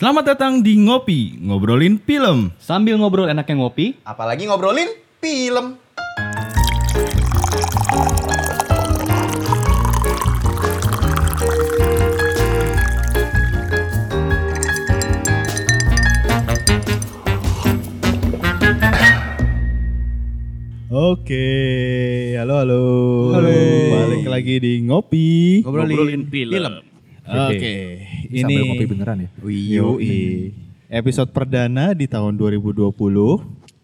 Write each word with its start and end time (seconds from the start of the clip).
Selamat 0.00 0.32
datang 0.32 0.64
di 0.64 0.80
Ngopi, 0.80 1.36
ngobrolin 1.44 2.00
film. 2.00 2.56
Sambil 2.56 2.96
ngobrol 2.96 3.28
enaknya 3.28 3.60
ngopi, 3.60 4.00
Apalagi 4.00 4.48
ngobrolin 4.48 4.88
film. 5.20 5.76
Oke, 20.88 21.44
halo 22.40 22.54
halo. 22.64 22.84
Halo. 23.36 23.52
Balik 23.92 24.24
lagi 24.32 24.64
di 24.64 24.80
Ngopi. 24.80 25.60
ngobrolin 25.60 26.24
film. 26.32 26.88
Oke, 27.28 28.09
ini 28.30 28.40
Sambil 28.40 28.62
ngopi 28.64 28.86
beneran 28.86 29.16
ya? 29.20 29.28
Yoi. 29.42 30.54
Episode 30.86 31.30
perdana 31.30 31.90
di 31.92 32.06
tahun 32.06 32.34
2020. 32.34 32.94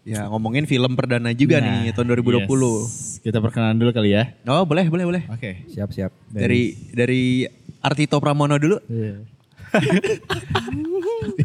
Ya 0.07 0.23
ngomongin 0.31 0.63
film 0.63 0.95
perdana 0.95 1.35
juga 1.35 1.59
Nah, 1.59 1.83
nih 1.83 1.91
tahun 1.91 2.15
2020. 2.15 2.47
yes. 2.47 3.19
Kita 3.19 3.43
perkenalan 3.43 3.75
dulu 3.75 3.91
kali 3.91 4.15
ya. 4.15 4.31
Oh 4.47 4.63
boleh 4.63 4.87
boleh 4.87 5.03
boleh. 5.03 5.23
Oke. 5.27 5.67
Siap 5.67 5.91
siap. 5.91 6.11
Dari 6.31 6.71
dari 6.95 7.43
Artito 7.83 8.15
Pramono 8.17 8.55
dulu. 8.55 8.79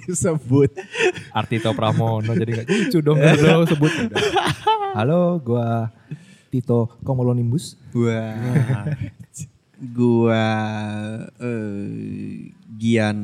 Disebut. 0.07 0.71
Artito 1.35 1.75
Pramono 1.75 2.33
jadi 2.33 2.63
gak 2.63 2.69
lucu 2.71 2.99
dong 3.03 3.19
kalau 3.19 3.67
sebut. 3.67 3.91
Halo, 4.95 5.43
gua 5.43 5.91
Tito 6.53 6.87
Komolonimbus. 7.03 7.75
Gua 7.91 8.31
gua 9.83 10.45
eh 11.43 12.62
Gian 12.83 13.19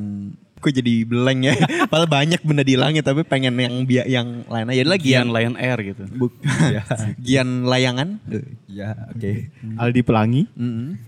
Kok 0.58 0.74
jadi 0.74 1.06
blank 1.06 1.40
ya? 1.46 1.54
Padahal 1.90 2.10
banyak 2.10 2.42
benda 2.42 2.66
di 2.66 2.74
langit 2.74 3.06
tapi 3.06 3.22
pengen 3.22 3.54
yang 3.54 3.86
bia 3.86 4.02
yang 4.10 4.42
lain 4.50 4.66
aja 4.66 4.82
lagi 4.82 5.14
Gian 5.14 5.30
Lion 5.30 5.54
Air 5.54 5.78
gitu. 5.86 6.02
Buk- 6.10 6.34
Gian 7.26 7.62
layangan. 7.62 8.18
Ya, 8.66 9.06
oke. 9.14 9.54
Aldi 9.78 10.02
Pelangi. 10.02 10.50
Mm-mm. 10.58 10.98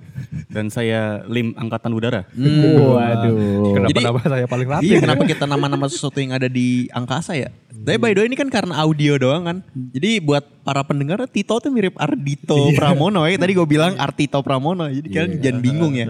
Dan 0.53 0.69
saya 0.69 1.25
Lim 1.27 1.57
Angkatan 1.57 1.91
Udara. 1.91 2.29
Mm. 2.37 2.79
Waduh. 2.79 3.75
Kenapa 3.75 3.91
Jadi- 3.91 4.05
nama 4.07 4.21
saya 4.23 4.47
paling 4.47 4.69
rapi? 4.69 4.85
Iya 4.87 4.97
kenapa 5.03 5.23
kita 5.27 5.45
nama-nama 5.51 5.87
sesuatu 5.91 6.19
yang 6.23 6.31
ada 6.37 6.47
di 6.47 6.87
angkasa 6.95 7.35
ya? 7.35 7.51
Tapi 7.81 7.97
by 7.97 8.13
the 8.13 8.21
way 8.23 8.29
ini 8.29 8.37
kan 8.37 8.53
karena 8.53 8.77
audio 8.79 9.17
doang 9.19 9.43
kan. 9.49 9.57
Jadi 9.73 10.21
buat 10.23 10.45
para 10.63 10.85
pendengar 10.87 11.25
Tito 11.27 11.59
tuh 11.59 11.73
mirip 11.75 11.97
Ardito 11.99 12.71
Pramono 12.77 13.27
ya. 13.27 13.35
Tadi 13.35 13.53
gue 13.57 13.67
bilang 13.67 13.99
Artito 13.99 14.39
Pramono. 14.47 14.87
Jadi 14.87 15.09
kalian 15.11 15.33
jangan 15.43 15.59
bingung 15.59 15.95
ya. 15.99 16.07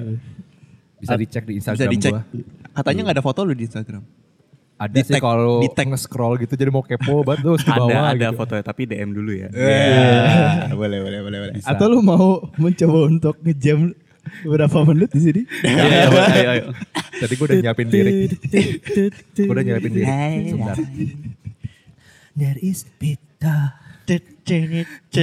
Bisa 1.00 1.14
dicek 1.16 1.42
di 1.42 1.52
Bisa 1.54 1.72
Instagram 1.72 1.90
dicek. 1.90 2.12
gua. 2.12 2.22
Katanya 2.72 3.00
nggak 3.02 3.16
ada 3.16 3.24
foto 3.24 3.40
lu 3.42 3.52
di 3.52 3.64
Instagram. 3.64 4.02
Ada 4.76 4.92
Di 4.92 5.02
sih 5.02 5.12
tag- 5.12 5.20
kalau 5.22 5.60
di 5.60 5.68
tag. 5.68 5.86
nge-scroll 5.86 6.34
gitu 6.38 6.54
jadi 6.54 6.68
mau 6.68 6.80
kepo 6.80 7.20
banget 7.26 7.40
terus 7.42 7.60
di 7.60 7.68
Ada 7.68 7.80
bawah 7.80 8.04
ada 8.06 8.26
gitu. 8.26 8.36
fotonya 8.38 8.62
tapi 8.62 8.82
DM 8.84 9.10
dulu 9.10 9.32
ya. 9.34 9.48
boleh 10.80 10.98
boleh 10.98 11.20
boleh 11.20 11.38
boleh. 11.42 11.52
Atau 11.62 11.86
lu 11.86 12.00
mau 12.00 12.40
mencoba 12.54 12.98
untuk 13.06 13.34
ngejam 13.40 13.92
beberapa 14.42 14.78
menit 14.86 15.10
di 15.10 15.20
sini? 15.22 15.42
Iya, 15.66 15.82
iya, 15.82 16.04
ayo, 16.30 16.48
ayo. 16.50 16.64
Tadi 17.18 17.32
gua 17.34 17.46
udah 17.46 17.58
nyiapin 17.58 17.88
lirik. 17.88 18.16
Gua 19.36 19.52
udah 19.52 19.64
nyiapin 19.66 19.90
lirik. 19.90 20.08
Sebentar. 20.46 20.76
There 22.32 22.58
is 22.58 22.86
pita 22.96 23.76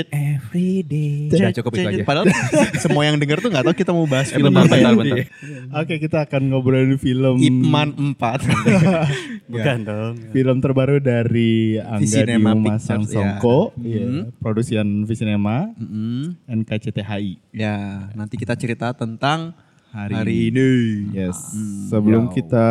every 0.08 0.80
day. 0.82 1.28
Udah 1.28 1.52
cukup 1.52 1.72
itu 1.76 1.84
aja. 1.84 2.04
Padahal 2.08 2.26
semua 2.84 3.04
yang 3.04 3.20
denger 3.20 3.44
tuh 3.44 3.50
nggak 3.52 3.66
tahu 3.68 3.76
kita 3.76 3.92
mau 3.92 4.08
bahas 4.08 4.32
film 4.32 4.54
apa 4.54 4.76
ya. 4.76 4.96
bentar. 4.96 5.18
Oke, 5.84 6.00
kita 6.00 6.24
akan 6.24 6.42
ngobrolin 6.48 6.96
film 6.96 7.36
Ip 7.42 7.58
Man 7.68 7.90
4. 8.16 9.52
Bukan 9.52 9.78
dong. 9.84 10.14
film 10.32 10.58
terbaru 10.60 10.98
dari 11.00 11.80
Angga 11.80 12.24
Diuma 12.24 12.52
ya. 12.56 12.78
Iya, 13.78 14.04
Mhm. 14.08 14.22
produksian 14.40 14.88
Visinema, 15.04 15.72
Mm-mm. 15.76 16.36
NKCTHI. 16.48 17.40
Ya, 17.52 18.08
nanti 18.14 18.36
kita 18.36 18.56
cerita 18.56 18.94
tentang 18.94 19.52
Hari 19.88 20.14
hari, 20.14 20.36
ini. 20.52 20.70
Yes. 21.16 21.40
Sebelum 21.88 22.30
kita 22.30 22.68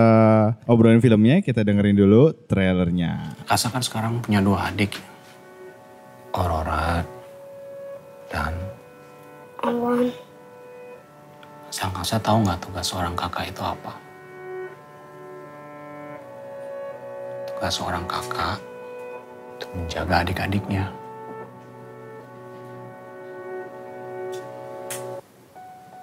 obrolin 0.65 1.01
filmnya, 1.01 1.41
kita 1.41 1.65
dengerin 1.65 1.97
dulu 1.97 2.31
trailernya. 2.47 3.35
Kasa 3.49 3.73
kan 3.73 3.81
sekarang 3.81 4.21
punya 4.21 4.39
dua 4.39 4.69
adik. 4.71 4.95
Aurora 6.37 7.01
dan 8.29 8.53
Awan, 9.65 10.13
Sang 11.73 11.89
Kasa 11.97 12.21
tahu 12.21 12.45
nggak 12.45 12.61
tugas 12.61 12.93
seorang 12.93 13.17
kakak 13.17 13.49
itu 13.49 13.65
apa? 13.65 13.97
Tugas 17.49 17.73
seorang 17.73 18.05
kakak 18.05 18.61
untuk 19.57 19.71
menjaga 19.81 20.21
adik-adiknya. 20.21 20.85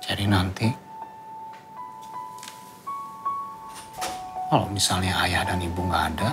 Jadi 0.01 0.25
nanti 0.25 0.67
kalau 4.49 4.66
misalnya 4.73 5.13
ayah 5.29 5.45
dan 5.45 5.61
ibu 5.61 5.81
nggak 5.85 6.05
ada, 6.17 6.29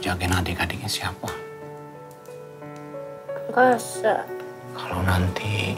jagain 0.00 0.32
adik-adiknya 0.32 0.88
siapa? 0.88 1.51
Angkasa, 3.52 4.24
Kalau 4.72 5.04
nanti 5.04 5.76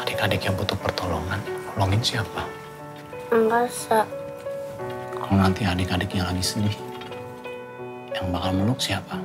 adik-adiknya 0.00 0.56
butuh 0.56 0.72
pertolongan, 0.80 1.36
nolongin 1.76 2.00
siapa? 2.00 2.48
angkasa, 3.28 4.08
Kalau 5.12 5.36
nanti 5.36 5.68
adik-adiknya 5.68 6.24
lagi 6.24 6.40
sedih, 6.40 6.72
yang 8.16 8.32
bakal 8.32 8.56
meluk 8.56 8.80
siapa? 8.80 9.20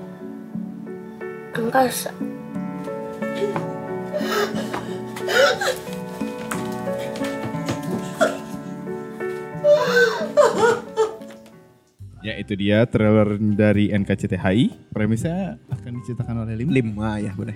angkasa, 1.55 2.11
Ya 12.25 12.33
itu 12.38 12.57
dia 12.57 12.83
trailer 12.89 13.38
dari 13.38 13.94
NKCTHI. 13.94 14.89
Premisnya 14.89 15.61
akan 15.69 15.91
diceritakan 16.01 16.35
oleh 16.45 16.53
Lim. 16.57 16.69
Lim, 16.73 16.88
ah 16.97 17.22
ya 17.22 17.31
boleh. 17.38 17.53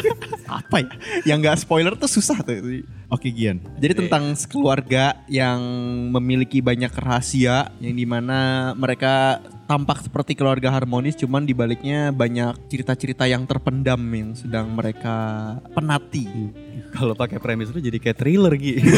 Apa 0.62 0.80
ya? 0.80 0.90
Yang 1.26 1.38
nggak 1.42 1.58
spoiler 1.66 1.94
tuh 1.98 2.10
susah 2.10 2.38
tuh. 2.46 2.86
Oke 3.10 3.32
Gian. 3.34 3.58
Jadi 3.80 4.06
tentang 4.06 4.36
keluarga 4.46 5.18
yang 5.26 5.58
memiliki 6.14 6.62
banyak 6.62 6.92
rahasia 6.94 7.72
yang 7.82 7.94
di 7.96 8.06
mana 8.06 8.72
mereka 8.76 9.42
tampak 9.68 10.00
seperti 10.00 10.32
keluarga 10.32 10.72
harmonis, 10.72 11.12
cuman 11.20 11.44
dibaliknya 11.44 12.08
banyak 12.08 12.56
cerita-cerita 12.72 13.28
yang 13.28 13.44
terpendam 13.44 14.00
yang 14.00 14.32
sedang 14.32 14.72
mereka 14.72 15.56
penati. 15.76 16.24
Kalau 16.96 17.12
pakai 17.12 17.36
premis 17.36 17.68
itu 17.68 17.84
jadi 17.84 18.00
kayak 18.00 18.16
thriller 18.16 18.56
gitu. 18.56 18.80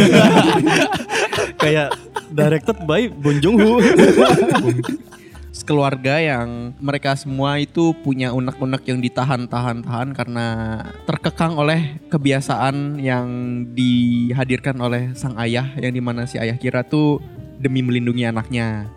kayak 1.61 1.95
directed 2.33 2.77
by 2.89 3.07
Bon 3.13 3.37
Joon 3.39 3.61
Ho. 3.61 3.73
Keluarga 5.61 6.19
yang 6.19 6.75
mereka 6.83 7.15
semua 7.15 7.63
itu 7.63 7.95
punya 8.03 8.35
unek-unek 8.35 8.83
yang 8.91 8.99
ditahan-tahan-tahan 8.99 10.11
karena 10.19 10.47
terkekang 11.07 11.55
oleh 11.55 12.01
kebiasaan 12.11 12.99
yang 12.99 13.29
dihadirkan 13.71 14.75
oleh 14.83 15.15
sang 15.15 15.39
ayah 15.39 15.71
yang 15.79 15.95
di 15.95 16.03
mana 16.03 16.27
si 16.27 16.43
ayah 16.43 16.59
kira 16.59 16.83
tuh 16.83 17.23
demi 17.61 17.87
melindungi 17.87 18.27
anaknya. 18.27 18.91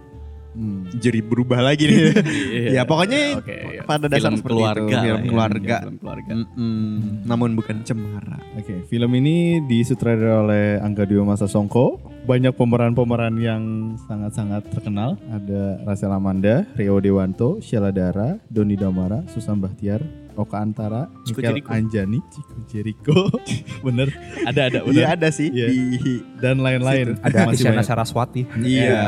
Hmm, 0.54 0.86
jadi 1.02 1.20
berubah 1.26 1.60
lagi 1.66 1.90
nih. 1.90 2.02
ya 2.78 2.86
pokoknya 2.86 3.42
Oke, 3.42 3.58
iya. 3.74 3.82
pada 3.84 4.06
dasar 4.06 4.30
Film 4.34 4.40
seperti 4.40 4.54
keluarga 4.62 4.86
itu, 4.86 5.06
film 5.06 5.22
ya. 5.22 5.30
keluarga. 5.30 5.76
Film 5.82 5.98
keluarga. 5.98 6.32
Mm-mm, 6.38 6.90
namun 7.26 7.50
bukan 7.58 7.76
cemara. 7.82 8.38
Oke, 8.54 8.86
film 8.86 9.12
ini 9.18 9.66
disutradarai 9.66 10.38
oleh 10.46 10.66
Angga 10.80 11.10
Dwi 11.10 11.20
Songko. 11.50 12.14
Banyak 12.24 12.56
pemeran-pemeran 12.56 13.36
yang 13.42 13.64
sangat-sangat 14.08 14.70
terkenal. 14.72 15.20
Ada 15.28 15.84
Rasel 15.84 16.14
Amanda, 16.14 16.64
Rio 16.80 17.02
Dewanto, 17.04 17.60
Sheila 17.60 17.92
Dara, 17.92 18.40
Doni 18.48 18.80
Damara, 18.80 19.26
Susan 19.28 19.60
Bahtiar, 19.60 20.00
Oka 20.34 20.58
Antara, 20.58 21.08
Michael 21.24 21.62
Jericho. 21.62 21.70
Anjani, 21.70 22.20
Chico 22.28 22.56
Jericho. 22.66 23.18
Bener, 23.86 24.10
ada 24.44 24.62
ada 24.66 24.80
bener. 24.82 24.96
Iya 24.96 25.08
ada 25.14 25.28
sih. 25.30 25.48
Iya. 25.48 25.68
di- 25.70 26.24
Dan 26.38 26.60
lain-lain. 26.60 27.20
Ada 27.20 27.46
Masih 27.46 27.70
Isyana. 27.70 27.84
Saraswati 27.84 28.44
Iya. 28.58 29.04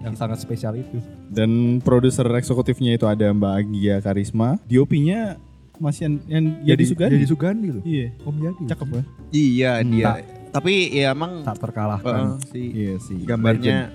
yang 0.00 0.14
sangat 0.14 0.38
spesial 0.38 0.74
itu. 0.74 1.02
Dan 1.26 1.80
produser 1.80 2.26
eksekutifnya 2.30 2.94
itu 2.94 3.04
ada 3.04 3.26
Mbak 3.28 3.52
Agia 3.56 3.96
Karisma. 3.98 4.56
DOP-nya 4.64 5.36
masih 5.76 6.00
yang, 6.04 6.14
yang 6.26 6.44
Yadi 6.64 6.84
Sugandi. 6.84 7.14
Jadi 7.14 7.26
Sugandi 7.26 7.68
loh. 7.70 7.82
Iya. 7.82 8.06
Om 8.22 8.36
Yadi. 8.40 8.62
Cakep 8.66 8.88
kan? 8.92 9.04
Iya 9.30 9.72
dia. 9.82 10.04
Tak. 10.04 10.18
Tapi 10.50 10.72
ya 10.90 11.12
emang 11.12 11.42
Tak 11.42 11.54
uh, 11.54 11.60
terkalahkan. 11.60 12.22
si 12.46 12.62
Iya 12.72 12.94
sih. 12.98 13.20
gambarnya 13.20 13.90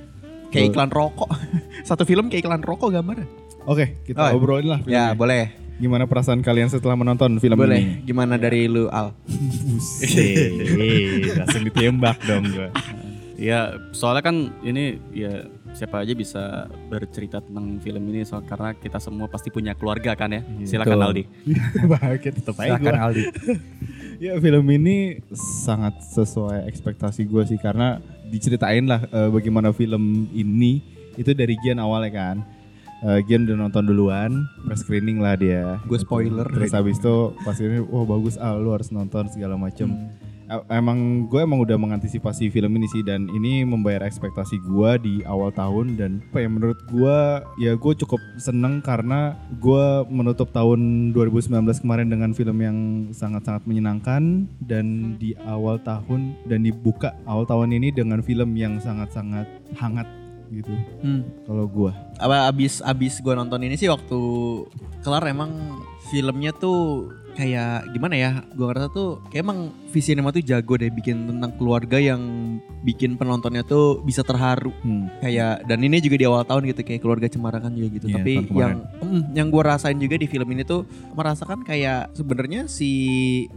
kayak 0.48 0.70
iklan 0.70 0.92
rokok. 0.92 1.32
Satu 1.88 2.04
film 2.04 2.28
kayak 2.28 2.44
iklan 2.44 2.62
rokok 2.62 2.92
gambarnya. 2.92 3.26
Oke, 3.64 4.04
kita 4.04 4.20
Oh, 4.30 4.38
obrolin 4.38 4.68
lah 4.68 4.80
filmnya. 4.80 4.94
Ya 4.94 5.06
boleh. 5.14 5.63
Gimana 5.82 6.06
perasaan 6.06 6.46
kalian 6.46 6.70
setelah 6.70 6.94
menonton 6.94 7.42
film 7.42 7.58
boleh. 7.58 7.82
ini? 7.82 8.06
Gimana 8.06 8.38
dari 8.38 8.70
lu 8.70 8.88
Al? 8.94 9.12
Buset, 9.26 10.54
langsung 11.42 11.64
ditembak 11.66 12.18
dong 12.24 12.46
gue. 12.54 12.70
Ya 13.42 13.76
soalnya 13.92 14.24
kan 14.24 14.54
ini 14.62 15.02
ya 15.12 15.50
siapa 15.74 16.06
aja 16.06 16.14
bisa 16.14 16.70
bercerita 16.88 17.42
tentang 17.42 17.82
film 17.82 18.04
ini 18.14 18.22
soal 18.24 18.46
karena 18.46 18.78
kita 18.78 19.02
semua 19.02 19.26
pasti 19.26 19.50
punya 19.50 19.74
keluarga 19.74 20.14
kan 20.14 20.30
ya. 20.30 20.42
Iya. 20.62 20.80
Silakan. 20.80 21.10
Aldi. 21.10 21.24
Bahagia 21.92 22.32
tetap 22.32 22.56
aja 22.62 22.78
Silahkan 22.78 22.94
gua. 22.94 23.04
Aldi. 23.10 23.24
Ya 24.22 24.40
film 24.40 24.64
ini 24.72 25.20
sangat 25.36 26.00
sesuai 26.00 26.70
ekspektasi 26.72 27.28
gue 27.28 27.44
sih 27.44 27.60
karena 27.60 28.00
diceritain 28.32 28.86
lah 28.88 29.04
eh, 29.10 29.28
bagaimana 29.28 29.76
film 29.76 30.30
ini 30.32 30.80
itu 31.20 31.34
dari 31.36 31.60
Gian 31.60 31.82
awalnya 31.82 32.12
kan. 32.14 32.36
Eh, 33.04 33.20
Gian 33.28 33.44
udah 33.44 33.68
nonton 33.68 33.84
duluan, 33.84 34.48
press 34.64 34.88
screening 34.88 35.20
lah 35.20 35.36
dia. 35.36 35.76
Gue 35.84 36.00
spoiler. 36.00 36.48
Terus 36.48 36.72
habis 36.72 36.96
itu 37.04 37.36
pas 37.44 37.60
ini, 37.60 37.84
wah 37.84 38.08
bagus 38.08 38.40
ah 38.40 38.56
lu 38.56 38.72
harus 38.72 38.96
nonton 38.96 39.28
segala 39.28 39.60
macem. 39.60 39.92
Hmm. 39.92 40.32
Emang 40.70 41.26
gue 41.28 41.42
emang 41.42 41.66
udah 41.66 41.76
mengantisipasi 41.82 42.52
film 42.54 42.78
ini 42.78 42.86
sih 42.86 43.02
dan 43.02 43.26
ini 43.32 43.66
membayar 43.66 44.06
ekspektasi 44.06 44.62
gue 44.62 44.92
di 45.02 45.14
awal 45.26 45.50
tahun 45.50 45.98
dan 45.98 46.22
apa 46.30 46.46
ya 46.46 46.50
menurut 46.52 46.78
gue 46.94 47.18
ya 47.58 47.74
gue 47.74 47.94
cukup 48.06 48.22
seneng 48.38 48.78
karena 48.84 49.34
gue 49.58 49.86
menutup 50.14 50.54
tahun 50.54 51.10
2019 51.16 51.58
kemarin 51.82 52.06
dengan 52.12 52.38
film 52.38 52.60
yang 52.60 52.78
sangat-sangat 53.16 53.66
menyenangkan 53.66 54.46
dan 54.62 55.18
di 55.18 55.34
awal 55.48 55.82
tahun 55.82 56.38
dan 56.46 56.70
dibuka 56.70 57.18
awal 57.26 57.50
tahun 57.50 57.74
ini 57.74 57.90
dengan 57.90 58.22
film 58.22 58.54
yang 58.54 58.78
sangat-sangat 58.78 59.50
hangat 59.80 60.06
gitu 60.56 60.74
Hmm. 61.00 61.22
kalau 61.44 61.66
gue. 61.66 61.92
apa 62.16 62.48
abis 62.48 62.80
abis 62.80 63.18
gue 63.18 63.34
nonton 63.34 63.60
ini 63.60 63.74
sih 63.74 63.88
waktu 63.88 64.20
kelar 65.02 65.26
emang 65.26 65.82
filmnya 66.08 66.54
tuh 66.54 67.10
kayak 67.34 67.90
gimana 67.90 68.14
ya 68.14 68.32
gue 68.48 68.62
ngerasa 68.62 68.88
tuh 68.88 69.18
kayak 69.28 69.42
emang 69.42 69.60
Visinema 69.90 70.30
tuh 70.30 70.42
jago 70.42 70.74
deh 70.74 70.90
bikin 70.90 71.26
tentang 71.26 71.54
keluarga 71.54 71.98
yang 71.98 72.22
bikin 72.82 73.14
penontonnya 73.14 73.62
tuh 73.64 73.98
bisa 74.00 74.22
terharu 74.22 74.70
Hmm. 74.82 75.10
kayak 75.18 75.66
dan 75.66 75.82
ini 75.82 75.98
juga 75.98 76.16
di 76.16 76.26
awal 76.26 76.46
tahun 76.46 76.70
gitu 76.70 76.82
kayak 76.84 77.02
keluarga 77.02 77.26
cemara 77.26 77.58
kan 77.58 77.74
juga 77.74 77.90
gitu 77.92 78.06
Iya, 78.06 78.16
tapi 78.16 78.34
yang 78.54 78.86
mm, 79.02 79.22
yang 79.34 79.48
gue 79.50 79.64
rasain 79.64 79.98
juga 79.98 80.16
di 80.16 80.30
film 80.30 80.46
ini 80.48 80.62
tuh 80.64 80.86
merasakan 81.12 81.66
kayak 81.66 82.14
sebenarnya 82.14 82.70
si 82.70 82.92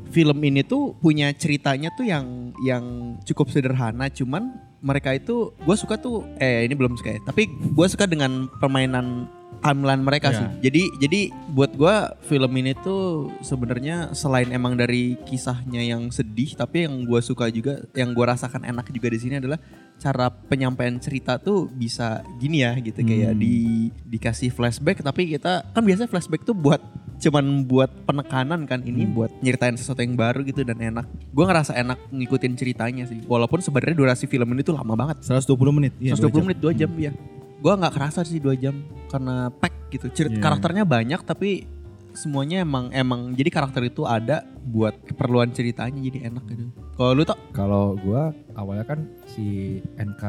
film 0.08 0.40
ini 0.40 0.64
tuh 0.64 0.96
punya 0.96 1.28
ceritanya 1.30 1.92
tuh 1.92 2.08
yang 2.08 2.24
yang 2.62 2.84
cukup 3.22 3.52
sederhana 3.52 4.08
cuman 4.08 4.56
mereka 4.86 5.10
itu 5.10 5.50
gue 5.52 5.76
suka 5.76 5.98
tuh 5.98 6.22
eh 6.38 6.62
ini 6.62 6.72
belum 6.72 6.94
suka 6.94 7.10
ya 7.10 7.20
tapi 7.20 7.50
gue 7.50 7.86
suka 7.86 8.06
dengan 8.06 8.46
permainan 8.56 9.26
timeline 9.58 10.00
mereka 10.00 10.30
Ya. 10.30 10.36
sih 10.36 10.48
jadi 10.62 10.82
jadi 11.00 11.20
buat 11.50 11.72
gue 11.72 11.94
film 12.22 12.52
ini 12.54 12.76
tuh 12.78 13.32
sebenarnya 13.40 14.12
selain 14.12 14.48
emang 14.48 14.76
dari 14.76 15.16
kisahnya 15.24 15.80
yang 15.80 16.08
sedih 16.08 16.54
tapi 16.54 16.84
yang 16.84 17.02
gue 17.02 17.20
suka 17.20 17.48
juga 17.48 17.82
yang 17.92 18.12
gue 18.12 18.22
rasakan 18.22 18.62
enak 18.62 18.86
juga 18.88 19.08
di 19.08 19.18
sini 19.18 19.34
adalah 19.36 19.56
cara 19.96 20.28
penyampaian 20.28 20.94
cerita 20.96 21.40
tuh 21.40 21.66
bisa 21.66 22.20
gini 22.36 22.60
ya 22.60 22.76
gitu 22.76 23.00
kayak 23.00 23.32
Hmm. 23.32 23.40
di 23.40 23.56
dikasih 24.04 24.52
flashback 24.52 25.00
tapi 25.00 25.34
kita 25.34 25.64
kan 25.66 25.82
biasanya 25.82 26.06
flashback 26.06 26.44
tuh 26.44 26.52
buat 26.52 26.78
cuman 27.16 27.64
buat 27.64 27.88
penekanan 28.04 28.68
kan 28.68 28.84
ini 28.84 29.08
buat 29.08 29.32
nyeritain 29.40 29.72
sesuatu 29.72 30.04
yang 30.04 30.14
baru 30.14 30.44
gitu 30.44 30.62
dan 30.62 30.76
enak 30.76 31.08
gue 31.08 31.44
ngerasa 31.44 31.72
enak 31.72 31.96
ngikutin 32.12 32.52
ceritanya 32.54 33.04
sih 33.04 33.24
walaupun 33.24 33.58
sebenarnya 33.58 33.96
durasi 33.96 34.24
film 34.24 34.52
ini 34.52 34.60
tuh 34.60 34.76
lama 34.76 34.92
banget 34.92 35.24
120 35.24 35.56
menit. 35.72 35.92
Iya, 35.96 36.12
120 36.14 36.20
dua 36.20 36.30
jam. 36.30 36.44
menit 36.44 36.58
2 36.60 36.76
jam 36.76 36.90
ya 36.94 37.12
gue 37.56 37.72
nggak 37.72 37.92
kerasa 37.92 38.20
sih 38.20 38.36
2 38.36 38.52
jam 38.56 38.74
karena 39.08 39.48
pack 39.48 39.74
gitu 39.88 40.06
Cerit 40.12 40.36
Iya. 40.36 40.42
karakternya 40.44 40.84
banyak 40.84 41.20
tapi 41.24 41.64
semuanya 42.12 42.60
emang 42.60 42.92
emang 42.92 43.32
jadi 43.32 43.48
karakter 43.48 43.84
itu 43.84 44.04
ada 44.04 44.44
buat 44.62 44.96
keperluan 45.02 45.52
ceritanya 45.52 46.00
jadi 46.00 46.28
enak 46.28 46.44
gitu 46.48 46.64
kalau 46.94 47.12
lu 47.12 47.22
tuh 47.24 47.36
Kalau 47.52 47.96
gua 47.96 48.32
awalnya 48.52 48.84
kan 48.84 49.00
si 49.24 49.80
NK 49.96 50.22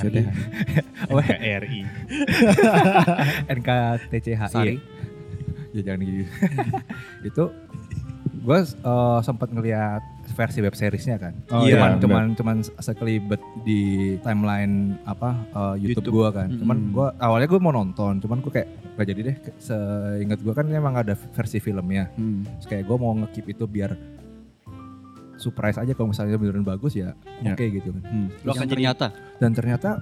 CTH. 0.00 0.28
Oh, 1.12 1.20
RI. 1.20 1.84
NKTCHI. 3.48 4.48
Sari. 4.56 4.76
Ya 5.70 5.82
jangan 5.84 6.00
gitu. 6.02 6.24
itu 7.28 7.44
gue 8.40 8.58
sempat 9.20 9.48
ngelihat 9.50 10.00
versi 10.32 10.62
web 10.62 10.72
seriesnya 10.72 11.18
kan. 11.18 11.34
Oh, 11.50 11.66
Iya, 11.66 11.76
cuman 11.76 11.92
cuman 12.00 12.24
cuman 12.38 12.56
sekelibet 12.78 13.42
di 13.66 14.14
timeline 14.22 14.96
apa 15.04 15.34
uh, 15.52 15.74
YouTube, 15.74 16.06
YouTube. 16.08 16.14
gua 16.14 16.28
kan. 16.30 16.48
Cuman 16.54 16.76
Mm-mm. 16.78 16.94
gua 16.94 17.06
awalnya 17.18 17.50
gue 17.50 17.60
mau 17.60 17.74
nonton, 17.74 18.22
cuman 18.22 18.38
gue 18.40 18.52
kayak 18.52 18.68
gak 18.94 19.06
jadi 19.10 19.20
deh. 19.26 19.36
Seingat 19.58 20.38
gua 20.40 20.54
kan 20.54 20.70
emang 20.70 20.94
ada 20.94 21.12
versi 21.16 21.58
filmnya. 21.58 22.08
Hmm. 22.14 22.46
Terus 22.62 22.66
kayak 22.68 22.84
gue 22.86 22.96
mau 22.96 23.12
ngekip 23.18 23.46
itu 23.50 23.64
biar 23.66 23.92
surprise 25.36 25.80
aja 25.80 25.92
kalau 25.96 26.12
misalnya 26.12 26.36
beneran 26.36 26.62
bagus 26.62 26.92
ya, 26.94 27.16
Ya. 27.40 27.56
oke 27.56 27.64
gitu 27.66 27.90
kan. 27.96 28.02
Hmm. 28.04 28.28
Lu 28.44 28.50
akan 28.52 28.66
jadi 28.68 28.82
nyata. 28.92 29.08
Dan 29.40 29.56
ternyata 29.56 29.98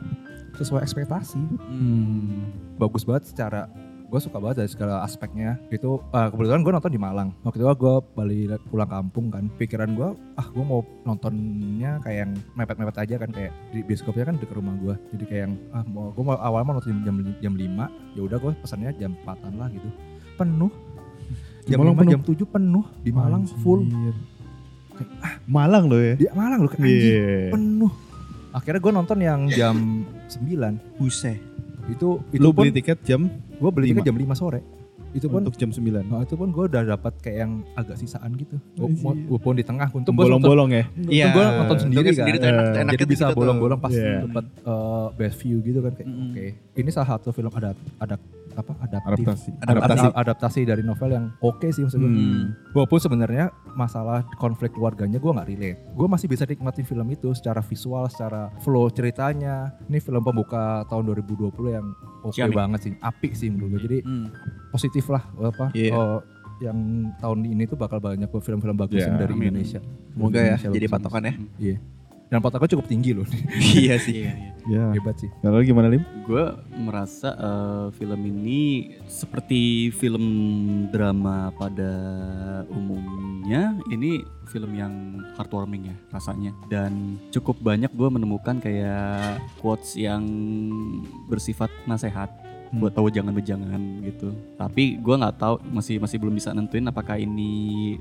sesuai 0.59 0.82
ekspektasi. 0.82 1.38
Hmm. 1.65 2.50
bagus 2.75 3.03
banget 3.03 3.31
secara 3.31 3.67
gue 4.08 4.16
suka 4.19 4.38
banget 4.38 4.56
dari 4.58 4.70
segala 4.70 5.00
aspeknya 5.00 5.60
itu 5.69 6.00
eh, 6.08 6.28
kebetulan 6.28 6.60
gue 6.60 6.72
nonton 6.72 6.88
di 6.88 6.96
Malang 6.96 7.28
waktu 7.43 7.58
itu 7.58 7.69
gue 7.69 7.94
balik 8.14 8.38
pulang 8.66 8.88
kampung 8.88 9.28
kan 9.28 9.52
pikiran 9.55 9.93
gue 9.93 10.08
ah 10.34 10.46
gue 10.46 10.64
mau 10.64 10.81
nontonnya 11.05 12.00
kayak 12.00 12.19
yang 12.19 12.32
mepet-mepet 12.55 12.96
aja 12.99 13.14
kan 13.19 13.28
kayak 13.28 13.52
di 13.69 13.81
bioskopnya 13.81 14.25
kan 14.26 14.37
deket 14.37 14.56
rumah 14.56 14.75
gue 14.78 14.94
jadi 15.10 15.25
kayak 15.25 15.43
yang 15.43 15.55
ah 15.70 15.84
mau 15.84 16.08
gue 16.08 16.25
mau 16.25 16.37
awal 16.38 16.60
mau 16.62 16.75
nonton 16.75 17.05
jam 17.05 17.16
jam 17.38 17.52
5 17.52 18.16
ya 18.16 18.22
udah 18.22 18.38
gue 18.38 18.52
pesannya 18.58 18.96
jam 18.96 19.12
4-an 19.22 19.55
lah 19.55 19.69
gitu 19.69 19.88
penuh 20.34 20.72
Di 21.60 21.69
jam 21.69 21.78
Malang 21.78 21.94
5 21.94 22.00
penuh? 22.00 22.12
jam 22.14 22.22
7 22.25 22.49
penuh 22.49 22.84
di 22.99 23.10
Malang 23.10 23.43
full 23.56 23.81
Anjir. 23.84 24.16
Malang 25.46 25.84
loh 25.87 26.00
ya. 26.00 26.14
di 26.16 26.26
Malang 26.28 26.60
loh 26.60 26.70
kayak 26.70 26.82
anjing 26.82 27.12
Iya. 27.12 27.52
penuh 27.52 27.93
akhirnya 28.50 28.81
gue 28.81 28.93
nonton 28.94 29.19
yang 29.20 29.40
jam 29.49 29.76
9 30.26 30.96
Buset. 30.96 31.37
itu 31.87 32.08
itu 32.31 32.40
Lu 32.40 32.50
pun 32.50 32.64
beli 32.64 32.72
tiket 32.75 32.99
jam 33.02 33.28
gue 33.58 33.70
beli 33.70 33.87
tiket 33.90 34.02
lima. 34.02 34.06
jam 34.06 34.16
5 34.34 34.40
sore 34.40 34.60
itu 35.16 35.25
pun 35.25 35.40
untuk 35.40 35.56
jam 35.56 35.72
9. 35.72 36.05
Nah, 36.05 36.20
itu 36.20 36.37
pun 36.37 36.52
gue 36.52 36.64
udah 36.69 36.84
dapat 36.84 37.16
kayak 37.25 37.38
yang 37.40 37.52
agak 37.72 37.96
sisaan 37.96 38.28
gitu. 38.37 38.60
Anjir. 38.76 39.25
Walaupun 39.25 39.56
di 39.56 39.64
tengah 39.64 39.88
untuk 39.88 40.12
gue 40.12 40.20
Bolong-bolong 40.28 40.69
ya. 40.69 40.84
Iya. 41.08 41.26
gue 41.32 41.44
nonton 41.49 41.76
sendiri 41.88 42.08
kan. 42.12 42.16
sendiri 42.20 42.37
enak, 42.44 42.93
Jadi 42.93 43.05
bisa 43.08 43.25
gitu 43.32 43.38
bolong-bolong 43.40 43.81
pas 43.81 43.88
Iya. 43.88 44.28
dapat 44.28 44.44
eh, 44.52 45.06
best 45.16 45.37
view 45.40 45.64
gitu 45.64 45.81
kan 45.81 45.93
kayak 45.96 46.08
Mm-mm. 46.12 46.28
oke. 46.37 46.46
Ini 46.76 46.90
salah 46.93 47.08
satu 47.16 47.32
film 47.32 47.49
ada 47.56 47.72
ada 47.96 48.20
apa 48.58 48.75
adaptif. 48.82 49.22
Adaptasi. 49.22 49.50
Adaptasi. 49.62 50.06
adaptasi 50.12 50.60
dari 50.66 50.82
novel 50.82 51.10
yang 51.10 51.26
oke 51.38 51.62
sih 51.64 51.81
maksud 51.81 51.96
gue. 51.96 52.10
Hmm. 52.10 52.58
Walaupun 52.75 52.99
sebenarnya 52.99 53.44
masalah 53.72 54.26
konflik 54.34 54.75
keluarganya 54.75 55.16
gue 55.16 55.31
nggak 55.31 55.46
relate. 55.46 55.78
Gue 55.94 56.06
masih 56.06 56.26
bisa 56.26 56.43
nikmatin 56.43 56.82
film 56.82 57.06
itu 57.08 57.31
secara 57.32 57.62
visual, 57.62 58.10
secara 58.10 58.50
flow 58.60 58.90
ceritanya. 58.90 59.70
Ini 59.87 59.99
film 59.99 60.20
pembuka 60.20 60.82
tahun 60.87 61.06
2020 61.14 61.55
yang 61.70 61.87
oke 62.20 62.34
Ciamik. 62.34 62.58
banget 62.58 62.81
sih, 62.82 62.93
apik 62.99 63.32
sih 63.32 63.48
menurut 63.48 63.79
gue. 63.79 63.81
Jadi 63.81 63.98
Hmm. 64.03 64.27
positif 64.69 65.06
lah 65.06 65.22
apa 65.38 65.70
Iya. 65.72 65.94
oh, 65.94 66.20
yang 66.58 66.74
tahun 67.17 67.46
ini 67.46 67.65
tuh 67.65 67.79
bakal 67.79 68.03
banyak 68.03 68.27
film-film 68.29 68.74
bagus 68.74 68.98
yang 69.00 69.15
dari 69.15 69.31
amin. 69.31 69.55
Indonesia. 69.55 69.79
Semoga 70.10 70.36
ya 70.36 70.58
Indonesia 70.58 70.69
jadi 70.74 70.86
patokan 70.91 71.22
ya. 71.22 71.34
Iya. 71.56 71.77
Dan 72.29 72.38
patokannya 72.43 72.72
cukup 72.74 72.86
tinggi 72.86 73.10
loh. 73.15 73.24
iya 73.79 73.96
sih. 73.96 74.27
Ya. 74.69 74.93
Hebat 74.93 75.17
sih. 75.17 75.32
Kalau 75.41 75.65
gimana 75.65 75.89
Lim? 75.89 76.05
Gue 76.29 76.44
merasa 76.77 77.32
eh, 77.32 77.87
film 77.96 78.20
ini 78.29 78.93
seperti 79.08 79.89
film 79.96 80.25
drama 80.93 81.48
pada 81.56 81.93
umumnya. 82.69 83.75
Ini 83.89 84.22
film 84.53 84.77
yang 84.77 85.25
heartwarming 85.41 85.89
ya 85.89 85.96
rasanya. 86.13 86.53
Dan 86.69 87.17
cukup 87.32 87.56
banyak 87.65 87.89
gue 87.96 88.08
menemukan 88.13 88.60
kayak 88.60 89.41
quotes 89.65 89.96
yang 89.96 90.25
bersifat 91.32 91.72
nasehat 91.89 92.29
Hmm. 92.69 92.84
buat 92.84 92.93
tahu 92.93 93.08
jangan 93.08 93.32
bejangan 93.32 93.81
gitu. 94.05 94.29
Tapi 94.60 95.01
gue 95.01 95.15
nggak 95.17 95.41
tahu 95.41 95.56
masih 95.72 95.96
masih 95.96 96.20
belum 96.20 96.37
bisa 96.37 96.53
nentuin 96.53 96.84
apakah 96.84 97.17
ini 97.17 97.96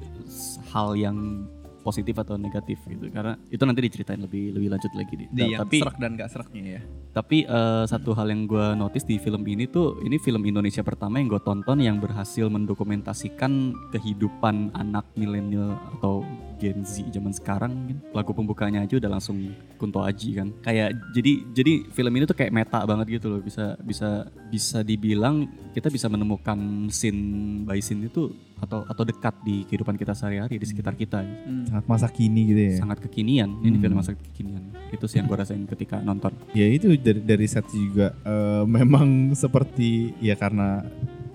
hal 0.76 0.92
yang 1.00 1.48
positif 1.88 2.20
atau 2.20 2.36
negatif 2.36 2.84
gitu 2.84 3.08
karena 3.08 3.40
itu 3.48 3.64
nanti 3.64 3.80
diceritain 3.88 4.20
lebih 4.20 4.52
lebih 4.52 4.76
lanjut 4.76 4.92
lagi 4.92 5.14
di, 5.16 5.26
Di 5.32 5.56
yang 5.56 5.64
tapi 5.64 5.80
serak 5.80 5.96
dan 5.96 6.12
gak 6.20 6.30
seraknya 6.36 6.64
ya. 6.68 6.82
tapi 7.16 7.48
eh, 7.48 7.84
satu 7.88 8.12
hal 8.12 8.28
yang 8.28 8.44
gue 8.44 8.66
notice 8.76 9.08
di 9.08 9.16
film 9.16 9.48
ini 9.48 9.72
tuh 9.72 10.04
ini 10.04 10.20
film 10.20 10.44
Indonesia 10.44 10.84
pertama 10.84 11.24
yang 11.24 11.32
gue 11.32 11.40
tonton 11.40 11.80
yang 11.80 12.04
berhasil 12.04 12.52
mendokumentasikan 12.52 13.72
kehidupan 13.96 14.76
anak 14.76 15.08
milenial 15.16 15.80
atau 15.96 16.28
Gen 16.58 16.82
Z 16.82 17.06
zaman 17.14 17.32
sekarang. 17.32 18.02
Lagu 18.12 18.34
pembukanya 18.34 18.82
aja 18.82 18.98
udah 18.98 19.18
langsung 19.18 19.54
Kunto 19.78 20.02
Aji 20.02 20.42
kan. 20.42 20.50
Kayak 20.66 20.98
jadi 21.14 21.46
jadi 21.54 21.74
film 21.94 22.14
ini 22.18 22.26
tuh 22.26 22.38
kayak 22.38 22.50
meta 22.54 22.82
banget 22.84 23.22
gitu 23.22 23.30
loh. 23.30 23.42
Bisa 23.46 23.78
bisa 23.86 24.26
bisa 24.50 24.82
dibilang 24.82 25.46
kita 25.78 25.94
bisa 25.94 26.10
menemukan 26.10 26.90
scene 26.90 27.64
by 27.64 27.78
scene 27.78 28.10
itu 28.10 28.34
atau 28.58 28.82
atau 28.84 29.04
dekat 29.04 29.38
di 29.42 29.62
kehidupan 29.64 29.94
kita 29.94 30.12
sehari-hari 30.12 30.58
di 30.58 30.66
sekitar 30.66 30.94
kita. 30.94 31.22
Hmm. 31.22 31.66
Sangat 31.66 31.86
masa 31.86 32.08
kini 32.08 32.42
gitu 32.48 32.62
ya. 32.64 32.76
Sangat 32.78 32.98
kekinian. 33.00 33.62
Ini 33.62 33.70
Hmm. 33.72 33.82
film 33.82 33.96
masa 33.96 34.12
kekinian. 34.14 34.64
Itu 34.88 35.06
sih 35.06 35.18
yang 35.18 35.28
gue 35.28 35.38
rasain 35.38 35.64
ketika 35.66 36.00
nonton. 36.00 36.34
Ya 36.52 36.66
itu 36.66 36.96
dari 36.96 37.22
dari 37.22 37.46
set 37.46 37.68
juga 37.68 38.18
eh, 38.18 38.64
memang 38.66 39.34
seperti 39.34 40.16
ya 40.18 40.34
karena 40.34 40.82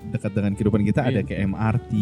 dekat 0.08 0.30
dengan 0.30 0.52
kehidupan 0.52 0.82
kita 0.82 1.00
ada 1.02 1.20
Iya. 1.20 1.24
kayak 1.24 1.40
MRT, 1.46 1.92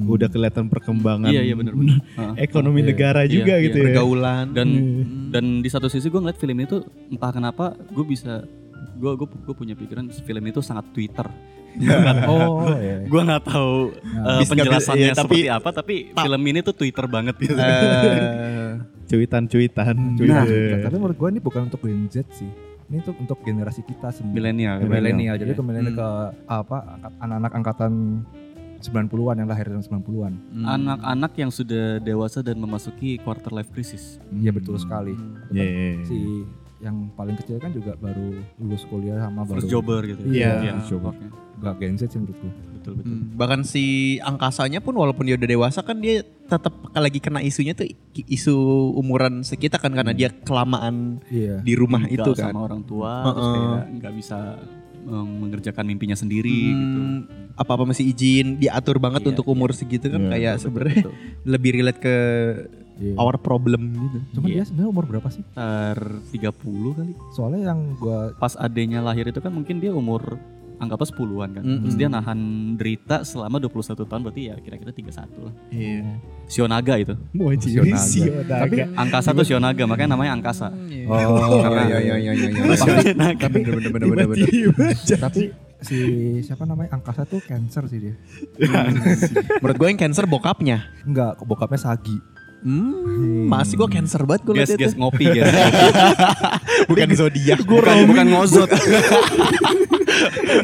udah 0.00 0.28
kelihatan 0.28 0.66
perkembangan 0.66 1.28
Iya 1.28 1.42
iya 1.42 1.54
benar 1.54 1.74
benar. 1.74 1.98
Heeh. 2.00 2.34
ekonomi 2.46 2.80
Iya. 2.80 2.88
negara 2.88 3.20
Iya, 3.24 3.32
juga 3.34 3.54
iya. 3.56 3.64
gitu 3.66 3.76
ya. 3.76 3.84
Pergaulan. 3.92 4.46
dan 4.54 4.68
dan 5.28 5.44
di 5.60 5.68
satu 5.68 5.86
sisi 5.86 6.06
gue 6.06 6.16
ngeliat 6.16 6.38
film 6.38 6.56
itu 6.58 6.80
entah 7.08 7.28
kenapa 7.28 7.64
gue 7.74 8.04
bisa 8.04 8.46
gue 8.96 9.12
gue 9.16 9.26
gue 9.26 9.54
punya 9.54 9.74
pikiran 9.74 10.08
film 10.12 10.44
itu 10.46 10.60
sangat 10.60 10.86
Twitter. 10.92 11.26
Oh 12.26 12.66
iya. 12.72 13.02
gue 13.02 13.20
nggak 13.22 13.42
tahu 13.42 13.74
uh, 13.88 14.16
nggak 14.16 14.38
bisa- 14.38 14.52
penjelasannya 14.52 15.00
iya, 15.02 15.14
tapi- 15.14 15.22
seperti 15.36 15.48
apa 15.48 15.68
tapi 15.70 15.94
film 16.12 16.42
ini 16.44 16.58
tuh 16.60 16.74
Twitter 16.74 17.06
banget 17.06 17.34
gitu. 17.36 17.54
Eh, 17.54 18.70
Cuitan-cuitan. 19.10 19.96
Nah, 20.16 20.44
Iya. 20.44 20.82
tapi 20.82 20.94
menurut 20.94 21.16
gue 21.16 21.28
ini 21.28 21.40
bukan 21.40 21.66
untuk 21.66 21.80
Gen 21.80 22.06
Z 22.06 22.22
sih. 22.30 22.46
Ini 22.86 23.02
untuk 23.02 23.18
untuk 23.18 23.38
generasi 23.40 23.82
kita 23.82 24.10
sendiri. 24.10 24.34
Milenial. 24.36 24.82
Milenial. 24.82 25.34
Jadi 25.34 25.52
ke 25.52 25.60
milenial 25.60 25.90
Hmm. 25.90 25.98
ke 25.98 26.08
apa 26.48 26.76
angkat- 26.88 27.16
anak-anak 27.18 27.52
angkatan 27.52 27.92
90-an 28.80 29.36
yang 29.36 29.46
lahir 29.46 29.66
tahun 29.68 29.84
90-an. 29.84 30.32
hmm. 30.32 30.64
Anak-anak 30.64 31.32
yang 31.36 31.50
sudah 31.50 31.98
dewasa 31.98 32.40
dan 32.40 32.56
memasuki 32.56 33.18
quarter 33.18 33.50
life 33.50 33.68
crisis. 33.68 34.16
Iya 34.32 34.50
betul 34.50 34.74
sekali. 34.76 35.12
Iya. 35.50 36.00
Si 36.02 36.46
yang 36.80 37.12
paling 37.12 37.36
kecil 37.36 37.56
kan 37.56 37.70
juga 37.70 37.92
baru 37.94 38.40
lulus 38.56 38.84
kuliah 38.84 39.20
sama 39.20 39.44
baru 39.44 39.60
First 39.60 39.68
jobber 39.68 40.00
gitu. 40.06 40.22
Iya, 40.26 40.80
Coba. 40.86 41.12
gak 41.60 41.76
Gen 41.76 41.94
Z 41.94 42.08
sih 42.08 42.16
menurut 42.16 42.36
gue. 42.36 42.52
Betul 42.72 42.92
betul. 42.96 43.12
Hmm, 43.12 43.36
Bahkan 43.36 43.60
si 43.62 43.84
angkasanya 44.18 44.80
pun 44.80 44.96
walaupun 44.96 45.22
dia 45.22 45.36
udah 45.36 45.44
dewasa 45.46 45.80
kan 45.80 46.00
dia 46.00 46.20
tetap 46.24 46.72
lagi 46.90 47.20
kena 47.20 47.40
isunya 47.40 47.72
tuh 47.72 47.84
isu 48.16 48.56
umuran 48.94 49.44
sekitar 49.44 49.76
kan 49.78 49.92
karena 49.92 50.10
dia 50.10 50.32
kelamaan 50.32 51.20
Iya. 51.28 51.60
di 51.60 51.72
rumah 51.74 52.00
Tinggal 52.02 52.24
itu 52.26 52.30
kan. 52.34 52.48
sama 52.48 52.64
orang 52.64 52.80
tua 52.82 53.12
terus 53.26 53.44
Heeh. 53.44 53.54
kayak 53.54 53.84
nggak 53.94 54.14
bisa 54.16 54.38
mengerjakan 55.02 55.84
mimpinya 55.86 56.12
sendiri 56.14 56.72
gitu. 56.72 56.96
Hmm, 56.98 57.18
apa-apa 57.54 57.84
masih 57.86 58.04
izin 58.06 58.56
diatur 58.56 58.96
banget 58.96 59.20
Iya, 59.22 59.28
untuk 59.30 59.46
umur 59.46 59.72
segitu 59.72 60.08
kan 60.08 60.20
Iya, 60.22 60.30
kayak 60.30 60.54
sebenarnya 60.60 61.04
lebih 61.44 61.70
relate 61.74 62.00
ke 62.00 62.16
Iya. 63.00 63.16
our 63.16 63.34
problem 63.34 63.80
gitu. 63.96 64.18
Cuman 64.36 64.46
Iya. 64.46 64.54
dia 64.54 64.64
sebenarnya 64.68 64.90
umur 64.92 65.04
berapa 65.08 65.28
sih? 65.28 65.40
Sekitar 65.42 65.98
30 66.30 66.92
kali. 66.92 67.12
Soalnya 67.32 67.72
yang 67.72 67.80
gua 67.96 68.36
Pas 68.36 68.54
adenya 68.54 69.00
lahir 69.00 69.24
itu 69.24 69.40
kan 69.40 69.48
mungkin 69.48 69.80
dia 69.80 69.90
umur 69.90 70.36
anggapnya 70.76 71.08
10-an 71.08 71.50
kan. 71.56 71.62
Mm-mm. 71.62 71.80
Terus 71.84 71.96
dia 71.96 72.08
nahan 72.08 72.40
derita 72.74 73.20
selama 73.20 73.56
21 73.56 74.00
tahun 74.00 74.20
berarti 74.24 74.42
ya 74.48 74.56
kira-kira 74.56 74.92
31 74.92 75.12
lah. 75.44 75.54
Iya. 75.68 76.20
Sionaga 76.44 76.94
itu. 76.96 77.14
Wajib 77.34 77.84
Sionaga. 77.96 78.54
Tapi 78.64 78.76
Angkasa 78.92 79.30
tuh 79.32 79.44
Sionaga 79.44 79.84
makanya 79.84 80.16
namanya 80.16 80.32
angkasa. 80.36 80.68
Oh, 81.04 81.60
Karena 81.60 81.84
iya, 81.84 81.98
ya 82.00 82.16
ya 82.16 82.32
ya 82.32 82.48
ya. 82.48 82.76
Sionaga. 82.76 83.44
Tapi 83.44 83.58
bener 83.60 83.92
bener 83.92 84.08
bener 84.08 84.26
bener. 84.28 84.48
tapi 85.20 85.42
si 85.80 85.96
siapa 86.40 86.64
namanya 86.64 86.92
angkasa 86.92 87.24
tuh 87.24 87.40
cancer 87.40 87.84
sih 87.84 88.00
dia. 88.00 88.14
Menurut 89.60 89.76
gue 89.76 89.88
yang 89.88 90.00
cancer 90.00 90.24
bokapnya. 90.24 90.84
Enggak, 91.04 91.40
bokapnya 91.40 91.80
Sagi. 91.80 92.16
Hmm, 92.60 93.48
masih 93.48 93.80
gue 93.80 93.88
cancer 93.88 94.20
banget 94.28 94.42
gue 94.44 94.54
liat 94.60 94.68
guys 94.76 94.92
itu. 94.92 95.00
ngopi 95.00 95.24
guys. 95.32 95.48
Bukan 96.90 97.08
zodiak. 97.16 97.58
bukan 97.64 97.96
bukan 98.04 98.26
ngozot. 98.36 98.70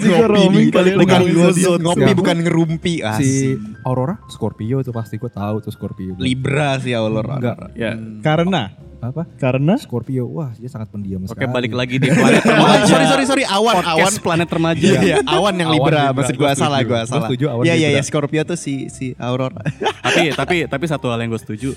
Ngopi 0.05 0.69
kali 0.69 0.91
bukan 1.01 1.21
ngomongin 1.25 1.37
ngozot. 1.41 1.81
Ngopi 1.81 2.03
Siapa? 2.05 2.19
bukan 2.21 2.37
ngerumpi. 2.45 2.95
Si 3.01 3.05
Asik. 3.05 3.57
Aurora 3.89 4.21
Scorpio 4.29 4.85
itu 4.85 4.93
pasti 4.93 5.17
gue 5.17 5.31
tahu 5.33 5.65
tuh 5.65 5.73
Scorpio. 5.73 6.15
Libra 6.21 6.77
sih 6.83 6.93
Allah. 6.93 7.25
Enggak. 7.25 7.57
ya. 7.73 7.97
karena 8.21 8.86
Apa? 8.99 9.23
karena 9.37 9.77
Scorpio. 9.77 10.25
Wah, 10.27 10.51
dia 10.53 10.67
sangat 10.67 10.89
pendiam 10.89 11.21
Oke, 11.21 11.37
sekali. 11.37 11.53
balik 11.53 11.73
lagi 11.73 11.97
di 12.03 12.09
planet 12.09 12.43
Oh, 12.43 12.51
remaja. 12.51 12.85
sorry 12.87 13.07
sorry 13.07 13.25
sorry 13.25 13.45
awan 13.45 13.75
awan. 13.77 13.85
Podcast 13.85 14.19
planet 14.19 14.49
remaja. 14.49 14.83
Iya, 14.83 15.01
iya, 15.01 15.17
awan 15.23 15.55
yang 15.55 15.69
Awan 15.69 15.77
Libra. 15.79 16.03
Libra, 16.03 16.17
Maksud 16.17 16.35
gua 16.35 16.49
gue 16.49 16.57
salah, 16.57 16.79
Gua 16.81 17.01
salah. 17.03 17.29
setuju, 17.29 17.45
awan 17.49 17.65
Iya 17.65 17.75
iya 17.77 17.89
iya 17.93 18.03
Scorpio 18.03 18.43
tuh 18.43 18.55
si 18.55 18.89
si 18.89 19.13
Aurora. 19.17 19.61
tapi 20.01 20.33
tapi 20.41 20.57
tapi 20.67 20.85
satu 20.87 21.07
hal 21.09 21.21
yang 21.21 21.31
gue 21.31 21.39
setuju, 21.39 21.71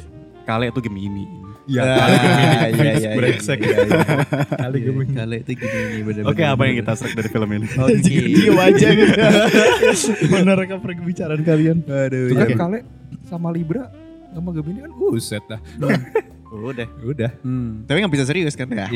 Kale 0.43 0.69
itu 0.69 0.79
Gemini. 0.79 1.27
Iya. 1.69 1.85
Iya 1.85 2.65
iya 2.73 2.91
iya. 2.97 3.09
Brengsek. 3.13 3.61
iya, 3.61 3.77
iya. 3.85 4.01
Kali 4.57 4.77
gue 4.79 4.89
Iya, 4.89 5.05
Kali 5.13 5.35
itu 5.39 5.51
gini 5.53 5.77
nih 5.91 6.01
bener 6.01 6.21
Oke, 6.25 6.41
apa 6.41 6.61
yang 6.65 6.81
kita 6.81 6.91
serik 6.95 7.13
dari 7.13 7.29
film 7.29 7.49
ini? 7.51 7.67
Oke. 7.77 7.93
Diem 8.01 8.57
aja 8.57 8.87
gitu. 8.89 9.13
Menerka 10.25 10.75
perbicaraan 10.77 11.41
kalian. 11.43 11.77
Aduh. 11.85 12.25
Itu 12.25 12.35
kan 12.35 12.47
iya. 12.47 12.57
Kale 12.57 12.77
sama 13.23 13.53
Libra 13.53 13.93
sama 14.29 14.49
Gemini 14.49 14.81
kan 14.81 14.91
buset 14.91 15.43
dah. 15.45 15.61
Udah. 16.49 16.89
Udah. 17.05 17.29
Hmm, 17.45 17.85
tapi 17.85 18.01
nggak 18.01 18.13
bisa 18.17 18.25
serius 18.25 18.57
kan 18.57 18.65
ya? 18.73 18.89
Ya. 18.89 18.91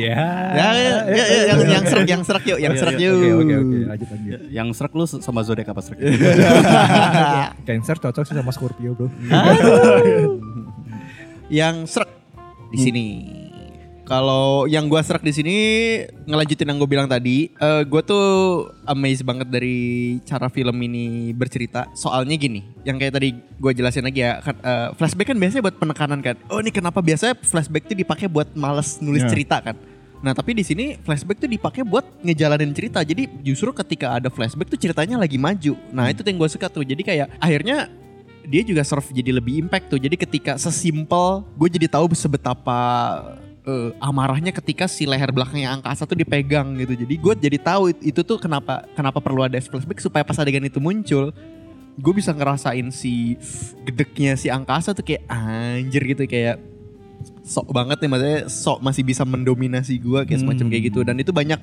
Ya, 0.58 0.70
ya, 0.74 1.06
ya, 1.06 1.08
ya, 1.14 1.26
yang 1.54 1.60
yang 1.70 1.86
serak, 1.86 2.08
yang 2.10 2.24
serak 2.26 2.44
yuk, 2.50 2.58
yang 2.58 2.74
Iya, 2.74 2.82
serak 2.82 2.94
iya. 2.98 3.10
yuk. 3.14 3.14
Oke 3.14 3.30
oke 3.38 3.54
oke 3.62 3.78
lanjut 3.86 4.08
lanjut. 4.10 4.40
Yang 4.50 4.68
serak 4.74 4.92
lu 4.98 5.06
sama 5.06 5.46
zodiak 5.46 5.70
apa 5.70 5.82
serak? 5.86 6.02
Cancer 7.70 8.02
cocok 8.02 8.24
sih 8.26 8.34
sama 8.34 8.50
Scorpio 8.50 8.98
bro. 8.98 9.06
yang 11.62 11.86
serak 11.86 12.10
di 12.74 12.78
sini. 12.82 13.06
Kalau 14.04 14.68
yang 14.68 14.92
gua 14.92 15.00
serak 15.00 15.24
di 15.24 15.32
sini 15.32 15.56
ngelanjutin 16.28 16.68
yang 16.68 16.76
gue 16.76 16.90
bilang 16.92 17.08
tadi, 17.08 17.48
eh 17.56 17.82
gue 17.88 18.02
tuh 18.04 18.26
amazed 18.84 19.24
banget 19.24 19.48
dari 19.48 19.80
cara 20.28 20.52
film 20.52 20.76
ini 20.84 21.32
bercerita. 21.32 21.88
Soalnya 21.96 22.36
gini, 22.36 22.68
yang 22.84 23.00
kayak 23.00 23.16
tadi 23.16 23.32
gue 23.34 23.72
jelasin 23.72 24.04
lagi 24.04 24.20
ya, 24.28 24.44
kan, 24.44 24.60
eh, 24.60 24.88
flashback 25.00 25.32
kan 25.32 25.40
biasanya 25.40 25.64
buat 25.64 25.78
penekanan 25.80 26.20
kan. 26.20 26.36
Oh 26.52 26.60
ini 26.60 26.68
kenapa 26.68 27.00
biasanya 27.00 27.40
flashback 27.40 27.88
tuh 27.88 27.96
dipakai 27.96 28.28
buat 28.28 28.52
males 28.60 29.00
nulis 29.00 29.24
Ya. 29.24 29.32
cerita 29.32 29.64
kan? 29.64 29.80
Nah 30.20 30.36
tapi 30.36 30.52
di 30.52 30.64
sini 30.68 31.00
flashback 31.00 31.40
tuh 31.40 31.48
dipakai 31.48 31.88
buat 31.88 32.04
ngejalanin 32.24 32.76
cerita. 32.76 33.00
Jadi 33.08 33.28
justru 33.40 33.72
ketika 33.72 34.20
ada 34.20 34.28
flashback 34.28 34.68
tuh 34.68 34.80
ceritanya 34.80 35.16
lagi 35.16 35.40
maju. 35.40 35.80
Nah 35.96 36.12
itu 36.12 36.20
yang 36.28 36.44
gue 36.44 36.50
suka 36.52 36.68
tuh. 36.68 36.84
Jadi 36.84 37.08
kayak 37.08 37.40
akhirnya 37.40 37.88
dia 38.44 38.60
juga 38.68 38.84
serve 38.84 39.08
jadi 39.16 39.32
lebih 39.40 39.64
impact 39.64 39.92
tuh. 39.92 40.00
Jadi 40.00 40.16
ketika 40.20 40.60
sesimpel 40.60 41.48
gue 41.56 41.70
jadi 41.72 41.88
tahu 41.88 42.12
sebetapa 42.12 42.80
eh, 43.64 43.90
amarahnya 44.04 44.52
ketika 44.52 44.86
si 44.92 45.08
leher 45.08 45.32
belakangnya 45.32 45.72
angkasa 45.72 46.04
tuh 46.04 46.20
dipegang 46.20 46.76
gitu. 46.80 46.94
Jadi 47.00 47.16
gue 47.16 47.34
jadi 47.40 47.58
tahu 47.60 47.84
it- 47.96 48.04
itu 48.16 48.22
tuh 48.24 48.38
kenapa 48.40 48.84
kenapa 48.94 49.24
perlu 49.24 49.44
ada 49.48 49.56
flashback 49.60 50.04
supaya 50.04 50.24
pas 50.24 50.38
adegan 50.40 50.64
itu 50.64 50.84
muncul 50.84 51.32
gue 51.94 52.14
bisa 52.14 52.34
ngerasain 52.34 52.90
si 52.90 53.38
gedeknya 53.86 54.34
si 54.34 54.50
angkasa 54.50 54.98
tuh 54.98 55.06
kayak 55.06 55.30
anjir 55.30 56.02
gitu 56.10 56.26
kayak 56.26 56.58
sok 57.46 57.70
banget 57.70 58.02
nih 58.02 58.10
maksudnya 58.10 58.42
sok 58.50 58.80
masih 58.82 59.04
bisa 59.06 59.24
mendominasi 59.24 60.02
gue 60.02 60.20
kayak 60.26 60.42
semacam 60.42 60.66
kayak 60.68 60.84
gitu. 60.92 61.00
Dan 61.06 61.16
itu 61.22 61.32
banyak 61.32 61.60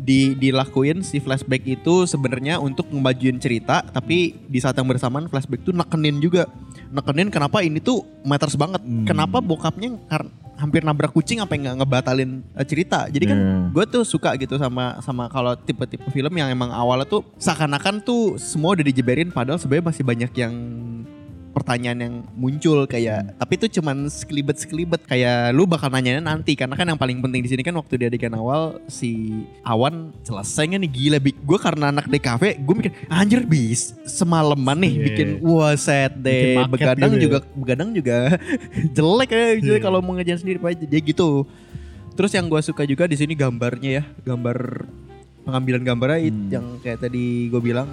di 0.00 0.32
dilakuin 0.34 1.04
si 1.04 1.20
flashback 1.20 1.60
itu 1.68 2.08
sebenarnya 2.08 2.56
untuk 2.56 2.88
ngemajuin 2.88 3.36
cerita 3.36 3.84
tapi 3.84 4.32
di 4.48 4.58
saat 4.58 4.74
yang 4.80 4.88
bersamaan 4.88 5.28
flashback 5.28 5.60
tuh 5.60 5.76
nekenin 5.76 6.18
juga 6.24 6.48
nekenin 6.90 7.28
kenapa 7.28 7.60
ini 7.60 7.78
tuh 7.78 8.02
matters 8.22 8.54
banget 8.54 8.78
Hmm. 8.80 9.04
kenapa 9.04 9.38
bokapnya 9.38 9.94
hampir 10.54 10.82
nabrak 10.82 11.10
kucing 11.10 11.40
apa 11.40 11.54
nggak 11.54 11.76
ngebatalin 11.78 12.44
eh, 12.52 12.62
cerita 12.62 13.06
jadi 13.06 13.24
kan 13.26 13.38
Iya. 13.38 13.54
gue 13.72 13.84
tuh 13.88 14.02
suka 14.04 14.36
gitu 14.36 14.54
sama 14.54 15.00
sama 15.00 15.24
kalau 15.26 15.56
tipe-tipe 15.56 16.04
film 16.06 16.32
yang 16.32 16.48
emang 16.48 16.68
awalnya 16.68 17.08
tuh 17.08 17.24
seakan-akan 17.36 18.00
tuh 18.00 18.36
semua 18.36 18.74
udah 18.74 18.84
dijeberin 18.84 19.30
padahal 19.30 19.56
sebenarnya 19.56 19.88
masih 19.88 20.04
banyak 20.04 20.32
yang 20.36 20.52
pertanyaan 21.50 21.98
yang 21.98 22.14
muncul 22.32 22.86
kayak 22.86 23.34
tapi 23.34 23.58
itu 23.58 23.80
cuman 23.80 24.06
sekelibet 24.06 24.56
sekelibet 24.56 25.02
kayak 25.02 25.50
lu 25.50 25.66
bakal 25.66 25.90
nanyanya 25.90 26.22
nanti 26.22 26.54
karena 26.54 26.74
kan 26.74 26.86
yang 26.86 26.94
paling 26.94 27.18
penting 27.18 27.42
di 27.42 27.50
sini 27.50 27.62
kan 27.62 27.74
waktu 27.74 27.98
di 27.98 28.04
adegan 28.06 28.34
awal 28.34 28.78
si 28.86 29.42
Awan 29.60 30.14
selesainya 30.22 30.78
nih 30.78 30.90
gila 30.90 31.18
gue 31.18 31.58
karena 31.58 31.90
anak 31.90 32.06
DKV 32.06 32.42
gue 32.62 32.74
mikir 32.78 32.92
anjir 33.10 33.42
bis 33.42 33.92
semalaman 34.06 34.78
nih 34.78 34.92
Iya. 34.92 35.04
bikin 35.06 35.28
wah 35.42 35.74
set 35.74 36.14
deh 36.16 36.62
begadang 36.66 37.10
gitu 37.10 37.18
ya. 37.18 37.22
juga 37.26 37.38
begadang 37.52 37.90
juga 37.90 38.16
jelek 38.96 39.30
ya 39.30 39.46
jadi 39.58 39.78
Iya. 39.78 39.82
kalau 39.82 39.98
mau 39.98 40.14
ngejalan 40.14 40.38
sendiri 40.38 40.58
aja 40.62 40.82
jadi 40.82 40.98
gitu 41.02 41.44
terus 42.14 42.30
yang 42.30 42.46
gue 42.46 42.60
suka 42.60 42.84
juga 42.84 43.06
di 43.06 43.16
sini 43.16 43.34
gambarnya 43.34 43.90
ya 43.90 44.04
gambar 44.22 44.86
pengambilan 45.50 45.82
gambarnya 45.82 46.18
Hmm. 46.22 46.46
yang 46.48 46.66
kayak 46.78 47.02
tadi 47.02 47.24
gue 47.46 47.58
bilang 47.60 47.86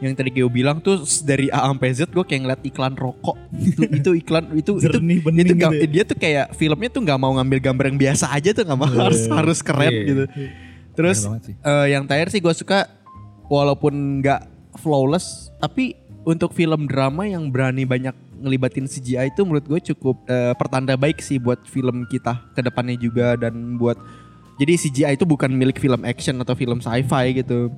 yang 0.00 0.14
tadi 0.14 0.30
gue 0.32 0.48
bilang 0.48 0.80
tuh 0.80 0.96
dari 1.20 1.52
A 1.52 1.68
sampai 1.68 1.92
Z 1.92 2.08
gue 2.08 2.24
kayak 2.24 2.40
ngeliat 2.42 2.62
iklan 2.64 2.94
rokok 2.94 3.36
itu 3.54 3.82
itu 4.00 4.10
iklan 4.16 4.44
itu 4.56 4.72
itu 4.74 4.88
Jernih 4.88 5.20
bening 5.20 5.44
itu 5.44 5.54
gitu 5.54 5.76
ya. 5.76 5.86
dia 5.86 6.02
tuh 6.02 6.16
kayak 6.16 6.46
filmnya 6.54 6.88
tuh 6.88 7.00
nggak 7.00 7.18
mau 7.18 7.36
ngambil 7.36 7.58
gambar 7.60 7.84
yang 7.86 7.98
biasa 8.00 8.32
aja 8.32 8.50
tuh 8.50 8.64
nggak 8.64 8.80
mau 8.80 8.88
harus 8.88 9.22
harus 9.28 9.58
keren 9.60 9.92
Iya. 9.92 10.02
gitu 10.04 10.24
terus 10.94 11.18
eh, 11.60 11.86
yang 11.90 12.08
terakhir 12.08 12.32
sih 12.32 12.40
gue 12.40 12.54
suka 12.54 12.88
walaupun 13.46 13.92
nggak 14.18 14.40
flawless 14.78 15.52
tapi 15.58 15.94
untuk 16.24 16.50
film 16.50 16.88
drama 16.88 17.28
yang 17.28 17.52
berani 17.52 17.84
banyak 17.84 18.16
ngelibatin 18.34 18.84
CGI 18.84 19.28
itu 19.28 19.40
menurut 19.42 19.64
gue 19.64 19.80
cukup 19.92 20.24
eh, 20.26 20.52
pertanda 20.54 20.96
baik 20.96 21.20
sih 21.20 21.36
buat 21.36 21.60
film 21.64 22.04
kita 22.06 22.52
ke 22.52 22.60
depannya 22.60 22.96
juga 22.96 23.36
dan 23.36 23.76
buat 23.76 23.96
jadi 24.54 24.72
CGI 24.76 25.12
itu 25.14 25.24
bukan 25.24 25.50
milik 25.50 25.76
film 25.76 26.02
action 26.02 26.38
atau 26.38 26.54
film 26.54 26.78
sci-fi 26.78 27.34
gitu. 27.34 27.74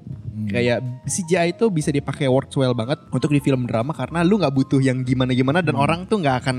Kayak 0.47 0.79
CGI 1.05 1.51
itu 1.51 1.67
bisa 1.69 1.89
dipakai 1.89 2.29
works 2.29 2.55
well 2.55 2.71
banget 2.71 3.01
untuk 3.09 3.29
di 3.29 3.41
film 3.41 3.65
drama 3.65 3.91
karena 3.91 4.21
lu 4.21 4.37
nggak 4.37 4.53
butuh 4.53 4.79
yang 4.79 5.01
gimana-gimana 5.01 5.59
dan 5.59 5.73
orang 5.73 6.05
tuh 6.05 6.21
nggak 6.21 6.37
akan 6.39 6.57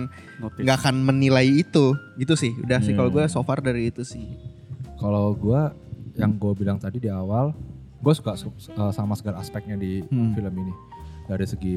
nggak 0.58 0.78
akan 0.82 0.96
menilai 1.04 1.46
itu. 1.62 1.94
Gitu 2.18 2.34
sih. 2.34 2.52
Udah 2.58 2.82
sih 2.82 2.92
Iya. 2.92 2.98
kalau 2.98 3.10
gue 3.10 3.24
so 3.28 3.40
far 3.42 3.62
dari 3.62 3.88
itu 3.88 4.02
sih. 4.02 4.26
Kalau 4.98 5.32
gue 5.32 5.62
yang 6.18 6.34
gue 6.34 6.52
bilang 6.52 6.82
tadi 6.82 6.98
di 6.98 7.08
awal, 7.08 7.54
gue 7.98 8.14
suka 8.14 8.34
su- 8.34 8.50
uh, 8.74 8.90
sama 8.90 9.14
segala 9.14 9.38
aspeknya 9.38 9.78
di 9.78 10.02
Hmm. 10.04 10.34
film 10.34 10.54
ini. 10.58 10.74
Dari 11.24 11.46
segi 11.46 11.76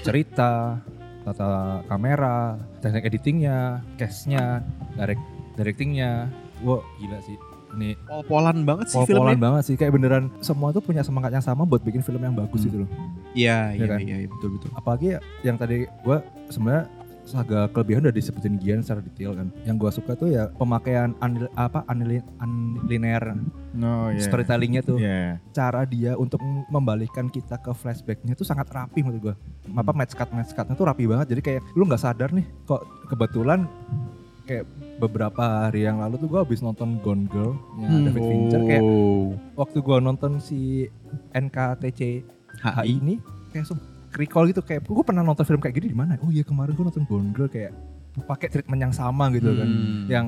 cerita, 0.00 0.80
tata 1.22 1.50
kamera, 1.84 2.56
teknik 2.80 3.04
editingnya, 3.06 3.84
cast-nya, 3.94 4.64
direct 4.96 5.20
directingnya. 5.54 6.32
Wah 6.64 6.80
gila 6.96 7.20
sih. 7.20 7.36
Ini 7.74 7.90
Pol-polan 8.00 8.62
banget 8.62 8.86
sih 8.88 8.96
pol-polan 8.96 9.34
filmnya. 9.34 9.38
banget 9.40 9.62
sih. 9.64 9.74
Kayak 9.74 9.92
beneran 9.92 10.24
semua 10.38 10.70
tuh 10.70 10.80
punya 10.80 11.00
semangat 11.00 11.30
yang 11.30 11.42
sama 11.42 11.62
buat 11.62 11.80
bikin 11.80 12.00
film 12.00 12.18
yang 12.18 12.32
bagus 12.32 12.58
Hmm. 12.58 12.66
gitu 12.66 12.76
loh. 12.80 12.90
Iya, 13.32 13.70
Iya 13.70 13.74
iya, 13.74 13.86
kan? 13.86 13.98
iya, 14.00 14.16
iya, 14.20 14.28
betul 14.28 14.48
betul. 14.52 14.70
Apalagi 14.72 15.08
yang 15.40 15.56
tadi 15.56 15.76
gue 15.84 16.18
sebenarnya 16.48 16.86
agak 17.26 17.72
kelebihan 17.72 18.04
udah 18.04 18.12
disebutin 18.12 18.56
Gian 18.58 18.78
secara 18.78 19.00
detail 19.00 19.32
kan. 19.34 19.48
Yang 19.64 19.76
gue 19.78 19.90
suka 19.94 20.12
tuh 20.12 20.28
ya 20.28 20.52
pemakaian 20.52 21.16
unli- 21.18 21.48
apa 21.54 21.80
unli- 21.86 22.20
unlinear 22.38 23.32
Oh 23.74 24.08
iya. 24.08 24.20
storytellingnya 24.20 24.82
tuh. 24.82 24.98
Iya. 24.98 25.40
cara 25.50 25.82
dia 25.84 26.14
untuk 26.14 26.38
membalikan 26.68 27.26
kita 27.26 27.56
ke 27.56 27.72
flashbacknya 27.72 28.32
tuh 28.32 28.44
sangat 28.44 28.68
rapi 28.68 29.00
menurut 29.00 29.22
gua. 29.22 29.34
Apa 29.72 29.90
match 29.90 30.12
cut 30.12 30.30
match 30.30 30.52
cutnya 30.52 30.74
tuh 30.74 30.84
rapi 30.84 31.04
banget. 31.04 31.32
Jadi 31.32 31.40
kayak 31.42 31.60
lu 31.72 31.82
nggak 31.82 31.98
sadar 31.98 32.28
nih 32.28 32.44
kok 32.62 32.82
kebetulan 33.08 33.64
kayak 34.44 34.68
beberapa 34.96 35.42
hari 35.66 35.82
yang 35.82 35.98
lalu 35.98 36.16
tuh 36.16 36.28
gua 36.28 36.40
habis 36.42 36.58
nonton 36.58 36.98
Gone 36.98 37.26
Girl 37.26 37.54
nya 37.76 37.88
Hmm. 37.88 38.04
David 38.04 38.22
Fincher 38.24 38.60
kayak 38.62 38.82
Oh. 38.82 39.34
waktu 39.54 39.78
gua 39.78 39.98
nonton 39.98 40.38
si 40.38 40.86
NKTC 41.32 42.22
HI 42.56 42.92
ini 42.92 43.14
kayak 43.48 43.64
langsung 43.64 43.80
recall 44.12 44.46
gitu 44.46 44.62
kayak 44.62 44.82
gue 44.82 45.02
pernah 45.02 45.20
nonton 45.20 45.42
film 45.42 45.58
kayak 45.58 45.74
gini 45.74 45.90
di 45.90 45.96
mana? 45.96 46.14
Oh 46.20 46.30
iya 46.30 46.42
kemarin 46.42 46.72
gua 46.72 46.86
nonton 46.86 47.02
Gone 47.04 47.30
Girl 47.30 47.48
kayak 47.48 47.74
pakai 48.24 48.46
treatment 48.48 48.80
yang 48.80 48.94
sama 48.94 49.26
gitu 49.30 49.50
kan. 49.50 49.66
Hmm. 49.66 50.06
Yang 50.06 50.26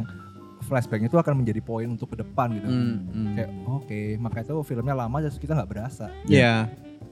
flashbacknya 0.58 1.06
itu 1.06 1.14
akan 1.14 1.34
menjadi 1.36 1.60
poin 1.60 1.86
untuk 1.86 2.10
ke 2.10 2.16
depan 2.18 2.50
gitu. 2.52 2.66
Hmm, 2.66 3.06
hmm. 3.06 3.34
Kayak 3.34 3.50
oke, 3.64 4.00
makanya 4.18 4.44
itu 4.44 4.54
filmnya 4.64 4.94
lama 4.96 5.16
terus 5.20 5.38
kita 5.38 5.54
nggak 5.54 5.70
berasa 5.70 6.10
Iya. 6.26 6.66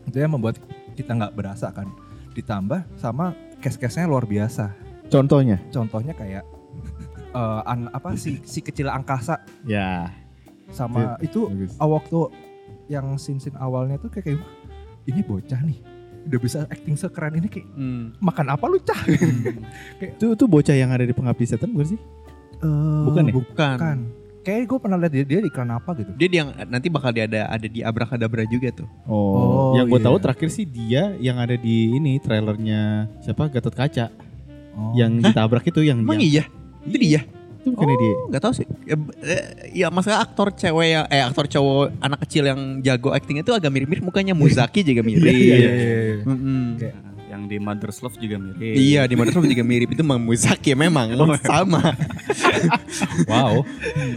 itu 0.04 0.16
yang 0.16 0.34
membuat 0.34 0.58
kita 0.92 1.14
nggak 1.14 1.32
berasa 1.32 1.70
kan 1.70 1.86
ditambah 2.34 2.82
sama 2.94 3.32
case-case-nya 3.58 4.04
luar 4.04 4.26
biasa 4.26 4.74
Contohnya? 5.06 5.56
contohnya 5.70 6.12
kayak 6.12 6.42
eh, 7.34 7.60
an- 7.66 7.90
apa 7.90 8.14
si 8.14 8.38
si 8.42 8.60
kecil 8.60 8.86
angkasa 8.86 9.42
Ya. 9.64 10.08
sama 10.70 11.18
itu 11.20 11.46
Bagus. 11.46 11.74
ah, 11.76 11.86
waktu 11.86 12.18
yang 12.86 13.14
scene-scene 13.14 13.56
awalnya 13.56 13.96
tuh 13.96 14.08
kayak, 14.08 14.24
kayak 14.26 14.38
"Wah, 14.38 14.50
ini 15.04 15.20
bocah 15.20 15.60
nih 15.60 15.78
udah 16.24 16.38
bisa 16.38 16.58
acting 16.66 16.94
sekeren 16.94 17.34
ini 17.34 17.48
kayak 17.48 17.68
Hmm. 17.70 18.16
makan 18.18 18.46
apa 18.48 18.64
lu 18.64 18.78
cah 18.78 18.96
Itu 20.14 20.32
itu 20.32 20.44
bocah 20.46 20.72
yang 20.72 20.88
ada 20.88 21.02
di 21.02 21.12
pengabdi 21.12 21.44
setan 21.44 21.70
bukan 21.70 21.86
sih? 21.86 22.00
Bukan 23.04 23.22
ya? 23.22 23.32
Bukan. 23.34 23.76
bukan 23.76 23.98
kayak 24.40 24.64
gue 24.66 24.78
pernah 24.78 24.96
lihat 24.98 25.08
dia, 25.10 25.24
dia 25.26 25.38
di 25.38 25.48
iklan 25.48 25.68
apa 25.70 25.90
gitu 25.94 26.12
Dia 26.14 26.28
yang 26.34 26.48
nanti 26.66 26.88
bakal 26.88 27.10
dia 27.10 27.24
ada 27.24 27.44
ada 27.46 27.64
di 27.64 27.80
Abrakadabra 27.80 28.44
juga 28.44 28.72
tuh. 28.74 28.88
Oh, 29.02 29.72
Oh, 29.72 29.72
yang 29.74 29.84
gue 29.86 29.96
iya. 29.96 30.04
tahu 30.04 30.16
terakhir 30.18 30.48
sih 30.48 30.64
dia 30.64 31.16
yang 31.18 31.36
ada 31.36 31.54
di 31.54 31.92
ini 31.92 32.16
trailernya 32.18 32.80
siapa 33.20 33.48
Gatot 33.48 33.72
Kaca 33.72 34.06
Oh. 34.74 34.92
yang 34.92 35.16
ditabrak 35.18 35.64
itu 35.64 35.80
yang 35.80 36.00
Emang 36.00 36.18
dia. 36.18 36.40
iya? 36.40 36.44
Itu 36.84 36.96
dia? 36.96 37.20
Itu 37.58 37.72
bukannya 37.72 37.96
dia. 37.96 38.12
Oh, 38.12 38.26
nggak 38.28 38.42
tahu 38.42 38.52
sih. 38.54 38.66
Ya, 38.84 38.96
eh, 39.22 39.44
ya 39.72 39.86
masalah 39.88 40.20
aktor 40.20 40.52
cewek 40.52 40.88
yang 40.90 41.04
eh 41.08 41.20
aktor 41.20 41.46
cowok 41.46 41.96
anak 41.98 42.20
kecil 42.22 42.44
yang 42.44 42.60
jago 42.80 43.08
acting 43.10 43.40
itu 43.40 43.50
agak 43.50 43.68
mirip-mirip 43.68 44.02
mukanya 44.02 44.36
Muzaki 44.38 44.80
juga 44.80 45.00
mirip. 45.00 45.24
Iya, 45.24 45.32
iya, 45.32 45.70
iya. 45.72 46.16
Mm-mm. 46.22 46.62
Kayak- 46.76 47.02
Yang 47.34 47.50
di 47.50 47.58
Mother's 47.58 47.98
Love 47.98 48.16
juga 48.16 48.36
mirip. 48.38 48.62
Iya 48.78 49.00
di 49.04 49.14
Mother's 49.16 49.34
Love 49.34 49.50
juga 49.50 49.64
mirip 49.64 49.88
itu 49.90 50.02
memang 50.02 50.22
Muzaki 50.22 50.70
ya 50.70 50.78
memang 50.78 51.06
sama. 51.42 51.82
Wow. 53.26 53.66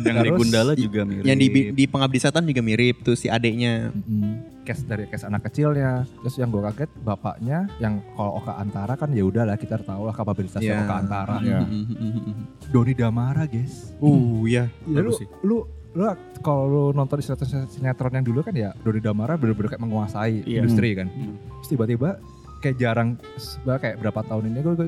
Yang 0.02 0.16
di 0.16 0.30
Terus- 0.30 0.38
Gundala 0.38 0.74
juga 0.74 1.02
mirip. 1.02 1.24
Yang 1.26 1.38
di 1.38 1.48
di 1.74 1.84
Pengabdi 1.86 2.20
Setan 2.20 2.46
juga 2.46 2.62
mirip 2.62 3.02
tuh 3.02 3.16
si 3.16 3.28
adeknya. 3.28 3.90
Mm, 3.96 4.57
case 4.68 4.84
dari 4.84 5.08
case 5.08 5.24
anak 5.24 5.48
kecilnya 5.48 6.04
terus 6.20 6.36
yang 6.36 6.52
gue 6.52 6.60
kaget 6.62 6.92
bapaknya 7.00 7.72
yang 7.80 8.04
kalau 8.12 8.38
Oka 8.38 8.54
Antara 8.54 8.94
kan 8.94 9.08
ya 9.10 9.24
udahlah 9.24 9.56
kita 9.56 9.80
tahu 9.80 10.04
lah 10.04 10.12
kapabilitasnya 10.12 10.68
Iya. 10.68 10.84
Oka 10.84 10.96
Antara 10.98 11.36
Iya. 11.40 11.64
Mm-mm. 11.64 12.36
Doni 12.68 12.92
Damara 12.92 13.48
guys 13.48 13.96
Uh 13.98 14.44
ya. 14.44 14.68
ya, 14.84 15.00
lu, 15.00 15.16
lu 15.42 15.58
lu 15.96 16.04
kalau 16.42 16.68
lu 16.68 16.84
nonton 16.92 17.18
sinetron 17.18 17.66
sinetron 17.66 18.12
yang 18.14 18.22
dulu 18.22 18.44
kan 18.44 18.52
ya 18.52 18.76
Doni 18.78 19.00
Damara 19.00 19.34
bener-bener 19.34 19.72
kayak 19.72 19.82
menguasai 19.82 20.44
Iya. 20.44 20.62
industri 20.62 20.92
kan 20.94 21.08
Hmm. 21.08 21.40
terus 21.58 21.70
tiba-tiba 21.72 22.10
kayak 22.60 22.76
jarang 22.76 23.16
kayak 23.64 23.98
berapa 23.98 24.20
tahun 24.24 24.52
ini 24.52 24.60
gue, 24.60 24.74
gue 24.76 24.88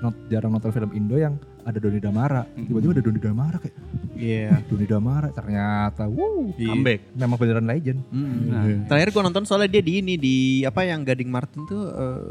not- 0.00 0.20
jarang 0.26 0.50
nonton 0.50 0.68
film 0.68 0.90
Indo 0.90 1.14
yang 1.14 1.38
ada 1.64 1.78
Doni 1.78 1.96
Damara 1.96 2.42
Hmm. 2.46 2.64
tiba-tiba 2.64 2.92
ada 2.92 3.02
Doni 3.02 3.18
Damara 3.18 3.56
kayak 3.56 3.76
Iya. 4.14 4.62
Doni 4.64 4.84
Damara 4.84 5.28
ternyata 5.28 6.06
wow 6.06 6.54
Comeback. 6.54 7.00
memang 7.12 7.36
beneran 7.36 7.64
legend 7.64 8.00
Mm. 8.06 8.36
Nah. 8.46 8.62
Terakhir 8.86 9.08
gua 9.10 9.22
nonton 9.22 9.42
soalnya 9.42 9.68
dia 9.70 9.82
di 9.82 9.92
ini 9.98 10.14
di 10.14 10.36
apa 10.62 10.82
yang 10.82 11.02
Gading 11.02 11.26
Martin 11.26 11.64
tuh 11.64 11.82
eh, 11.84 12.22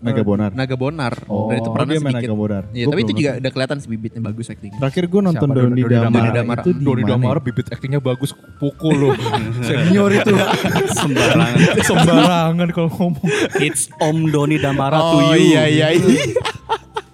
Naga 0.00 0.16
eh, 0.16 0.24
Bonar. 0.24 0.50
Naga 0.50 0.72
Bonar. 0.74 1.12
Oh, 1.28 1.52
Dan 1.52 1.60
itu 1.60 1.68
perannya 1.68 1.92
dia 1.92 2.00
main. 2.02 2.14
Naga 2.16 2.32
Bonar. 2.32 2.62
Iya, 2.70 2.88
tapi 2.88 3.00
itu 3.02 3.12
juga 3.12 3.30
udah 3.36 3.50
kelihatan 3.52 3.76
sih 3.76 3.88
bibitnya 3.90 4.20
bagus 4.22 4.48
acting. 4.48 4.72
Terakhir 4.72 5.04
gue 5.04 5.20
nonton 5.20 5.44
Siapa? 5.44 5.60
Doni 5.60 5.76
Doni 5.78 5.92
Damara, 5.92 6.30
Damara. 6.32 6.60
itu 6.62 6.70
di 6.72 6.82
Doni 6.82 7.02
Damara 7.04 7.38
bibit 7.38 7.66
aktingnya 7.68 8.00
bagus 8.00 8.30
pukul 8.56 8.96
loh 8.96 9.12
senior 9.60 10.08
itu 10.10 10.32
Sembarangan. 10.96 11.52
sembarangan 11.84 12.68
kalau 12.70 12.88
ngomong 12.90 13.28
It's 13.58 13.92
Om 13.94 14.30
Doni 14.30 14.56
Damara 14.56 14.96
to 14.96 15.04
Oh 15.20 15.34
you. 15.34 15.52
iya 15.52 15.62
iya 15.66 15.86
iya. 15.92 16.00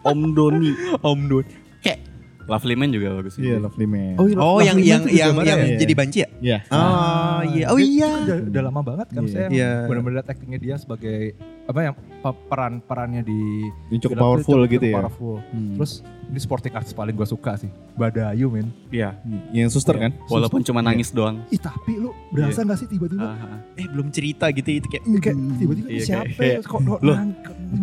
Om 0.06 0.20
Doni. 0.32 0.70
Om 1.00 1.20
Dun. 1.26 1.44
Kayak 1.80 1.98
Lovely 2.46 2.74
Man 2.74 2.90
juga 2.90 3.10
bagus 3.12 3.34
sih. 3.34 3.42
Iya, 3.42 3.58
Lovely 3.58 3.86
Man. 3.86 4.14
oh 4.38 4.58
yang 4.60 4.78
yang 4.78 5.02
yang 5.04 5.34
yang 5.36 5.58
ya? 5.66 5.76
jadi 5.76 5.92
banci 5.92 6.18
ya? 6.22 6.28
Iya. 6.38 6.58
Oh 6.70 7.40
iya. 7.44 7.64
Oh 7.68 7.78
iya. 7.80 8.10
Udah, 8.22 8.38
udah 8.46 8.62
lama 8.62 8.80
banget 8.84 9.06
kan 9.10 9.22
Iya. 9.22 9.32
saya 9.32 9.46
Iya. 9.50 9.70
benar-benar 9.84 10.14
lihat 10.16 10.28
aktingnya 10.30 10.60
dia 10.62 10.74
sebagai 10.76 11.34
apa 11.66 11.78
yang 11.82 11.94
pe- 11.96 12.42
peran-perannya 12.46 13.22
di 13.22 13.66
Yang 13.90 14.00
cukup 14.06 14.16
powerful 14.16 14.54
cukup- 14.56 14.70
gitu 14.70 14.78
cukup 14.80 14.86
ya. 14.88 14.98
Powerful. 15.00 15.34
Hmm. 15.44 15.74
Terus 15.74 15.92
ini 16.26 16.38
sporting 16.38 16.74
arts 16.74 16.90
paling 16.90 17.14
gue 17.14 17.24
suka 17.24 17.54
sih. 17.54 17.70
Badayu 17.94 18.50
men. 18.50 18.68
Iya. 18.90 19.14
yang 19.54 19.70
suster 19.70 19.94
kan? 19.94 20.10
Walaupun 20.26 20.60
cuma 20.60 20.82
nangis 20.82 21.14
doang. 21.14 21.38
Ih 21.48 21.60
tapi 21.60 21.96
lu 21.96 22.10
berasa 22.34 22.66
nggak 22.66 22.78
sih 22.82 22.88
tiba-tiba? 22.90 23.22
Ah, 23.22 23.56
ah. 23.56 23.58
Eh 23.78 23.86
belum 23.86 24.10
cerita 24.10 24.50
gitu 24.50 24.66
itu 24.68 24.86
kayak. 24.90 25.04
Kayak 25.22 25.36
tiba-tiba 25.56 25.88
Iya, 25.88 26.02
siapa 26.02 26.34
kayak- 26.34 26.60
ya? 26.60 26.68
kok 26.68 26.80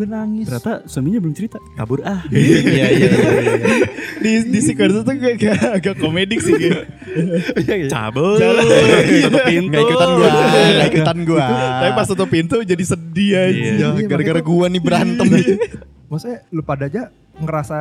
nangis. 0.04 0.46
Ternyata 0.48 0.74
suaminya 0.86 1.20
belum 1.24 1.36
cerita. 1.36 1.58
Kabur 1.80 2.00
ah. 2.04 2.22
Iya 2.32 2.60
iya 2.62 2.88
iya. 2.92 3.10
iya. 3.10 3.88
di 4.20 4.32
di 4.52 4.60
sequence 4.60 5.04
itu 5.04 5.12
kayak, 5.20 5.38
kayak 5.40 5.60
agak 5.80 5.96
komedik 6.00 6.40
sih. 6.40 6.54
Cabut. 7.88 8.38
Cabut. 8.38 8.38
Tutup 9.24 9.44
pintu. 9.48 9.70
Nggak 9.72 9.84
ikutan 9.88 10.10
gua, 10.14 10.28
nggak 10.30 10.90
ikutan 10.92 11.18
gua. 11.24 11.46
Tapi 11.80 11.92
pas 11.96 12.08
tutup 12.08 12.30
pintu 12.30 12.58
jadi 12.64 12.84
sedih 12.84 13.32
aja. 13.36 13.52
Iya. 13.52 13.88
Ya, 13.96 14.08
gara-gara 14.08 14.42
gua 14.44 14.66
nih 14.68 14.82
berantem 14.84 15.28
nih. 15.28 15.46
Maksudnya 16.12 16.46
lu 16.54 16.62
pada 16.62 16.86
aja 16.86 17.10
ngerasa 17.42 17.78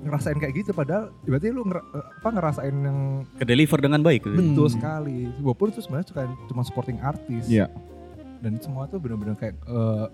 ngerasain 0.00 0.34
kayak 0.34 0.54
gitu 0.56 0.70
padahal 0.70 1.12
berarti 1.22 1.48
lu 1.48 1.62
ngera- 1.62 1.84
apa 1.92 2.28
ngerasain 2.30 2.72
yang 2.74 2.98
Ke 3.34 3.44
deliver 3.44 3.78
dengan 3.78 4.00
baik. 4.00 4.22
gitu. 4.22 4.32
betul 4.34 4.66
Hmm. 4.66 4.74
sekali. 4.74 5.18
Walaupun 5.38 5.66
itu 5.68 5.80
sebenarnya 5.80 6.06
cuma 6.08 6.22
cuma 6.46 6.62
supporting 6.62 6.98
artis. 6.98 7.44
Iya. 7.46 7.68
Dan 8.40 8.56
semua 8.56 8.84
tuh 8.86 8.96
benar-benar 8.96 9.36
kayak 9.36 9.60
eh, 9.60 10.06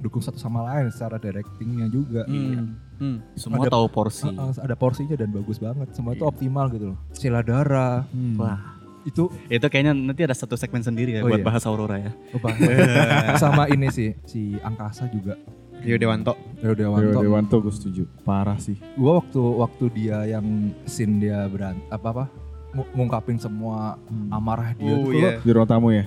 dukung 0.00 0.18
satu 0.18 0.34
sama 0.34 0.66
lain 0.66 0.90
secara 0.90 1.16
directingnya 1.16 1.86
juga. 1.86 2.26
Hmm. 2.26 2.74
Hmm. 2.96 3.18
Semua 3.32 3.62
Ada- 3.62 3.72
tahu 3.72 3.86
porsi. 3.88 4.26
Uh, 4.26 4.50
uh, 4.50 4.52
ada 4.56 4.74
porsinya 4.74 5.14
dan 5.14 5.30
bagus 5.30 5.56
banget. 5.56 5.88
Semua 5.92 6.12
itu 6.12 6.22
optimal 6.22 6.66
gitu 6.68 6.92
loh. 6.92 6.98
Sila 7.12 7.40
Dara 7.40 8.02
Hmm. 8.04 8.34
Wah. 8.36 8.60
itu 9.00 9.32
Itu 9.48 9.64
kayaknya 9.64 9.94
nanti 9.94 10.20
ada 10.20 10.36
satu 10.36 10.52
segmen 10.54 10.82
sendiri 10.82 11.14
ya 11.14 11.24
Oh, 11.24 11.30
buat 11.30 11.40
iya. 11.40 11.46
bahas 11.46 11.64
Aurora 11.64 11.96
ya. 11.96 12.12
oh, 12.36 12.36
sama 13.40 13.64
ini 13.66 13.88
sih 13.88 14.12
si 14.24 14.58
Angkasa 14.58 15.08
juga. 15.08 15.40
Rio 15.80 15.96
Dewanto. 15.96 16.32
Rio 16.56 16.74
Dewa 16.74 16.96
Dewanto. 16.96 17.20
Dewanto 17.20 17.56
gue 17.58 17.72
setuju. 17.72 18.02
Parah 18.20 18.56
sih. 18.56 18.76
Gua 18.94 19.18
waktu 19.18 19.40
waktu 19.40 19.84
dia 19.90 20.28
yang 20.28 20.44
scene 20.84 21.18
dia 21.18 21.44
berant 21.46 21.80
apa 21.88 22.06
apa 22.10 22.24
ngu- 22.70 22.90
ngungkapin 22.92 23.36
semua 23.36 23.96
amarah 24.28 24.72
dia 24.72 24.92
Oh, 24.92 25.04
tuh 25.04 25.14
iya. 25.14 25.30
Di 25.38 25.50
ruang 25.50 25.66
tamu 25.66 25.90
ya. 25.90 26.06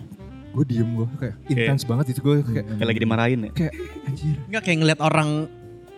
gue 0.54 0.62
diem 0.64 0.86
gue 0.86 1.10
kayak 1.16 1.36
intens 1.50 1.82
banget 1.82 2.14
itu 2.14 2.22
gue 2.22 2.46
kayak 2.46 2.66
Kayak 2.72 2.86
lagi 2.86 3.02
dimarahin 3.02 3.40
ya. 3.44 3.52
kayak 3.52 3.74
anjir 4.06 4.38
Enggak 4.46 4.62
kayak 4.64 4.78
ngeliat 4.78 5.00
orang 5.02 5.30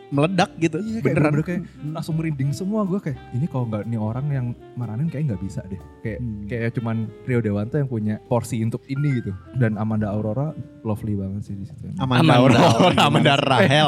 meledak 0.07 0.53
gitu. 0.55 0.77
iya 0.79 0.99
kayak 0.99 1.05
Beneran. 1.11 1.31
bener 1.31 1.43
kayak 1.43 1.61
langsung 1.87 2.15
merinding 2.15 2.51
semua 2.51 2.83
gue 2.83 2.99
kayak 2.99 3.17
ini 3.31 3.45
kalau 3.45 3.65
nggak 3.65 3.83
nih 3.83 3.97
orang 3.97 4.25
yang 4.27 4.45
maranin 4.73 5.07
kayak 5.07 5.23
nggak 5.29 5.41
bisa 5.41 5.65
deh 5.65 5.81
kayak 5.99 6.19
Hmm. 6.19 6.45
kayak 6.45 6.69
cuman 6.73 6.95
Rio 7.23 7.39
Dewanto 7.39 7.75
yang 7.75 7.85
punya 7.85 8.15
porsi 8.23 8.59
untuk 8.59 8.85
ini 8.85 9.19
gitu 9.19 9.31
dan 9.55 9.75
Amanda 9.75 10.07
Aurora 10.07 10.53
lovely 10.81 11.13
banget 11.13 11.41
sih 11.43 11.55
di 11.55 11.65
situ 11.65 11.89
Amanda 11.95 12.37
Amanda. 12.37 12.59
Aurora, 12.61 13.01
Amanda 13.01 13.33
Rahel. 13.35 13.87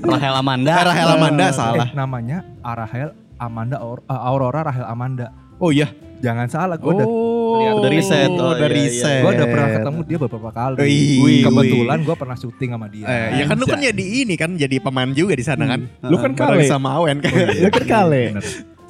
Rahel 0.00 0.34
Amanda. 0.34 0.70
Eh, 0.72 0.84
Rahel 0.86 1.08
Amanda 1.10 1.44
salah. 1.50 1.84
Eh, 1.84 1.90
namanya 1.92 2.38
Arahel 2.60 3.10
Amanda 3.36 3.76
Aur- 3.78 4.04
Aurora 4.06 4.60
Rahel 4.62 4.84
Amanda 4.84 5.26
Oh 5.56 5.68
iya. 5.68 5.90
jangan 6.18 6.46
salah 6.46 6.76
gue 6.76 6.88
udah 6.90 7.08
Oh, 7.50 7.78
udah 7.82 7.90
riset. 7.90 8.30
Oh, 8.30 8.54
udah 8.54 8.68
iya, 8.68 8.68
iya. 8.70 8.78
riset. 8.78 9.20
gue 9.22 9.32
udah 9.34 9.48
pernah 9.50 9.68
ketemu 9.74 10.00
dia 10.06 10.18
beberapa 10.22 10.50
kali 10.50 10.76
wih. 10.86 11.42
kebetulan 11.42 11.98
gue 12.06 12.16
pernah 12.16 12.36
syuting 12.38 12.70
sama 12.76 12.86
dia 12.86 13.06
Eh, 13.10 13.28
ya 13.40 13.44
kan 13.50 13.56
lu 13.58 13.66
kan 13.66 13.80
jadi 13.80 14.04
ini 14.22 14.34
kan 14.38 14.50
jadi 14.54 14.76
pemain 14.78 15.10
juga 15.10 15.34
di 15.34 15.44
sana 15.44 15.64
kan. 15.66 15.80
Lu 16.06 16.16
kan 16.18 16.32
kale. 16.36 16.64
sama 16.68 16.98
Awen 17.00 17.18
kan. 17.18 17.32
Lu 17.34 17.68
kan 17.72 17.84
kale. 17.86 18.22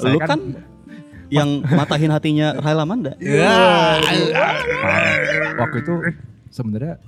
Lu 0.01 0.19
kan 0.21 0.41
yang 1.31 1.63
matahin 1.63 2.11
hatinya 2.11 2.59
Rahel 2.59 2.81
Amanda. 2.83 3.13
Ya. 3.23 4.03
waktu 5.57 5.77
itu 5.87 5.93
sebenarnya 6.51 6.99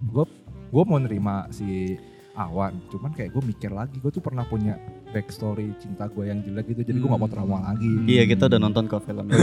gue 0.00 0.24
gue 0.72 0.84
mau 0.88 0.98
nerima 0.98 1.46
si 1.52 1.94
Awan. 2.36 2.76
Cuman 2.92 3.12
kayak 3.16 3.32
gue 3.32 3.42
mikir 3.44 3.70
lagi, 3.72 3.96
gue 3.96 4.12
tuh 4.12 4.20
pernah 4.24 4.44
punya 4.44 4.76
backstory 5.16 5.72
cinta 5.80 6.12
gue 6.12 6.28
yang 6.28 6.44
jelek 6.44 6.76
gitu, 6.76 6.92
jadi 6.92 6.98
gue 7.00 7.08
gak 7.08 7.22
mau 7.24 7.30
trauma 7.32 7.72
lagi. 7.72 7.88
Iya 8.04 8.28
kita 8.28 8.52
udah 8.52 8.60
nonton 8.60 8.84
kok 8.84 9.00
film 9.08 9.24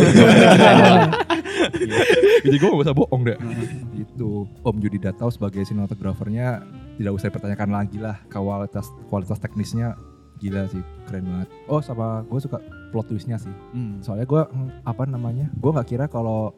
jadi 2.46 2.56
gue 2.60 2.70
gak 2.70 2.84
usah 2.86 2.96
bohong 2.96 3.22
deh. 3.26 3.38
gitu. 4.00 4.46
Om 4.62 4.78
Yudi 4.78 5.00
Datau 5.02 5.30
sebagai 5.34 5.64
sinematografernya 5.66 6.64
tidak 7.00 7.14
usah 7.18 7.28
dipertanyakan 7.32 7.70
lagi 7.74 7.98
lah. 7.98 8.20
Kualitas 8.30 8.88
kualitas 9.10 9.40
teknisnya 9.42 9.98
gila 10.42 10.68
sih, 10.68 10.84
keren 11.08 11.26
banget. 11.30 11.50
Oh 11.72 11.80
sama 11.80 12.26
gue 12.28 12.40
suka 12.42 12.60
plot 12.92 13.10
twistnya 13.10 13.40
sih. 13.40 13.54
Hmm. 13.74 14.04
Soalnya 14.04 14.28
gue 14.28 14.42
apa 14.84 15.04
namanya? 15.08 15.48
Gue 15.56 15.72
nggak 15.72 15.88
kira 15.88 16.06
kalau 16.12 16.54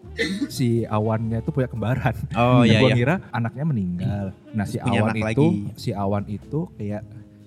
si 0.49 0.83
Awannya 0.89 1.39
itu 1.39 1.51
punya 1.53 1.69
kembaran. 1.69 2.15
Oh 2.33 2.65
iya 2.65 2.81
gue 2.81 2.91
iya. 2.91 2.97
kira 2.97 3.15
anaknya 3.29 3.63
meninggal. 3.63 4.25
Nah 4.51 4.65
si 4.65 4.81
Punya 4.81 5.05
Awan 5.05 5.15
itu, 5.15 5.23
lagi. 5.23 5.47
si 5.77 5.89
Awan 5.93 6.25
itu 6.27 6.59
kayak 6.75 7.03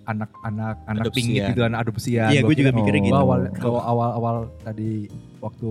anak-anak 0.08 0.76
anak 0.86 1.04
pingit 1.12 1.52
gitu, 1.52 1.60
anak 1.62 1.84
adopsian. 1.84 2.32
Iya, 2.32 2.40
Gua 2.40 2.48
gue 2.48 2.56
juga 2.56 2.70
kira- 2.70 2.78
mikirnya 2.80 3.00
gua 3.02 3.06
gitu. 3.06 3.20
awal 3.20 3.40
kalau 3.54 3.80
awal-awal 3.80 4.36
tadi 4.58 5.06
waktu 5.38 5.70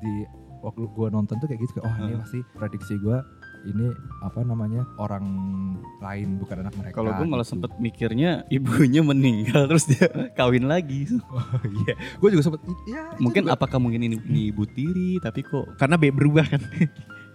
di 0.00 0.12
waktu 0.60 0.82
gue 0.86 1.06
nonton 1.08 1.36
tuh 1.36 1.46
kayak 1.46 1.60
gitu 1.60 1.72
kayak 1.74 1.86
oh 1.86 1.94
ini 2.02 2.14
pasti 2.18 2.38
prediksi 2.52 2.96
gue 2.96 3.16
ini 3.62 3.92
apa 4.20 4.40
namanya 4.40 4.88
orang 4.96 5.24
lain 5.98 6.36
bukan 6.36 6.64
anak 6.64 6.72
mereka. 6.74 6.96
Kalau 6.96 7.12
gue 7.12 7.26
malah 7.26 7.44
gitu. 7.44 7.52
sempet 7.54 7.76
mikirnya 7.76 8.30
ibunya 8.48 9.00
meninggal 9.00 9.68
terus 9.68 9.84
dia 9.84 10.08
kawin 10.38 10.64
lagi. 10.64 11.04
Oh, 11.28 11.44
iya, 11.84 11.92
gue 12.16 12.28
juga 12.30 12.42
sempet 12.42 12.60
ya 12.86 13.12
Mungkin 13.18 13.44
juga. 13.44 13.52
apakah 13.52 13.76
mungkin 13.76 14.00
ini, 14.02 14.16
ini 14.18 14.48
ibu 14.48 14.64
tiri 14.66 15.20
tapi 15.20 15.40
kok 15.42 15.76
Karena 15.76 15.94
be 15.94 16.08
berubah 16.08 16.44
kan. 16.46 16.60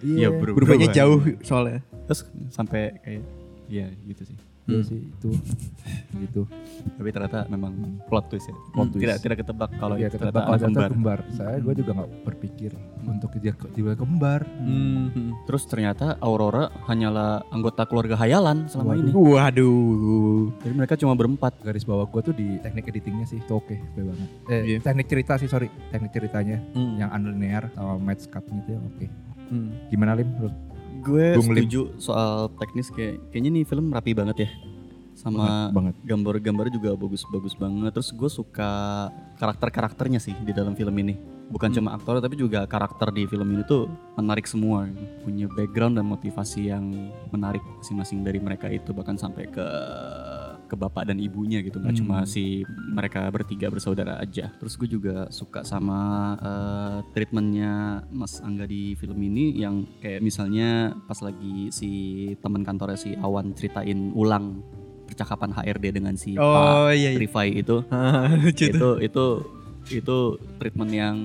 iya, 0.02 0.26
ya 0.26 0.30
berubah. 0.32 0.58
Berubahnya 0.58 0.90
jauh 0.92 1.22
soalnya. 1.42 1.86
Terus 2.06 2.22
sampai 2.50 2.98
kayak 3.00 3.22
ya 3.68 3.86
gitu 4.04 4.22
sih. 4.24 4.38
Iya 4.66 4.82
Hmm. 4.82 4.84
sih 4.84 4.98
itu 5.00 5.30
gitu. 6.18 6.42
Tapi 6.96 7.10
ternyata 7.10 7.46
memang 7.46 7.74
plot 8.06 8.30
twist 8.30 8.48
ya. 8.48 8.56
Plot 8.72 8.88
twist. 8.90 9.04
Tidak 9.04 9.18
tidak 9.20 9.38
ketebak 9.40 9.70
kalau 9.76 9.96
itu 9.96 10.08
ketebak 10.08 10.32
ternyata 10.32 10.40
kalau 10.42 10.58
ternyata 10.58 10.80
kembar. 10.90 10.92
kembar. 10.92 11.20
Saya 11.32 11.56
gue 11.60 11.74
juga 11.76 11.92
nggak 11.94 12.10
berpikir 12.24 12.72
untuk 13.04 13.30
dia 13.36 13.54
dia 13.54 13.94
kembar. 13.94 14.42
Hmm. 14.58 15.38
Terus 15.46 15.64
ternyata 15.66 16.18
Aurora 16.18 16.68
hanyalah 16.86 17.46
anggota 17.50 17.84
keluarga 17.84 18.16
hayalan 18.16 18.66
selama 18.66 18.96
Waduh. 18.96 19.02
ini. 19.02 19.12
Waduh. 19.14 20.44
Jadi 20.60 20.74
mereka 20.74 20.96
cuma 20.96 21.14
berempat. 21.14 21.54
garis 21.58 21.84
bawah 21.84 22.06
gue 22.06 22.22
tuh 22.24 22.34
di 22.34 22.58
teknik 22.58 22.86
editingnya 22.88 23.24
sih 23.24 23.38
itu 23.38 23.52
oke 23.52 23.74
oke 23.74 24.00
banget 24.00 24.30
eh 24.48 24.62
Iya. 24.66 24.78
teknik 24.82 25.06
cerita 25.06 25.34
sih 25.36 25.46
sorry 25.46 25.66
teknik 25.90 26.12
ceritanya 26.12 26.58
Hmm. 26.72 26.96
yang 26.96 27.10
unlinear 27.12 27.70
sama 27.72 27.98
match 27.98 28.26
cut-nya 28.28 28.62
itu 28.62 28.74
oke 28.76 29.06
Hmm. 29.46 29.70
gimana 29.88 30.14
lim 30.14 30.26
menurut 30.28 30.54
Gue 31.06 31.38
Bung 31.38 31.54
Lim. 31.54 31.70
setuju 31.70 31.82
soal 32.02 32.50
teknis 32.58 32.90
kayak 32.90 33.22
kayaknya 33.30 33.62
nih 33.62 33.64
film 33.64 33.94
rapi 33.94 34.12
banget 34.18 34.38
ya. 34.44 34.50
Sama 35.16 35.72
banget. 35.72 35.96
gambar-gambar 36.04 36.68
juga 36.74 36.92
bagus-bagus 36.98 37.56
banget. 37.56 37.94
Terus 37.96 38.10
gue 38.12 38.30
suka 38.30 38.70
karakter-karakternya 39.40 40.20
sih 40.20 40.36
di 40.44 40.52
dalam 40.52 40.76
film 40.76 40.92
ini. 41.00 41.16
Bukan 41.46 41.70
Hmm. 41.70 41.78
cuma 41.78 41.90
aktor 41.94 42.18
tapi 42.20 42.36
juga 42.36 42.66
karakter 42.66 43.14
di 43.14 43.30
film 43.30 43.48
ini 43.54 43.62
tuh 43.64 43.86
menarik 44.18 44.50
semua. 44.50 44.90
Punya 45.22 45.46
background 45.48 46.02
dan 46.02 46.10
motivasi 46.10 46.74
yang 46.74 47.14
menarik 47.30 47.62
masing-masing 47.80 48.26
dari 48.26 48.42
mereka 48.42 48.66
itu 48.68 48.92
bahkan 48.92 49.16
sampai 49.16 49.46
ke 49.48 49.68
ke 50.66 50.76
bapak 50.76 51.06
dan 51.06 51.18
ibunya 51.18 51.60
gitu 51.60 51.78
nggak 51.78 51.94
Hmm. 51.94 52.02
cuma 52.02 52.18
si 52.24 52.62
mereka 52.88 53.26
bertiga 53.28 53.68
bersaudara 53.68 54.18
aja 54.18 54.50
terus 54.52 54.76
gue 54.76 54.88
juga 54.88 55.30
suka 55.30 55.62
sama 55.62 56.00
eh, 56.36 56.98
treatmentnya 57.12 57.74
Mas 58.10 58.38
Angga 58.40 58.66
di 58.66 58.94
film 58.94 59.18
ini 59.20 59.56
yang 59.56 59.86
kayak 60.00 60.20
misalnya 60.20 60.70
pas 61.04 61.18
lagi 61.20 61.70
si 61.70 61.90
teman 62.40 62.62
kantornya 62.62 62.96
si 62.96 63.14
Awan 63.16 63.54
ceritain 63.54 64.10
ulang 64.12 64.66
percakapan 65.06 65.54
HRD 65.54 65.86
dengan 65.94 66.14
si 66.14 66.34
Oh 66.34 66.50
Pak 66.90 66.94
iya 66.94 67.14
iya. 67.14 67.20
Rifai 67.20 67.48
itu 67.56 67.86
Lucu 68.42 68.66
tuh. 68.68 68.98
itu 68.98 69.06
itu 69.06 69.26
itu 69.94 70.18
treatment 70.58 70.90
yang 70.90 71.18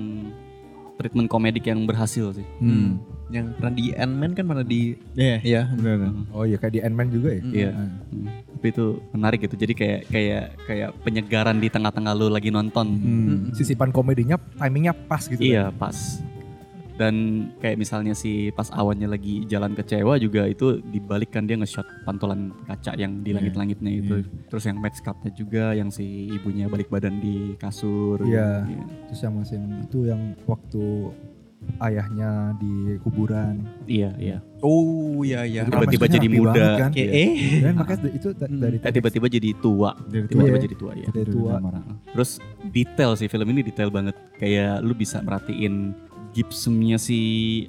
treatment 0.95 1.25
komedik 1.27 1.65
yang 1.65 1.81
berhasil 1.83 2.29
sih 2.31 2.45
Hmm. 2.59 3.01
Yang 3.31 3.45
pernah 3.55 3.71
di 3.71 3.85
Ant-Man 3.91 4.31
kan 4.31 4.43
pernah 4.45 4.65
di 4.65 4.81
Iya, 5.13 5.37
Iya. 5.41 5.61
benar. 5.71 6.11
oh 6.29 6.43
iya 6.43 6.57
kayak 6.57 6.73
di 6.73 6.81
Ant-Man 6.81 7.07
juga 7.09 7.29
ya 7.31 7.41
Iya. 7.41 7.69
Nah, 7.71 7.87
Hmm. 8.11 8.27
Tapi 8.51 8.67
itu 8.69 8.85
menarik 9.09 9.39
gitu. 9.41 9.55
Jadi 9.55 9.73
kayak 9.73 9.99
kayak 10.05 10.45
kayak 10.61 10.89
penyegaran 11.01 11.57
di 11.57 11.67
tengah-tengah 11.67 12.13
lu 12.13 12.27
lagi 12.27 12.49
nonton. 12.49 12.87
Hmm. 12.91 13.37
sisipan 13.51 13.89
komedinya 13.89 14.37
timingnya 14.53 14.93
pas 14.93 15.23
gitu 15.23 15.41
Iya, 15.41 15.71
pas. 15.71 16.21
Dan 16.91 17.15
kayak 17.57 17.81
misalnya 17.81 18.13
si 18.13 18.31
pas 18.51 18.69
awannya 18.69 19.09
lagi 19.09 19.41
jalan 19.45 19.73
kecewa 19.73 20.21
juga 20.21 20.45
itu 20.45 20.77
dibalikkan 20.83 21.41
dia 21.41 21.57
nge-shot 21.57 22.05
pantulan 22.05 22.53
kaca 22.63 22.93
yang 22.93 23.25
di 23.25 23.31
Iya, 23.31 23.41
langit-langitnya 23.41 23.91
itu. 23.95 24.15
Terus 24.45 24.63
yang 24.63 24.77
match 24.77 25.01
cut-nya 25.01 25.31
juga 25.31 25.73
yang 25.73 25.89
si 25.89 26.05
ibunya 26.29 26.69
balik 26.69 26.93
badan 26.93 27.17
di 27.17 27.57
kasur. 27.57 28.21
Iya. 28.21 28.67
Iya. 28.67 28.83
terus 29.07 29.21
yang 29.23 29.33
masih 29.33 29.57
itu 29.81 29.99
yang 30.05 30.21
waktu 30.45 30.83
ayahnya 31.79 32.29
di 32.55 32.73
kuburan 32.99 33.61
Iya, 33.85 34.13
iya. 34.17 34.37
Oh 34.59 35.21
iya 35.21 35.41
iya. 35.43 35.61
Tiba-tiba 35.63 36.05
jadi 36.05 36.27
muda. 36.27 36.53
banget 36.53 36.69
kan? 36.77 36.89
Kayak 36.91 37.09
Iya. 37.09 37.17
eh. 37.17 37.31
dan 37.59 37.73
makanya 37.75 38.09
itu 38.11 38.27
da- 38.31 38.45
Hmm. 38.45 38.59
dari 38.59 38.77
Eh, 38.77 38.91
tiba-tiba 38.91 39.27
jadi 39.27 39.49
tua. 39.55 39.91
Dari 40.03 40.25
Tiba-tiba 40.25 40.59
jadi 40.59 40.75
tua 40.75 40.91
ya. 40.93 41.07
dari 41.09 41.25
tua 41.27 41.53
Terus 42.07 42.31
detail 42.67 43.11
sih 43.15 43.25
film 43.25 43.47
ini 43.47 43.61
detail 43.63 43.89
banget. 43.89 44.13
Kayak 44.35 44.81
lu 44.81 44.93
bisa 44.93 45.17
merhatiin 45.19 45.97
gypsumnya 46.31 46.95
si 46.95 47.19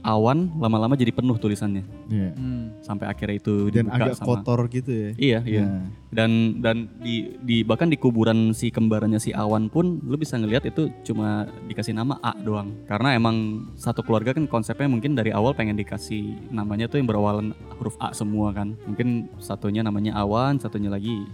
Awan 0.06 0.54
lama-lama 0.62 0.94
jadi 0.94 1.10
penuh 1.10 1.34
tulisannya 1.34 1.82
Iya. 2.12 2.30
Hmm. 2.36 2.76
sampai 2.84 3.08
akhirnya 3.08 3.36
itu 3.40 3.72
Dan 3.72 3.88
dibuka 3.88 3.96
agak 3.96 4.14
sama 4.20 4.26
kotor 4.28 4.60
gitu 4.68 4.90
ya. 4.92 5.10
Iya, 5.16 5.38
iya. 5.48 5.64
Nah, 5.64 5.84
Dan 6.12 6.30
dan 6.60 6.76
di 7.00 7.32
di 7.40 7.64
bahkan 7.64 7.88
di 7.88 7.96
kuburan 7.96 8.52
si 8.52 8.68
kembarannya 8.68 9.16
si 9.16 9.32
Awan 9.32 9.72
pun 9.72 9.96
lu 10.04 10.20
bisa 10.20 10.36
ngelihat 10.36 10.68
itu 10.68 10.92
cuma 11.08 11.48
dikasih 11.66 11.96
nama 11.96 12.20
A 12.20 12.36
doang. 12.36 12.68
Karena 12.84 13.16
emang 13.16 13.66
satu 13.80 14.04
keluarga 14.04 14.36
kan 14.36 14.44
konsepnya 14.44 14.92
mungkin 14.92 15.16
dari 15.16 15.32
awal 15.32 15.56
pengen 15.56 15.80
dikasih 15.80 16.52
namanya 16.52 16.84
tuh 16.84 17.00
yang 17.00 17.08
berawalan 17.08 17.56
huruf 17.80 17.96
A 17.96 18.12
semua 18.12 18.52
kan. 18.52 18.76
Mungkin 18.84 19.32
satunya 19.40 19.80
namanya 19.80 20.20
Awan, 20.20 20.60
satunya 20.60 20.92
lagi 20.92 21.24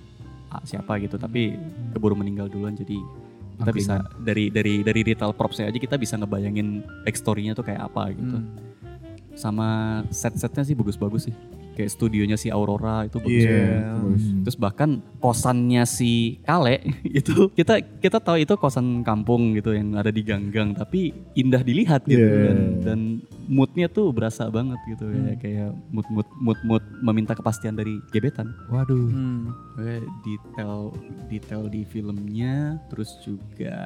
A 0.55 0.63
siapa 0.63 0.97
gitu, 1.03 1.19
tapi 1.19 1.59
keburu 1.93 2.15
meninggal 2.15 2.47
duluan 2.47 2.79
jadi 2.79 3.03
kita 3.59 3.71
bisa 3.71 3.95
dari 4.17 4.49
dari 4.49 4.81
dari 4.81 5.01
detail 5.03 5.33
propsnya 5.33 5.67
aja 5.67 5.77
kita 5.77 5.95
bisa 5.95 6.15
ngebayangin 6.15 6.69
backstory-nya 7.03 7.53
tuh 7.53 7.63
kayak 7.63 7.83
apa 7.85 8.15
gitu. 8.15 8.39
Hmm. 8.39 8.49
Sama 9.35 9.69
set-setnya 10.11 10.63
sih 10.63 10.75
bagus-bagus 10.75 11.31
sih. 11.31 11.35
Kayak 11.75 11.95
studionya 11.95 12.35
si 12.35 12.51
Aurora 12.51 13.07
itu 13.07 13.23
bagus 13.23 13.39
Iya. 13.39 13.55
banget. 13.55 13.83
bagus. 13.95 14.23
Hmm. 14.25 14.43
Terus 14.43 14.57
bahkan 14.59 14.91
kosannya 15.19 15.83
si 15.87 16.11
Kale 16.43 16.83
itu 17.23 17.35
kita 17.53 17.79
kita 17.99 18.19
tahu 18.19 18.43
itu 18.43 18.55
kosan 18.55 19.03
kampung 19.03 19.55
gitu 19.55 19.71
yang 19.71 19.95
ada 19.95 20.11
di 20.11 20.23
ganggang 20.23 20.75
tapi 20.75 21.15
indah 21.35 21.63
dilihat 21.63 22.03
gitu 22.05 22.19
Iya. 22.19 22.43
dan 22.51 22.59
dan 22.83 23.01
moodnya 23.49 23.89
tuh 23.89 24.13
berasa 24.13 24.45
banget 24.53 24.77
gitu 24.87 25.09
kayak 25.09 25.37
kayak 25.41 25.71
mood 25.89 26.05
mood 26.13 26.29
mood 26.39 26.61
mood 26.63 26.85
meminta 27.01 27.33
kepastian 27.33 27.75
dari 27.75 27.97
gebetan. 28.13 28.53
waduh 28.69 29.09
Hmm. 29.09 29.51
Detail 30.21 30.93
detail 31.27 31.63
di 31.67 31.83
filmnya 31.83 32.77
terus 32.93 33.17
juga 33.25 33.79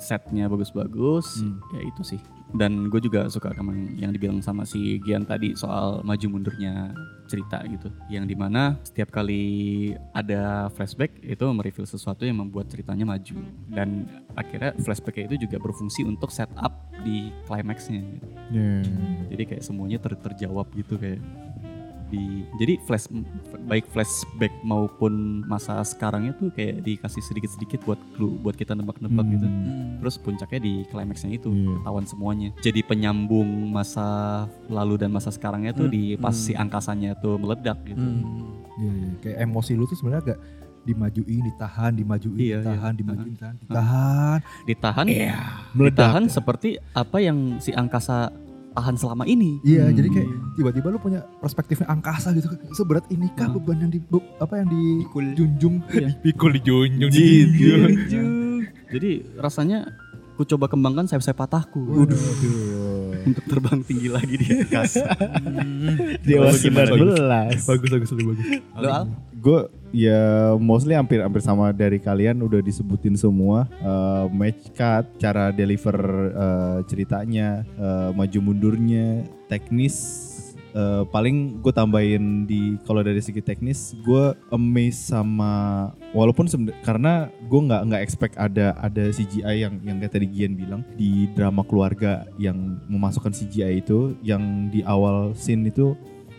setnya 0.00 0.48
bagus-bagus 0.48 1.44
Hmm. 1.44 1.60
ya 1.76 1.80
itu 1.84 2.02
sih 2.02 2.20
dan 2.54 2.86
gue 2.86 3.02
juga 3.02 3.26
suka 3.26 3.50
sama 3.50 3.74
yang 3.98 4.14
dibilang 4.14 4.38
sama 4.38 4.62
si 4.62 5.02
Gian 5.02 5.26
tadi 5.26 5.58
soal 5.58 6.06
maju 6.06 6.26
mundurnya 6.30 6.94
cerita 7.26 7.58
gitu 7.66 7.90
yang 8.06 8.30
di 8.30 8.36
mana 8.38 8.78
setiap 8.86 9.10
kali 9.10 9.90
ada 10.14 10.70
flashback 10.70 11.18
itu 11.18 11.42
mereveal 11.50 11.88
sesuatu 11.88 12.22
yang 12.22 12.38
membuat 12.38 12.70
ceritanya 12.70 13.02
maju 13.02 13.42
dan 13.74 14.06
akhirnya 14.38 14.70
flashbacknya 14.78 15.34
itu 15.34 15.48
juga 15.48 15.58
berfungsi 15.58 16.06
untuk 16.06 16.30
setup 16.30 16.70
di 17.02 17.34
climaxnya 17.44 18.00
gitu. 18.06 18.26
Iya. 18.54 18.86
jadi 19.28 19.42
kayak 19.46 19.62
semuanya 19.62 19.98
ter- 19.98 20.14
terjawab 20.16 20.70
gitu 20.72 20.94
kayak 20.94 21.18
di 22.04 22.20
jadi 22.54 22.78
flash 22.80 23.10
baik 23.64 23.88
flashback 23.88 24.52
maupun 24.62 25.12
masa 25.42 25.82
sekarangnya 25.82 26.30
tuh 26.32 26.52
kayak 26.52 26.78
dikasih 26.80 27.18
sedikit-sedikit 27.18 27.82
buat 27.82 27.98
clue 28.14 28.38
buat 28.38 28.54
kita 28.54 28.72
nebak-nebak 28.72 29.26
gitu 29.26 29.46
Hmm. 29.46 29.98
terus 29.98 30.14
puncaknya 30.16 30.60
di 30.60 30.74
climaxnya 30.86 31.32
itu 31.32 31.48
Iya. 31.48 31.74
ketahuan 31.74 32.06
semuanya 32.06 32.48
jadi 32.60 32.80
penyambung 32.84 33.48
masa 33.66 34.06
lalu 34.68 34.94
dan 34.96 35.10
masa 35.10 35.32
sekarangnya 35.32 35.72
tuh 35.72 35.88
Hmm. 35.88 35.92
di 35.92 36.02
pas 36.14 36.30
Hmm. 36.30 36.44
si 36.44 36.52
angkasanya 36.54 37.16
tuh 37.16 37.34
meledak 37.34 37.82
gitu 37.82 37.98
Hmm. 37.98 38.52
Iya, 38.76 38.92
iya. 38.92 39.10
kayak 39.18 39.38
emosi 39.42 39.72
lu 39.72 39.84
tuh 39.84 39.96
sebenarnya 39.96 40.22
agak 40.24 40.38
dimajuin, 40.84 41.40
ditahan, 41.42 41.92
dimajuin, 41.96 42.36
Iya, 42.36 42.60
ditahan, 42.60 42.92
iya. 42.92 42.98
dimajuin, 43.00 43.32
ditahan, 43.32 43.54
ditahan. 43.56 44.38
ditahan 44.68 45.06
Meledak. 45.72 45.96
ditahan 45.96 46.24
seperti 46.28 46.68
apa 46.92 47.16
yang 47.18 47.56
si 47.56 47.72
angkasa 47.72 48.28
tahan 48.74 48.94
selama 48.94 49.24
ini 49.24 49.62
Iya, 49.62 49.86
Hmm. 49.86 49.94
jadi 49.94 50.08
kayak 50.10 50.28
tiba-tiba 50.54 50.86
lu 50.88 50.98
punya 50.98 51.22
perspektifnya 51.38 51.86
angkasa 51.86 52.30
gitu. 52.32 52.46
Seberat 52.72 53.06
inikah 53.08 53.46
Hmm. 53.46 53.56
beban 53.56 53.78
yang 53.78 53.90
di 53.90 54.00
apa 54.36 54.54
yang 54.56 54.66
Pikul. 54.66 55.24
dijunjung? 55.30 55.76
Iya. 55.88 56.08
Pikul 56.24 56.50
dijunjung. 56.52 57.02
jadi 58.86 59.10
rasanya 59.36 59.90
ku 60.34 60.42
coba 60.44 60.66
kembangkan 60.66 61.06
sayap-sayap 61.06 61.38
patahku 61.38 61.78
Waduh. 61.78 62.18
untuk 63.22 63.44
terbang 63.50 63.80
tinggi 63.80 64.08
lagi 64.08 64.34
di 64.34 64.46
angkasa 64.52 65.06
Hmm. 65.38 66.18
Dewa 66.20 66.50
Lalu 66.50 66.58
gimana, 66.60 66.90
19. 66.90 67.62
Bagus, 67.62 67.62
bagus, 67.62 67.90
bagus, 67.92 68.10
bagus. 68.12 68.38
Lo 68.74 68.88
Al? 68.88 69.04
Gue 69.36 69.60
ya 69.94 70.52
mostly 70.58 70.98
hampir 70.98 71.22
hampir 71.22 71.38
sama 71.38 71.70
dari 71.70 72.02
kalian 72.02 72.42
udah 72.42 72.58
disebutin 72.58 73.14
semua 73.14 73.70
Eh, 73.84 74.26
match 74.32 74.72
cut, 74.72 75.04
cara 75.20 75.52
deliver 75.52 75.96
eh, 76.32 76.78
ceritanya, 76.88 77.62
eh, 77.76 78.10
maju 78.16 78.38
mundurnya, 78.40 79.22
teknis. 79.46 79.96
eh, 80.74 81.06
paling 81.06 81.62
gue 81.62 81.70
tambahin 81.70 82.50
di 82.50 82.74
kalau 82.82 82.98
dari 83.06 83.22
segi 83.22 83.38
teknis, 83.38 83.94
gue 84.02 84.34
amazed 84.50 85.06
sama 85.06 85.52
walaupun 86.10 86.50
karena 86.82 87.30
gue 87.46 87.60
nggak 87.62 87.82
nggak 87.86 88.02
expect 88.02 88.34
ada 88.34 88.74
ada 88.82 89.06
CGI 89.14 89.62
yang 89.62 89.78
yang 89.86 90.02
kayak 90.02 90.18
tadi 90.18 90.26
Gian 90.34 90.58
bilang 90.58 90.82
di 90.98 91.30
drama 91.30 91.62
keluarga 91.62 92.26
yang 92.42 92.82
memasukkan 92.90 93.30
CGI 93.30 93.86
itu 93.86 94.18
yang 94.26 94.66
di 94.74 94.82
awal 94.82 95.30
scene 95.38 95.62
itu 95.70 95.94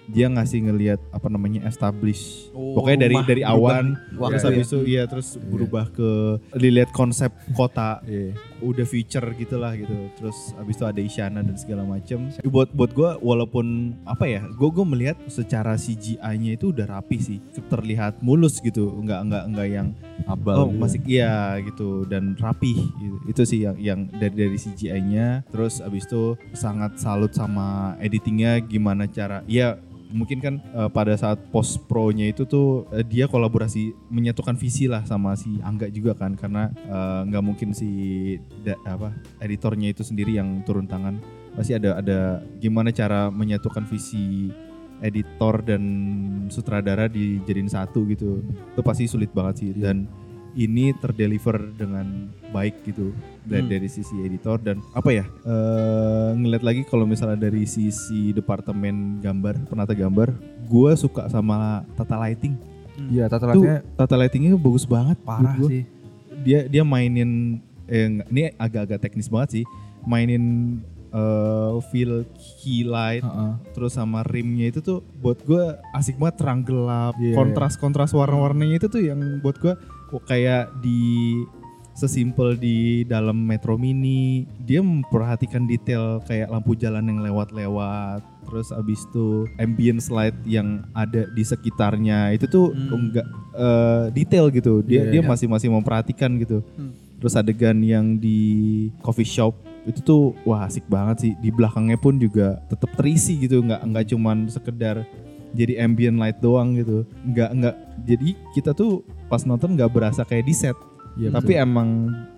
dia 0.06 0.30
ngasih 0.30 0.70
ngelihat 0.70 1.00
apa 1.10 1.28
namanya 1.30 1.66
establish. 1.66 2.50
Oh, 2.54 2.78
pokoknya 2.78 3.10
dari 3.10 3.16
rumah 3.18 3.26
dari 3.26 3.42
berubah 3.42 3.58
awan 3.58 3.86
waktu 4.22 4.32
terus 4.38 4.44
ya. 4.44 4.50
habis 4.50 4.68
itu 4.68 4.80
iya 4.86 5.04
terus 5.10 5.28
berubah 5.42 5.86
ke 5.90 6.10
dilihat 6.54 6.90
konsep 6.94 7.32
kota. 7.58 8.02
Iya. 8.06 8.38
udah 8.64 8.88
future 8.88 9.26
gitulah 9.36 9.78
gitu. 9.78 10.10
Terus 10.18 10.56
habis 10.58 10.80
itu 10.80 10.86
ada 10.88 11.02
Isyana 11.02 11.42
dan 11.44 11.54
segala 11.60 11.84
macem. 11.86 12.32
Buat 12.48 12.74
buat 12.74 12.92
gue 12.96 13.12
walaupun 13.22 13.94
apa 14.08 14.26
ya 14.26 14.42
gue 14.48 14.70
gue 14.72 14.86
melihat 14.88 15.18
secara 15.30 15.76
CGI-nya 15.78 16.58
itu 16.58 16.72
udah 16.72 16.88
rapi 16.88 17.18
sih. 17.20 17.38
Terlihat 17.68 18.24
mulus 18.26 18.64
gitu. 18.64 18.90
Nggak 19.04 19.22
nggak 19.30 19.44
nggak 19.54 19.68
yang 19.70 19.88
Abal 20.26 20.56
oh 20.56 20.68
gitu. 20.72 20.80
masih 20.82 21.00
iya 21.06 21.60
gitu. 21.62 22.08
Dan 22.08 22.34
rapih 22.40 22.80
gitu. 22.98 23.18
itu 23.28 23.42
sih 23.44 23.60
yang 23.68 23.78
yang 23.78 24.00
dari 24.10 24.34
dari 24.34 24.58
CGI-nya 24.58 25.46
terus 25.52 25.84
abis 25.84 26.08
itu 26.08 26.40
sangat 26.56 26.98
salut 26.98 27.36
sama 27.36 28.00
editingnya. 28.00 28.64
Gimana 28.64 29.06
cara 29.06 29.44
ya 29.46 29.78
mungkin 30.16 30.40
kan 30.40 30.56
eh, 30.64 30.90
pada 30.90 31.14
saat 31.20 31.52
post 31.52 31.84
pro-nya 31.92 32.32
itu 32.32 32.48
tuh 32.48 32.88
eh, 32.96 33.04
dia 33.04 33.28
kolaborasi 33.28 33.92
menyatukan 34.08 34.56
visi 34.56 34.88
lah 34.88 35.04
sama 35.04 35.36
si 35.36 35.60
Angga 35.60 35.92
juga 35.92 36.16
kan. 36.16 36.40
Karena 36.40 36.72
eh, 36.72 37.22
nggak 37.28 37.44
mungkin 37.44 37.76
si 37.76 37.90
da- 38.64 38.80
apa 38.88 39.12
editornya 39.44 39.92
itu 39.92 40.02
sendiri 40.02 40.40
yang 40.40 40.64
turun 40.64 40.88
tangan. 40.88 41.20
Pasti 41.54 41.76
ada 41.76 42.00
ada 42.00 42.40
gimana 42.64 42.96
cara 42.96 43.28
menyatukan 43.28 43.84
visi 43.86 44.48
editor 45.04 45.60
dan 45.60 45.84
sutradara 46.48 47.12
dijadiin 47.12 47.68
satu 47.68 48.08
gitu. 48.08 48.40
Itu 48.72 48.82
pasti 48.82 49.12
sulit 49.12 49.36
banget 49.36 49.56
sih. 49.60 49.72
Dan 49.76 50.08
ini 50.56 50.96
terdeliver 50.96 51.60
dengan 51.72 52.32
baik 52.50 52.82
gitu 52.84 53.12
dari, 53.42 53.62
Hmm. 53.62 53.70
dari 53.70 53.88
sisi 53.88 54.16
editor 54.20 54.58
dan 54.58 54.80
apa 54.92 55.12
ya 55.12 55.26
eh 55.44 56.30
ngeliat 56.34 56.64
lagi 56.64 56.82
kalau 56.84 57.04
misalnya 57.04 57.36
dari 57.42 57.64
sisi 57.64 58.32
departemen 58.32 59.20
gambar 59.20 59.68
penata 59.68 59.92
gambar 59.92 60.32
gue 60.66 60.92
suka 60.96 61.28
sama 61.28 61.84
tata 61.94 62.16
lighting 62.18 62.56
Iya, 62.96 63.28
tata 63.28 63.52
tuh 63.52 63.60
lightingnya 63.60 63.80
tata 63.94 64.16
lightingnya 64.16 64.52
bagus 64.56 64.86
banget 64.86 65.20
parah 65.22 65.60
sih. 65.62 65.84
dia 66.42 66.64
dia 66.66 66.82
mainin 66.82 67.60
eh, 67.86 68.24
ini 68.26 68.56
agak-agak 68.56 69.04
teknis 69.04 69.28
banget 69.28 69.50
sih 69.52 69.66
mainin 70.04 70.80
eh, 71.12 71.74
feel 71.90 72.24
key 72.60 72.82
light 72.82 73.20
Heeh. 73.20 73.52
terus 73.72 73.94
sama 73.94 74.24
rimnya 74.24 74.68
itu 74.68 74.80
tuh 74.80 75.04
buat 75.18 75.40
gue 75.42 75.64
asik 75.92 76.16
banget 76.16 76.40
terang 76.40 76.62
gelap 76.62 77.14
Iya. 77.18 77.36
kontras 77.36 77.76
kontras 77.76 78.12
warna-warnanya 78.12 78.80
itu 78.80 78.88
tuh 78.88 79.02
yang 79.02 79.20
buat 79.40 79.60
gue 79.60 79.76
kayak 80.22 80.70
di 80.80 81.34
sesimpel 81.96 82.60
di 82.60 83.08
dalam 83.08 83.40
Metro 83.40 83.80
Mini 83.80 84.44
dia 84.60 84.84
memperhatikan 84.84 85.64
detail 85.64 86.20
kayak 86.28 86.52
lampu 86.52 86.76
jalan 86.76 87.08
yang 87.08 87.24
lewat-lewat 87.24 88.20
terus 88.44 88.68
abis 88.70 89.08
itu 89.08 89.48
ambience 89.56 90.12
light 90.12 90.36
yang 90.44 90.84
ada 90.92 91.24
di 91.32 91.42
sekitarnya 91.42 92.36
itu 92.36 92.46
tuh 92.46 92.76
Hmm. 92.76 93.10
enggak 93.10 93.26
eh, 93.56 94.06
detail 94.12 94.52
gitu 94.52 94.84
dia 94.84 95.08
Iya, 95.08 95.12
dia 95.18 95.22
iya. 95.24 95.28
masih 95.28 95.48
masih 95.48 95.72
memperhatikan 95.72 96.36
gitu 96.36 96.60
Hmm. 96.76 96.92
terus 97.16 97.34
adegan 97.34 97.80
yang 97.80 98.20
di 98.20 98.38
coffee 99.00 99.26
shop 99.26 99.56
itu 99.88 100.04
tuh 100.04 100.36
wah 100.44 100.68
asik 100.68 100.84
banget 100.92 101.18
sih 101.22 101.32
di 101.40 101.48
belakangnya 101.48 101.96
pun 101.96 102.20
juga 102.20 102.60
tetap 102.68 102.92
terisi 103.00 103.40
gitu 103.40 103.64
nggak 103.64 103.82
nggak 103.88 104.06
cuman 104.12 104.52
sekedar 104.52 105.08
jadi 105.56 105.88
ambient 105.88 106.20
light 106.20 106.38
doang 106.44 106.76
gitu 106.76 107.08
nggak 107.24 107.50
nggak 107.56 107.76
jadi 108.04 108.30
kita 108.52 108.72
tuh 108.76 109.08
pas 109.32 109.42
nonton 109.48 109.74
nggak 109.74 109.90
berasa 109.90 110.28
kayak 110.28 110.46
di 110.46 110.54
set 110.54 110.76
Iya, 111.16 111.32
tapi 111.32 111.56
betul. 111.56 111.64
emang 111.64 111.90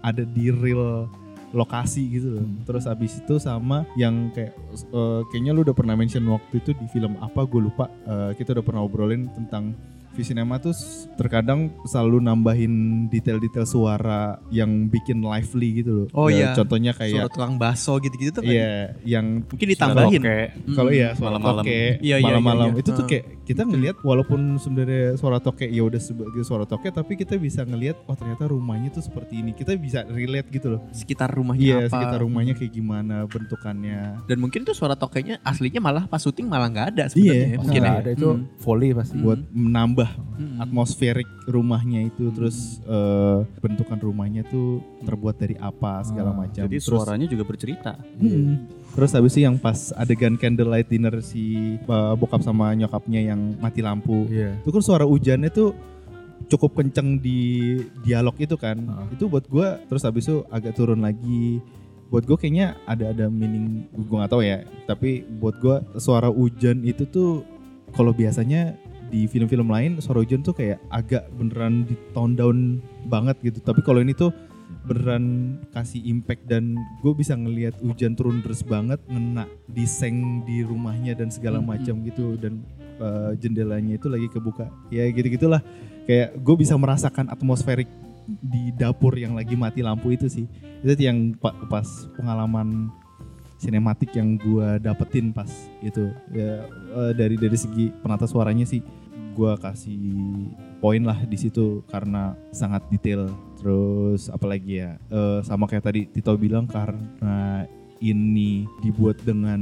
ada 0.05 0.23
di 0.23 0.53
real 0.53 1.09
lokasi 1.55 2.19
gitu 2.19 2.37
loh. 2.37 2.45
Terus 2.67 2.85
abis 2.85 3.17
itu 3.17 3.41
sama 3.41 3.87
yang 3.97 4.29
kayak 4.35 4.53
eh, 4.93 5.21
kayaknya 5.33 5.51
lu 5.55 5.65
udah 5.65 5.75
pernah 5.75 5.95
mention 5.97 6.25
waktu 6.29 6.61
itu 6.61 6.77
di 6.77 6.85
film 6.93 7.17
apa 7.17 7.41
gue 7.49 7.61
lupa. 7.61 7.89
Eh, 8.05 8.37
kita 8.37 8.53
udah 8.53 8.65
pernah 8.65 8.81
obrolin 8.85 9.25
tentang 9.33 9.73
Visinema 10.17 10.57
tuh 10.57 10.73
terkadang 11.13 11.59
selalu 11.83 12.17
nambahin 12.19 12.73
detail-detail 13.07 13.63
suara 13.63 14.21
yang 14.49 14.87
bikin 14.87 15.21
lively 15.21 15.69
gitu 15.77 15.91
loh. 15.93 16.07
Oh 16.11 16.27
Eh, 16.27 16.41
iya. 16.41 16.51
Contohnya 16.51 16.91
Suara 16.91 17.05
kayak 17.07 17.29
tukang 17.29 17.55
baso 17.55 17.93
gitu-gitu 17.97 18.31
tuh 18.31 18.41
kan. 18.41 18.49
iya 18.49 18.97
yang 19.05 19.45
Mungkin 19.45 19.67
ditambahin. 19.69 20.21
kalau 20.73 20.89
iya 20.89 21.13
suara 21.13 21.37
Malam-malam. 21.37 21.63
toke 21.63 21.79
Iya, 21.99 22.15
iya, 22.15 22.15
malam-malam 22.19 22.67
iya, 22.67 22.73
iya. 22.73 22.81
itu 22.81 22.89
tuh 22.89 22.97
Heeh. 22.99 23.21
kayak 23.21 23.45
kita 23.45 23.61
ngelihat 23.63 23.97
walaupun 24.01 24.39
sebenarnya 24.57 25.15
suara 25.15 25.37
toke 25.37 25.63
ya 25.63 25.81
udah 25.81 25.99
sebagai 25.99 26.41
suara 26.41 26.65
toke 26.65 26.89
tapi 26.89 27.13
kita 27.15 27.37
bisa 27.37 27.61
ngelihat 27.61 27.95
oh 28.03 28.13
ternyata 28.13 28.43
rumahnya 28.45 28.89
tuh 28.89 28.99
seperti 28.99 29.37
ini 29.37 29.53
kita 29.53 29.77
bisa 29.77 30.01
relate 30.03 30.49
gitu 30.49 30.67
loh 30.69 30.81
Sekitar 30.91 31.29
rumahnya 31.29 31.61
iya 31.61 31.77
apa. 31.81 31.93
sekitar 31.93 32.19
rumahnya 32.19 32.53
kayak 32.53 32.73
gimana 32.73 33.23
bentukannya 33.23 34.19
Dan 34.25 34.37
mungkin 34.37 34.63
tuh 34.63 34.73
suara 34.73 34.93
tokenya 34.93 35.39
aslinya 35.41 35.79
malah 35.79 36.03
pas 36.05 36.19
syuting 36.19 36.45
malah 36.45 36.67
nggak 36.67 36.87
ada 36.89 37.03
sebenarnya. 37.07 37.35
Iya, 37.37 37.47
ya, 37.47 37.57
Mungkin 37.57 37.81
ya. 37.81 37.91
ada 37.93 38.09
itu 38.11 38.27
Hmm. 38.29 38.43
volley 38.57 38.91
pasti. 38.91 39.17
buat 39.17 39.39
menambah 39.47 40.06
Hmm. 40.37 40.61
atmosferik 40.61 41.25
rumahnya 41.49 42.13
itu 42.13 42.29
terus 42.29 42.77
eh, 42.85 43.41
bentukan 43.57 43.97
rumahnya 43.97 44.45
tuh 44.45 44.85
terbuat 45.01 45.33
dari 45.41 45.57
apa 45.57 46.05
segala 46.05 46.29
Ah, 46.29 46.45
macam 46.45 46.61
Jadi 46.69 46.77
terus 46.77 46.93
suaranya 46.93 47.25
juga 47.25 47.41
bercerita. 47.41 47.97
Hmm. 48.21 48.69
Terus 48.93 49.11
habis 49.17 49.33
itu 49.33 49.45
yang 49.45 49.57
pas 49.57 49.89
adegan 49.97 50.37
candlelight 50.37 50.89
dinner 50.89 51.21
si 51.25 51.77
uh, 51.89 52.13
bokap 52.13 52.41
sama 52.45 52.73
nyokapnya 52.77 53.33
yang 53.33 53.57
mati 53.57 53.81
lampu. 53.81 54.29
Iya. 54.29 54.61
Itu 54.61 54.69
kan 54.73 54.83
suara 54.85 55.05
hujannya 55.09 55.49
tuh 55.49 55.73
cukup 56.49 56.77
kenceng 56.77 57.17
di 57.17 57.77
dialog 58.05 58.37
itu 58.37 58.53
kan. 58.57 58.77
Heeh. 58.77 59.17
Itu 59.17 59.29
buat 59.29 59.45
gua 59.49 59.81
terus 59.89 60.05
habis 60.05 60.29
itu 60.29 60.45
agak 60.53 60.77
turun 60.77 61.01
lagi. 61.01 61.61
Buat 62.07 62.23
gue 62.23 62.37
kayaknya 62.39 62.79
ada 62.87 63.11
ada 63.11 63.25
meaning 63.27 63.89
gue 63.91 64.15
nggak 64.17 64.31
tahu 64.31 64.45
ya. 64.45 64.63
Tapi 64.85 65.25
buat 65.27 65.57
gua 65.59 65.83
suara 65.97 66.29
hujan 66.29 66.85
itu 66.85 67.03
tuh 67.09 67.41
kalau 67.93 68.13
biasanya 68.13 68.77
di 69.07 69.25
film-film 69.25 69.71
lain 69.71 69.99
hujan 69.99 70.43
tuh 70.43 70.55
kayak 70.55 70.79
agak 70.91 71.27
beneran 71.35 71.87
di 71.87 71.95
tone 72.11 72.35
down 72.35 72.83
banget 73.07 73.39
gitu. 73.43 73.59
Tapi 73.63 73.79
kalau 73.81 74.03
ini 74.03 74.11
tuh 74.11 74.31
beneran 74.87 75.57
kasih 75.71 76.03
impact 76.07 76.47
dan 76.47 76.75
gue 77.03 77.13
bisa 77.15 77.35
ngelihat 77.35 77.75
hujan 77.83 78.15
turun 78.15 78.43
deras 78.43 78.63
banget 78.63 78.99
ngena 79.07 79.47
di 79.67 79.87
seng 79.87 80.43
di 80.43 80.63
rumahnya 80.63 81.15
dan 81.15 81.31
segala 81.31 81.63
macam 81.63 82.03
gitu. 82.03 82.35
Dan 82.35 82.63
uh, 82.99 83.31
jendelanya 83.39 83.95
itu 83.95 84.07
lagi 84.11 84.27
kebuka. 84.27 84.67
Ya 84.91 85.07
gitu 85.07 85.27
gitulah 85.31 85.63
kayak 86.07 86.35
gue 86.39 86.55
bisa 86.59 86.75
merasakan 86.75 87.31
atmosferik 87.31 87.87
di 88.27 88.75
dapur 88.75 89.15
yang 89.15 89.39
lagi 89.39 89.55
mati 89.55 89.79
lampu 89.79 90.11
itu 90.11 90.27
sih. 90.27 90.47
Itu 90.83 90.99
yang 90.99 91.35
pa- 91.39 91.55
pas 91.71 91.87
pengalaman 92.19 92.91
sinematik 93.57 94.13
yang 94.13 94.37
gue 94.37 94.77
dapetin 94.81 95.33
pas 95.33 95.49
itu 95.81 96.13
ya 96.33 96.65
eh, 96.69 97.11
dari 97.17 97.35
dari 97.37 97.57
segi 97.57 97.89
penata 98.01 98.29
suaranya 98.29 98.65
sih 98.65 98.81
gue 99.37 99.53
kasih 99.61 100.01
poin 100.81 101.01
lah 101.05 101.21
di 101.29 101.37
situ 101.37 101.85
karena 101.93 102.33
sangat 102.49 102.81
detail. 102.89 103.29
Terus 103.61 104.33
apalagi 104.33 104.81
ya 104.81 104.97
eh, 105.13 105.39
sama 105.45 105.69
kayak 105.69 105.85
tadi 105.85 106.01
Tito 106.09 106.33
bilang 106.37 106.65
karena 106.65 107.69
ini 108.01 108.65
dibuat 108.81 109.21
dengan 109.25 109.61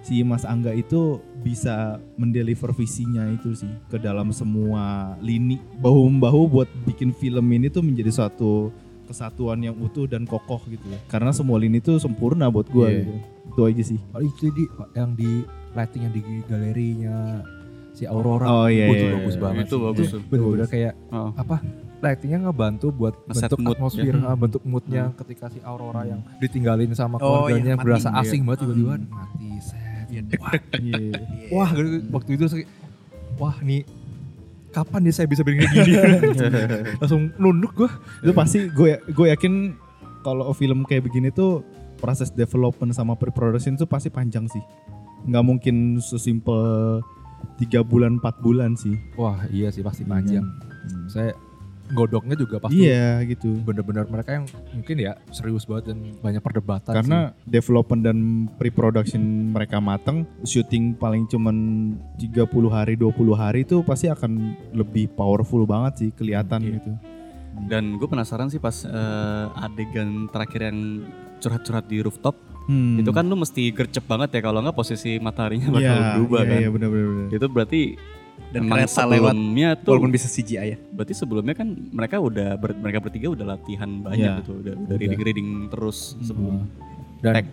si 0.00 0.22
Mas 0.22 0.46
Angga 0.46 0.70
itu 0.72 1.18
bisa 1.42 1.98
mendeliver 2.14 2.70
visinya 2.72 3.26
itu 3.30 3.54
sih 3.54 3.70
ke 3.90 3.98
dalam 3.98 4.34
semua 4.34 5.14
lini. 5.22 5.58
Bahu 5.78 6.10
membahu 6.10 6.50
buat 6.50 6.70
bikin 6.86 7.14
film 7.14 7.46
ini 7.52 7.70
tuh 7.70 7.82
menjadi 7.82 8.10
suatu 8.10 8.74
kesatuan 9.10 9.58
yang 9.58 9.74
utuh 9.76 10.06
dan 10.06 10.22
kokoh 10.24 10.62
gitu 10.66 10.86
ya. 10.86 10.98
Karena 11.06 11.34
semua 11.34 11.58
lini 11.58 11.78
tuh 11.78 11.98
sempurna 11.98 12.46
buat 12.46 12.70
gua 12.70 12.86
Iya. 12.88 13.02
gitu. 13.02 13.12
Itu 13.50 13.60
aja 13.66 13.82
sih. 13.84 13.98
Oh, 14.14 14.22
itu 14.22 14.48
di 14.48 14.64
yang 14.94 15.10
di 15.12 15.42
lighting 15.70 16.02
yang 16.06 16.14
di 16.14 16.22
galerinya 16.46 17.16
si 17.90 18.06
Aurora. 18.06 18.46
Oh, 18.46 18.66
iya, 18.66 18.86
Oh, 18.86 18.94
itu 18.94 19.04
iya, 19.04 19.14
bagus 19.18 19.34
iya. 19.34 19.42
banget. 19.42 19.64
Itu 19.66 19.76
bagus 19.82 20.06
tuh. 20.08 20.20
Bener-bener 20.24 20.66
kayak 20.66 20.94
Oh. 21.10 21.30
apa? 21.34 21.56
Lightingnya 22.00 22.38
ngebantu 22.40 22.86
buat 22.90 23.12
Ngeset 23.28 23.44
bentuk 23.44 23.58
mood, 23.60 23.76
atmosfer, 23.76 24.08
ya. 24.08 24.24
ah, 24.24 24.32
bentuk 24.32 24.62
moodnya 24.64 25.02
ketika 25.20 25.52
si 25.52 25.60
Aurora 25.60 26.08
yang 26.08 26.24
ditinggalin 26.40 26.88
sama 26.94 27.20
Oh, 27.20 27.44
keluarganya 27.44 27.60
iya, 27.66 27.76
mati. 27.76 27.84
berasa 27.84 28.08
Iya. 28.08 28.20
asing 28.24 28.40
banget 28.42 28.58
tiba-tiba 28.64 28.94
Hmm. 28.96 29.08
mati 29.10 29.48
set. 29.60 30.06
Iya, 30.08 30.22
Wah, 30.40 30.52
Iya. 30.80 30.98
wah 31.54 31.70
gitu, 31.70 31.88
waktu 32.08 32.30
itu 32.34 32.44
wah 33.36 33.56
nih 33.60 33.84
kapan 34.70 35.00
nih 35.06 35.14
saya 35.14 35.26
bisa 35.26 35.42
bikin 35.42 35.66
kayak 35.66 35.86
gini? 35.86 35.94
Langsung 37.02 37.34
nunduk 37.36 37.74
gua. 37.74 37.90
itu 38.22 38.32
pasti 38.32 38.58
gue 38.70 39.02
gue 39.10 39.26
yakin 39.30 39.74
kalau 40.22 40.50
film 40.54 40.86
kayak 40.86 41.10
begini 41.10 41.34
tuh 41.34 41.66
proses 41.98 42.32
development 42.32 42.96
sama 42.96 43.18
pre-production 43.18 43.76
tuh 43.76 43.84
pasti 43.84 44.08
panjang 44.08 44.48
sih 44.48 44.62
nggak 45.28 45.44
mungkin 45.44 46.00
sesimpel 46.00 47.00
tiga 47.60 47.84
bulan 47.84 48.16
empat 48.20 48.40
bulan 48.40 48.76
sih. 48.76 48.96
Wah 49.16 49.44
iya 49.52 49.68
sih 49.72 49.84
pasti 49.84 50.04
panjang. 50.04 50.44
Saya 51.08 51.36
godoknya 51.90 52.34
juga 52.34 52.56
pasti 52.58 52.86
Iya 52.86 53.20
gitu. 53.24 53.60
bener-bener 53.60 54.06
mereka 54.06 54.30
yang 54.32 54.46
mungkin 54.70 54.96
ya 54.96 55.12
serius 55.28 55.64
banget 55.64 55.92
dan 55.92 55.98
banyak 56.18 56.38
perdebatan 56.38 56.92
Karena 56.94 57.18
development 57.42 58.02
dan 58.02 58.16
pre-production 58.54 59.22
mereka 59.50 59.78
mateng, 59.78 60.24
syuting 60.42 60.94
paling 60.94 61.26
cuman 61.26 61.56
30 62.16 62.46
hari 62.68 62.94
20 62.94 63.10
hari 63.32 63.62
itu 63.62 63.82
pasti 63.82 64.06
akan 64.06 64.32
lebih 64.72 65.10
powerful 65.10 65.62
banget 65.64 65.92
sih 65.98 66.10
kelihatan 66.10 66.60
Iya. 66.62 66.72
gitu. 66.76 66.90
Dan 67.60 67.98
gue 67.98 68.06
penasaran 68.06 68.48
sih 68.48 68.56
pas 68.56 68.72
eh, 68.82 69.46
adegan 69.58 70.30
terakhir 70.30 70.70
yang 70.70 70.78
curhat-curhat 71.38 71.84
di 71.84 72.00
rooftop, 72.00 72.36
Hmm. 72.60 73.00
itu 73.00 73.10
kan 73.10 73.26
lu 73.26 73.34
mesti 73.34 73.72
gercep 73.72 74.06
banget 74.06 74.30
ya 74.30 74.40
kalau 74.40 74.62
nggak 74.62 74.76
posisi 74.76 75.18
mataharinya 75.18 75.74
bakal 75.74 75.90
Iya, 75.90 76.08
berubah 76.14 76.40
iya, 76.40 76.46
kan. 76.46 76.58
Iya 76.60 76.68
benar-benar. 76.70 77.26
Itu 77.34 77.46
berarti 77.50 77.80
Dan 78.50 78.66
emang 78.66 78.82
kereta 78.82 79.02
lewat 79.04 79.30
sebelumnya 79.30 79.68
tuh 79.74 79.90
walaupun 79.90 80.10
bisa 80.10 80.26
CGI 80.26 80.68
ya. 80.68 80.78
berarti 80.90 81.14
sebelumnya 81.14 81.54
kan 81.54 81.68
mereka 81.88 82.18
udah 82.18 82.48
ber- 82.54 82.74
mereka 82.74 82.98
bertiga 82.98 83.30
udah 83.30 83.46
latihan 83.48 83.90
banyak 84.00 84.18
Iya. 84.20 84.38
gitu, 84.40 84.52
udah, 84.56 84.74
udah 84.74 84.86
Udah. 84.86 84.96
reading-reading 84.98 85.48
terus 85.68 86.18
sebelum 86.18 86.66
dan 87.20 87.32
Tag. 87.32 87.46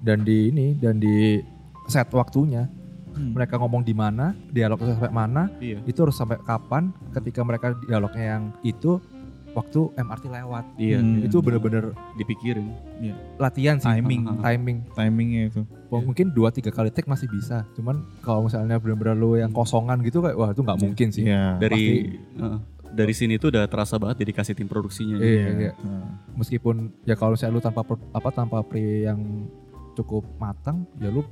dan 0.00 0.18
di 0.22 0.48
ini 0.48 0.66
dan 0.74 0.96
di 0.96 1.44
set 1.84 2.08
waktunya 2.10 2.64
Hmm. 3.10 3.34
mereka 3.34 3.58
ngomong 3.58 3.82
di 3.82 3.90
mana 3.90 4.32
dialognya 4.48 4.94
sampai 4.94 5.10
mana 5.10 5.50
iya. 5.58 5.82
itu 5.82 5.98
harus 5.98 6.14
sampai 6.14 6.38
kapan 6.38 6.88
ketika 7.10 7.42
mereka 7.42 7.74
dialognya 7.82 8.24
yang 8.30 8.42
itu 8.62 9.02
waktu 9.50 9.80
MRT 9.94 10.24
lewat 10.26 10.64
Iya, 10.76 10.98
Hmm. 10.98 11.22
itu 11.22 11.36
bener-bener 11.38 11.90
dipikirin. 12.14 12.70
latihan 13.36 13.76
sih 13.76 13.88
Timing. 13.90 14.22
Ah, 14.22 14.30
ah. 14.30 14.42
timing 14.46 14.78
Timingnya 14.90 15.42
itu. 15.46 15.60
Oh, 15.88 15.98
mungkin 15.98 16.30
dua 16.30 16.48
tiga 16.48 16.68
kali 16.68 16.88
take 16.88 17.04
masih 17.04 17.26
bisa 17.26 17.66
cuman 17.72 17.98
kalau 18.20 18.44
misalnya 18.44 18.76
bener-bener 18.76 19.14
lu 19.14 19.34
yang 19.34 19.50
kosongan 19.50 19.98
gitu 20.00 20.20
kayak 20.20 20.34
wah 20.34 20.50
itu 20.50 20.60
nggak 20.60 20.78
mungkin 20.78 21.08
sih 21.08 21.24
Iya. 21.24 21.58
Dari 21.58 21.84
eh, 22.36 22.58
dari 22.90 23.10
sini 23.10 23.36
tuh 23.36 23.50
udah 23.50 23.66
terasa 23.66 23.96
banget 23.96 24.20
dedikasi 24.20 24.52
tim 24.52 24.66
produksinya. 24.66 25.16
Iya, 25.16 25.46
iya. 25.50 25.72
Heeh. 25.72 26.06
meskipun 26.32 26.76
ya 27.02 27.14
kalau 27.14 27.34
misalnya 27.34 27.52
lu 27.52 27.60
tanpa 27.60 27.82
pro- 27.82 28.06
apa 28.10 28.30
tanpa 28.30 28.60
pre 28.60 29.04
yang 29.04 29.50
cukup 29.92 30.22
matang 30.36 30.86
ya 30.96 31.08
lu 31.08 31.26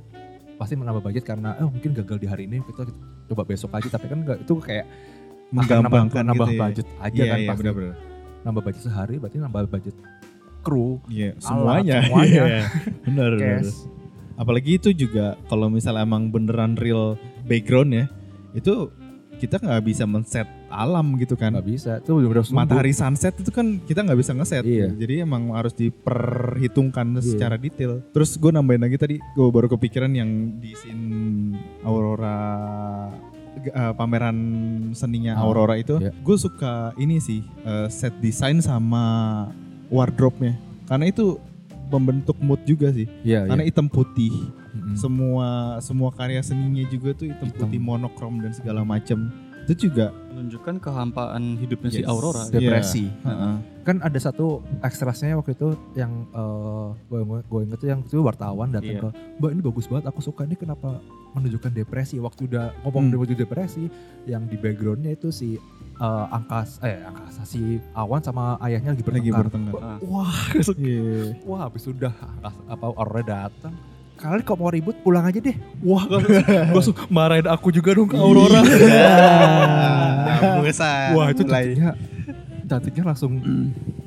pasti 0.55 0.75
menambah 0.75 0.99
budget 1.01 1.23
karena 1.23 1.55
eh 1.55 1.63
mungkin 1.63 1.95
gagal 1.95 2.17
di 2.17 2.27
hari 2.27 2.43
ini 2.43 2.59
kita, 2.61 2.83
coba 3.25 3.41
besok 3.43 3.71
aja 3.71 3.87
tapi 3.89 4.05
kan 4.05 4.19
enggak 4.19 4.39
itu 4.39 4.53
kayak 4.57 4.83
akan 4.83 4.91
nambah, 5.49 5.55
Menggampangkan 5.55 6.23
nambah 6.25 6.45
gitu 6.45 6.53
ya. 6.53 6.61
budget 6.61 6.87
aja 6.99 7.15
Iya, 7.15 7.25
kan 7.25 7.37
iya, 7.37 7.47
pasti 7.47 7.61
benar-benar. 7.63 7.95
Nambah 8.41 8.63
budget 8.63 8.83
sehari 8.85 9.15
berarti 9.17 9.37
nambah 9.37 9.67
budget 9.67 9.95
kru 10.59 10.99
Iya, 11.07 11.35
Alat, 11.35 11.43
semuanya. 11.43 11.97
semuanya. 12.05 12.41
Iya, 12.43 12.61
benar, 13.03 13.31
benar. 13.35 13.61
cash 13.63 13.73
Apalagi 14.35 14.71
itu 14.75 14.89
juga 14.95 15.35
kalau 15.47 15.67
misalnya 15.67 16.07
emang 16.07 16.31
beneran 16.31 16.79
real 16.79 17.19
background 17.43 17.91
ya, 17.91 18.05
itu 18.55 18.87
kita 19.35 19.55
nggak 19.55 19.83
bisa 19.83 20.03
men-set 20.03 20.47
alam 20.67 21.15
gitu 21.15 21.35
kan. 21.35 21.51
nggak 21.55 21.67
bisa 21.67 21.99
itu 21.99 22.11
sungguh. 22.23 22.55
Matahari 22.55 22.91
sunset 22.91 23.35
itu 23.35 23.51
kan 23.51 23.83
kita 23.83 23.99
nggak 23.99 24.15
bisa 24.15 24.31
ngeset. 24.31 24.63
Iya. 24.63 24.95
Jadi 24.95 25.23
emang 25.23 25.51
harus 25.51 25.75
diperhitungkan 25.75 27.19
Iya. 27.19 27.23
secara 27.23 27.55
detail. 27.55 27.99
Terus 28.11 28.35
gue 28.35 28.51
nambahin 28.51 28.79
lagi 28.79 28.95
tadi, 28.95 29.15
gue 29.19 29.47
baru 29.47 29.67
kepikiran 29.67 30.11
yang 30.11 30.55
di 30.59 30.71
scene 30.71 31.55
Aurora 31.83 32.39
eh, 33.61 33.93
pameran 33.93 34.37
seninya 34.93 35.35
Oh, 35.39 35.51
Aurora 35.51 35.75
itu, 35.75 35.99
iya. 35.99 36.11
gue 36.13 36.37
suka 36.37 36.95
ini 36.95 37.19
sih 37.19 37.43
eh, 37.63 37.87
set 37.87 38.15
design 38.19 38.59
sama 38.59 39.03
wardrobe-nya. 39.89 40.55
Karena 40.85 41.05
itu 41.09 41.37
membentuk 41.89 42.37
mood 42.39 42.61
juga 42.65 42.93
sih. 42.93 43.09
iya 43.25 43.45
Karena 43.49 43.65
iya 43.65 43.69
hitam 43.73 43.89
putih. 43.89 44.29
Mm-mm. 44.69 44.93
Semua 44.93 45.81
semua 45.81 46.13
karya 46.13 46.41
seninya 46.45 46.85
juga 46.87 47.17
tuh 47.17 47.33
hitam, 47.33 47.49
Hitam. 47.49 47.65
putih 47.65 47.81
monokrom 47.81 48.37
dan 48.41 48.53
segala 48.53 48.85
macam. 48.85 49.33
Itu 49.65 49.89
juga 49.89 50.13
Menunjukkan 50.39 50.75
kehampaan 50.79 51.43
hidupnya 51.57 51.91
si 51.91 51.99
Yes. 51.99 52.07
Aurora. 52.07 52.47
Iya. 52.47 52.53
Depresi. 52.53 53.05
Heeh. 53.11 53.55
kan 53.79 53.97
ada 53.99 54.15
satu 54.15 54.61
ekstrasnya 54.79 55.33
waktu 55.33 55.51
itu 55.51 55.73
yang 55.93 56.13
eh, 56.29 56.87
gue 57.09 57.19
gue 57.41 57.59
inget 57.63 57.77
tuh 57.77 57.89
yang 57.89 57.99
itu 57.99 58.21
wartawan 58.21 58.69
datang 58.69 58.85
Iya. 58.87 59.01
ke 59.01 59.09
mbak 59.35 59.49
ini 59.49 59.61
bagus 59.61 59.89
banget 59.89 60.05
aku 60.05 60.21
suka 60.21 60.45
ini 60.45 60.53
kenapa 60.53 61.01
menunjukkan 61.31 61.71
depresi 61.73 62.21
waktu 62.21 62.45
udah 62.45 62.69
ngomong 62.83 63.09
Hmm. 63.09 63.33
depresi 63.33 63.89
yang 64.23 64.45
di 64.45 64.55
backgroundnya 64.55 65.11
itu 65.11 65.27
si 65.29 65.57
eh, 65.97 66.25
angkas 66.29 66.77
eh 66.79 67.01
angkasa 67.01 67.41
si 67.43 67.81
awan 67.91 68.21
sama 68.21 68.61
ayahnya 68.61 68.93
lagi 68.93 69.01
lagi 69.01 69.31
bertengkar 69.33 69.43
bertengkar. 69.43 69.81
Ah. 69.81 69.97
wah 70.05 70.37
Iya. 70.77 71.33
wah 71.43 71.59
habis 71.65 71.81
sudah 71.81 72.13
apa 72.69 72.85
Aurora 72.85 73.25
datang 73.25 73.73
kalian 74.19 74.43
kok 74.43 74.57
mau 74.59 74.67
ribut 74.67 74.95
pulang 74.99 75.23
aja 75.23 75.39
deh 75.39 75.55
wah 75.79 76.03
gue 76.03 76.19
langsung 76.75 76.95
marahin 77.07 77.47
aku 77.47 77.71
juga 77.71 77.95
dong 77.95 78.11
ke 78.11 78.19
Aurora 78.19 78.59
Busan. 80.59 81.15
wah 81.15 81.27
itu 81.31 81.43
cantiknya 81.47 81.95
cantiknya 82.67 83.03
langsung 83.07 83.39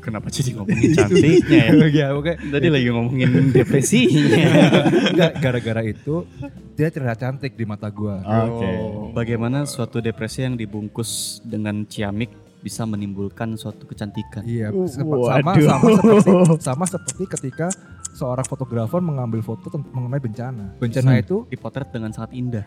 Kenapa 0.03 0.27
jadi 0.35 0.59
ngomongin 0.59 0.91
cantiknya 0.99 1.63
ya? 1.71 1.87
ya 2.03 2.07
oke 2.19 2.35
Tadi 2.35 2.67
lagi 2.67 2.91
ngomongin 2.91 3.55
depresinya. 3.55 4.75
Enggak, 5.15 5.33
gara-gara 5.39 5.83
itu 5.87 6.27
dia 6.75 6.91
terlihat 6.91 7.23
cantik 7.23 7.55
di 7.55 7.63
mata 7.63 7.87
gua. 7.87 8.19
Oke. 8.19 8.71
Bagaimana 9.15 9.63
suatu 9.63 10.03
depresi 10.03 10.43
yang 10.43 10.59
dibungkus 10.59 11.39
dengan 11.47 11.87
ciamik 11.87 12.35
bisa 12.67 12.83
menimbulkan 12.83 13.55
suatu 13.55 13.87
kecantikan? 13.87 14.43
Iya, 14.43 14.75
Uh, 14.75 14.91
sama 14.91 15.15
waduh. 15.55 15.67
sama 15.71 15.87
seperti 15.95 16.31
sama 16.59 16.85
seperti 16.91 17.25
ketika 17.31 17.67
seorang 18.13 18.45
fotografer 18.45 19.01
mengambil 19.01 19.41
foto 19.41 19.67
mengenai 19.89 20.19
bencana. 20.19 20.77
Bencana 20.77 21.11
Hmm. 21.11 21.23
itu 21.23 21.37
Dipotret 21.49 21.89
dengan 21.89 22.11
sangat 22.11 22.33
indah. 22.33 22.65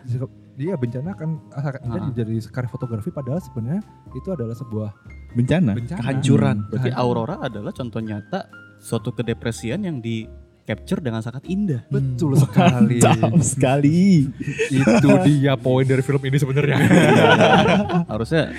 dia 0.56 0.74
bencana 0.74 1.12
kan 1.14 1.38
sangat 1.52 1.84
indah 1.84 2.02
Ah. 2.02 2.14
jadi 2.14 2.34
karya 2.48 2.68
fotografi 2.68 3.10
padahal 3.10 3.40
sebenarnya 3.40 3.84
itu 4.12 4.30
adalah 4.30 4.54
sebuah 4.54 4.90
Bencana. 5.32 5.72
bencana. 5.76 6.00
Kehancuran. 6.00 6.58
Berarti 6.66 6.90
Kehancuran. 6.90 6.98
Aurora 6.98 7.36
adalah 7.42 7.72
contoh 7.72 8.00
nyata 8.00 8.40
suatu 8.78 9.12
kedepresian 9.12 9.82
yang 9.82 10.00
di 10.00 10.26
capture 10.64 10.98
dengan 10.98 11.22
sangat 11.22 11.46
indah. 11.46 11.86
Betul 11.88 12.34
sekali. 12.36 12.98
Mantap 12.98 13.38
sekali. 13.44 14.26
itu 14.72 15.10
dia 15.24 15.54
poin 15.56 15.84
dari 15.84 16.02
film 16.02 16.24
ini 16.24 16.38
sebenarnya. 16.38 16.78
Harusnya 18.12 18.50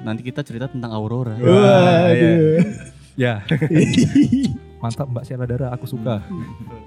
nanti 0.00 0.22
kita 0.22 0.40
cerita 0.40 0.64
tentang 0.66 0.88
Aurora. 0.90 1.36
Waduh. 1.36 2.62
ya. 3.16 3.42
Mantap 4.86 5.06
Mbak 5.08 5.24
Sheila 5.24 5.44
Dara, 5.44 5.68
aku 5.68 5.84
suka. 5.84 6.22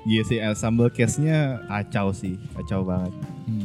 Iya 0.01 0.21
sih 0.23 0.39
ensemble 0.39 0.87
cast-nya 0.87 1.37
kacau 1.65 2.09
sih, 2.09 2.39
kacau 2.55 2.81
banget. 2.81 3.11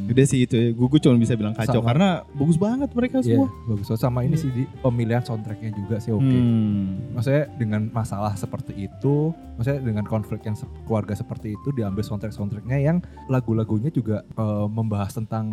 Udah 0.04 0.24
sih 0.24 0.42
itu, 0.42 0.56
gue 0.70 0.98
cuma 0.98 1.14
bisa 1.14 1.32
bilang 1.32 1.52
kacau 1.52 1.78
Sama. 1.78 1.86
karena 1.86 2.08
bagus 2.32 2.56
banget 2.56 2.88
mereka 2.90 3.16
Iya, 3.18 3.36
semua. 3.36 3.48
bagus. 3.64 3.84
So, 3.84 3.94
sama 3.94 4.20
ini 4.20 4.34
sih 4.34 4.48
di 4.48 4.64
pemilihan 4.78 5.20
soundtracknya 5.20 5.70
juga 5.72 5.96
sih 5.96 6.10
oke. 6.10 6.24
Hmm. 6.24 7.12
maksudnya 7.12 7.46
dengan 7.54 7.88
masalah 7.88 8.34
seperti 8.34 8.74
itu, 8.82 9.14
maksudnya 9.54 9.80
dengan 9.80 10.02
konflik 10.02 10.42
yang 10.42 10.52
se- 10.52 10.66
keluarga 10.82 11.12
seperti 11.12 11.52
itu 11.52 11.68
diambil 11.70 12.00
soundtrack 12.00 12.32
soundtracknya 12.32 12.76
yang 12.76 12.98
lagu-lagunya 13.26 13.88
juga 13.88 14.24
eh, 14.26 14.66
membahas 14.66 15.14
tentang 15.14 15.52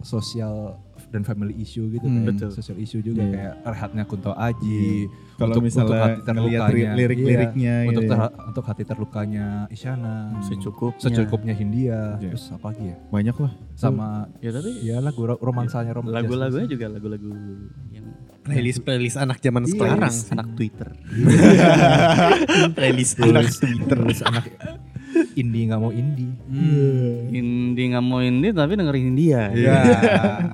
sosial 0.00 0.76
dan 1.08 1.22
family 1.22 1.54
issue 1.56 1.86
gitu 1.88 2.02
Hmm. 2.02 2.22
kayak 2.22 2.28
Betul. 2.32 2.50
social 2.50 2.76
issue 2.76 2.98
juga 2.98 3.20
Iya. 3.20 3.32
kayak 3.32 3.54
rehatnya 3.64 4.02
Kunto 4.04 4.32
Aji 4.32 5.06
Kalau 5.36 5.52
Untuk- 5.52 5.64
misalnya 5.64 5.84
untuk 5.86 6.00
hati 6.00 6.20
terlukanya, 6.24 6.92
lirik-liriknya 6.96 7.74
iya. 7.76 7.84
gitu 7.84 7.92
untuk 7.92 8.02
ya. 8.02 8.10
ter- 8.10 8.34
untuk 8.42 8.64
hati 8.64 8.82
terlukanya 8.82 9.46
Isyana 9.68 10.16
Secukupnya. 10.40 11.02
secukupnya 11.04 11.52
Hindia 11.52 12.00
Iya. 12.16 12.30
terus 12.32 12.44
apa 12.48 12.66
lagi 12.70 12.84
ya 12.86 12.96
banyak 13.06 13.36
lah. 13.36 13.52
sama 13.74 14.06
Ya 14.40 14.50
tapi 14.50 14.70
ya 14.80 14.96
lagu 14.98 15.20
ro- 15.22 15.36
romansanya 15.38 15.92
romansa 15.92 16.16
lagu-lagunya 16.16 16.66
juga 16.66 16.86
lagu-lagu 16.88 17.30
yang 17.90 18.06
Playlist 18.42 18.80
playlist 18.80 19.16
anak 19.16 19.38
zaman 19.38 19.62
Iya. 19.62 19.70
sekarang. 19.72 19.98
playlist 20.00 20.28
anak 20.30 20.48
Twitter. 20.54 20.88
playlist 22.72 23.12
Terus- 23.16 23.30
anak 23.30 23.46
Twitter. 23.52 23.98
anak 24.28 24.44
indie 25.32 25.64
nggak 25.66 25.80
mau 25.80 25.90
indie 25.90 26.32
Indi 27.30 27.82
nggak 27.88 28.02
mau 28.02 28.20
ini 28.20 28.48
tapi 28.50 28.72
dengerin 28.74 29.12
dia. 29.12 29.42
Iya. 29.50 29.74
Ya 29.74 29.76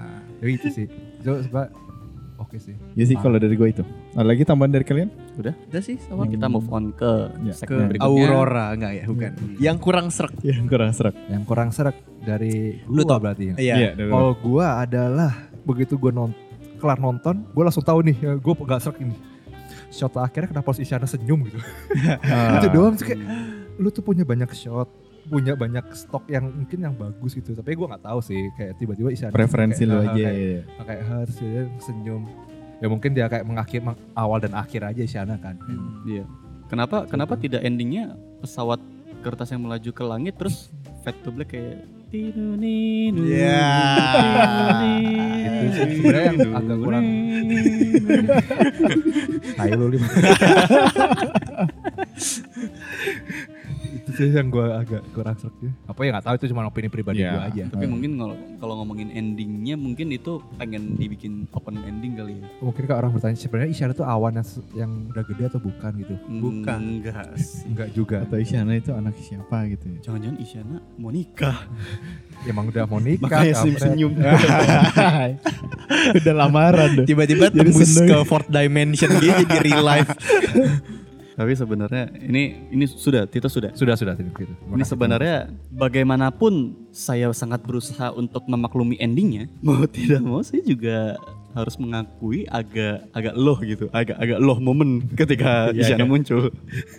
itu 0.49 0.67
sih. 0.69 0.87
Coba 1.21 1.39
coba 1.47 1.63
oke 2.39 2.57
sih. 2.59 2.75
Ya 2.95 3.05
sih 3.07 3.15
kalau 3.15 3.39
dari 3.39 3.55
gue 3.55 3.69
itu. 3.71 3.85
Ada 4.13 4.27
lagi 4.27 4.43
tambahan 4.43 4.73
dari 4.73 4.83
kalian? 4.83 5.11
Udah, 5.39 5.55
Udah 5.71 5.83
sih 5.83 5.97
sama 6.03 6.27
kita 6.27 6.47
move 6.51 6.67
on 6.69 6.91
ke 6.93 7.31
Ya, 7.41 7.55
ke 7.55 7.63
segmen 7.63 7.87
berikutnya. 7.89 8.27
Aurora 8.29 8.67
enggak 8.75 8.93
ya, 8.93 9.05
bukan. 9.07 9.31
Yang 9.57 9.77
kurang 9.81 10.07
serak. 10.11 10.33
Yang 10.43 10.67
kurang 10.69 10.91
serak. 10.93 11.15
Yang 11.31 11.43
kurang 11.47 11.69
serak 11.71 11.97
dari 12.21 12.83
Lu 12.91 13.07
gua 13.07 13.17
tau. 13.17 13.19
berarti 13.23 13.45
ya. 13.51 13.55
Iya. 13.57 13.89
dari 13.95 14.11
Kalau 14.11 14.33
gua 14.37 14.83
adalah 14.83 15.33
begitu 15.63 15.95
gua 15.97 16.11
non 16.11 16.33
kelar 16.83 16.99
nonton, 16.99 17.47
gua 17.55 17.71
langsung 17.71 17.87
tahu 17.87 18.03
nih, 18.03 18.17
ya, 18.19 18.33
gua 18.43 18.55
gak 18.59 18.83
serak 18.83 18.99
ini. 18.99 19.15
Shot 19.93 20.17
akhirnya 20.17 20.51
kenapa 20.57 20.73
harus 20.73 20.81
Isyana 20.81 21.07
senyum 21.07 21.45
gitu. 21.47 21.61
Ah. 22.27 22.59
itu 22.59 22.69
doang 22.73 22.97
sih 22.97 23.07
kayak 23.07 23.21
lu 23.77 23.89
tuh 23.89 24.01
punya 24.01 24.25
banyak 24.25 24.49
shot, 24.53 24.89
punya 25.27 25.55
banyak 25.55 25.87
stok 25.95 26.27
yang 26.31 26.51
mungkin 26.51 26.79
yang 26.83 26.95
bagus 26.95 27.35
gitu. 27.39 27.55
Tapi 27.55 27.75
gua 27.79 27.95
nggak 27.95 28.05
tahu 28.07 28.21
sih 28.23 28.41
kayak 28.59 28.79
tiba-tiba 28.79 29.09
Isyana 29.15 29.35
preferensi 29.35 29.83
lu 29.87 29.99
ah, 29.99 30.11
aja. 30.11 30.15
kayak, 30.15 30.35
ya. 30.35 30.83
kayak 30.83 31.03
harus 31.07 31.37
dia 31.39 31.63
senyum. 31.79 32.23
Ya 32.83 32.87
mungkin 32.91 33.11
dia 33.15 33.27
kayak 33.31 33.47
mengakhir 33.47 33.81
meng- 33.87 34.03
awal 34.19 34.43
dan 34.43 34.53
akhir 34.59 34.83
aja 34.83 35.03
Isyana 35.03 35.39
kan. 35.39 35.55
Iya. 36.03 36.27
Kenapa 36.67 37.07
kenapa 37.07 37.39
tidak 37.39 37.63
endingnya 37.63 38.17
pesawat 38.43 38.83
kertas 39.23 39.55
yang 39.55 39.63
melaju 39.63 39.91
ke 39.95 40.03
langit 40.03 40.35
terus 40.35 40.73
fade 41.07 41.21
to 41.23 41.31
black 41.31 41.55
kayak 41.55 41.87
Ya. 43.25 43.65
Itu 45.41 45.67
sih 45.73 45.97
sebenarnya 45.97 46.29
yang 46.29 46.53
agak 46.53 46.79
kurang. 46.85 47.05
Kayak 49.57 49.75
lu 49.81 49.87
lim. 49.97 50.03
Sih 54.25 54.35
yang 54.35 54.49
gue 54.49 54.67
agak 54.67 55.03
kurang 55.11 55.35
serak 55.35 55.55
ya. 55.59 55.71
Apa 55.87 55.99
ya 56.03 56.09
nggak 56.13 56.25
tahu 56.25 56.35
itu 56.37 56.45
cuma 56.51 56.61
opini 56.65 56.87
pribadi 56.87 57.21
Ya. 57.21 57.35
gue 57.35 57.43
aja. 57.49 57.63
Tapi 57.73 57.85
mungkin 57.87 58.11
kalau 58.15 58.35
kalau 58.59 58.75
ngomongin 58.79 59.09
endingnya 59.11 59.75
mungkin 59.75 60.07
itu 60.11 60.39
pengen 60.55 60.95
dibikin 60.95 61.47
open 61.51 61.75
ending 61.83 62.15
kali 62.15 62.39
ya. 62.39 62.47
Mungkin 62.61 62.83
kalau 62.85 62.99
orang 63.03 63.13
bertanya 63.13 63.37
sebenarnya 63.37 63.69
Isyana 63.71 63.93
itu 63.93 64.05
awan 64.05 64.33
yang, 64.37 64.47
yang 64.75 64.91
udah 65.11 65.25
gede 65.27 65.43
atau 65.49 65.61
bukan 65.61 65.91
gitu. 65.99 66.15
Bukan. 66.29 66.81
Enggak 67.01 67.27
sih. 67.41 67.67
Enggak 67.67 67.89
juga. 67.93 68.17
Atau 68.23 68.39
Isyana 68.39 68.73
itu 68.75 68.91
anak 68.93 69.15
siapa 69.19 69.57
gitu 69.69 69.85
ya. 69.89 69.99
Jangan-jangan 70.11 70.37
Isyana 70.39 70.77
mau 70.97 71.11
nikah. 71.11 71.59
Emang 72.51 72.67
udah 72.69 72.85
mau 72.91 72.99
nikah. 72.99 73.31
Makanya 73.31 73.55
senyum-senyum. 73.55 74.13
Udah 76.19 76.35
lamaran. 76.35 77.07
Tiba-tiba 77.07 77.49
Jadi 77.49 77.71
tembus 77.71 77.95
ke 77.95 78.17
fourth 78.27 78.49
dimension 78.49 79.11
gitu 79.23 79.43
di 79.47 79.59
real 79.63 79.85
life. 79.85 80.11
Tapi 81.43 81.59
sebenarnya 81.59 82.07
ini 82.23 82.71
ini 82.71 82.87
sudah 82.87 83.27
Tito 83.27 83.51
sudah. 83.51 83.75
Sudah 83.75 83.99
sudah 83.99 84.15
tidak 84.15 84.31
gitu. 84.39 84.55
Ini 84.71 84.87
sebenarnya 84.87 85.51
bagaimanapun 85.75 86.87
saya 86.95 87.35
sangat 87.35 87.67
berusaha 87.67 88.15
untuk 88.15 88.47
memaklumi 88.47 88.95
endingnya, 89.03 89.51
mau 89.67 89.83
tidak 89.91 90.23
mau 90.23 90.39
saya 90.47 90.63
juga 90.63 91.19
harus 91.51 91.75
mengakui 91.83 92.47
agak 92.47 93.11
agak 93.11 93.35
loh 93.35 93.59
gitu, 93.59 93.91
agak 93.91 94.23
agak 94.23 94.39
loh 94.39 94.63
momen 94.63 95.03
ketika 95.19 95.75
Iya, 95.75 95.83
Isyana 95.99 96.07
kan? 96.07 96.11
muncul. 96.15 96.43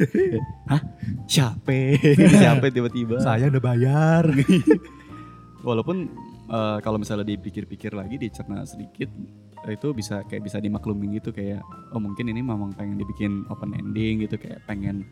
Hah? 0.75 0.81
Siapa? 1.23 1.95
Siapa 2.43 2.67
tiba-tiba? 2.67 3.23
saya 3.23 3.47
udah 3.47 3.63
bayar. 3.63 4.27
Walaupun 5.63 6.11
eh, 6.51 6.77
kalau 6.83 6.99
misalnya 6.99 7.23
dipikir-pikir 7.23 7.95
lagi, 7.95 8.19
dicerna 8.19 8.67
sedikit, 8.67 9.07
itu 9.72 9.95
bisa 9.95 10.24
kayak 10.28 10.43
bisa 10.43 10.59
dimaklumin 10.59 11.16
gitu 11.16 11.32
kayak 11.32 11.64
oh 11.95 12.01
mungkin 12.01 12.28
ini 12.28 12.43
memang 12.43 12.76
pengen 12.76 12.99
dibikin 12.99 13.47
open 13.47 13.72
ending 13.76 14.24
gitu 14.24 14.36
kayak 14.36 14.59
pengen 14.68 15.07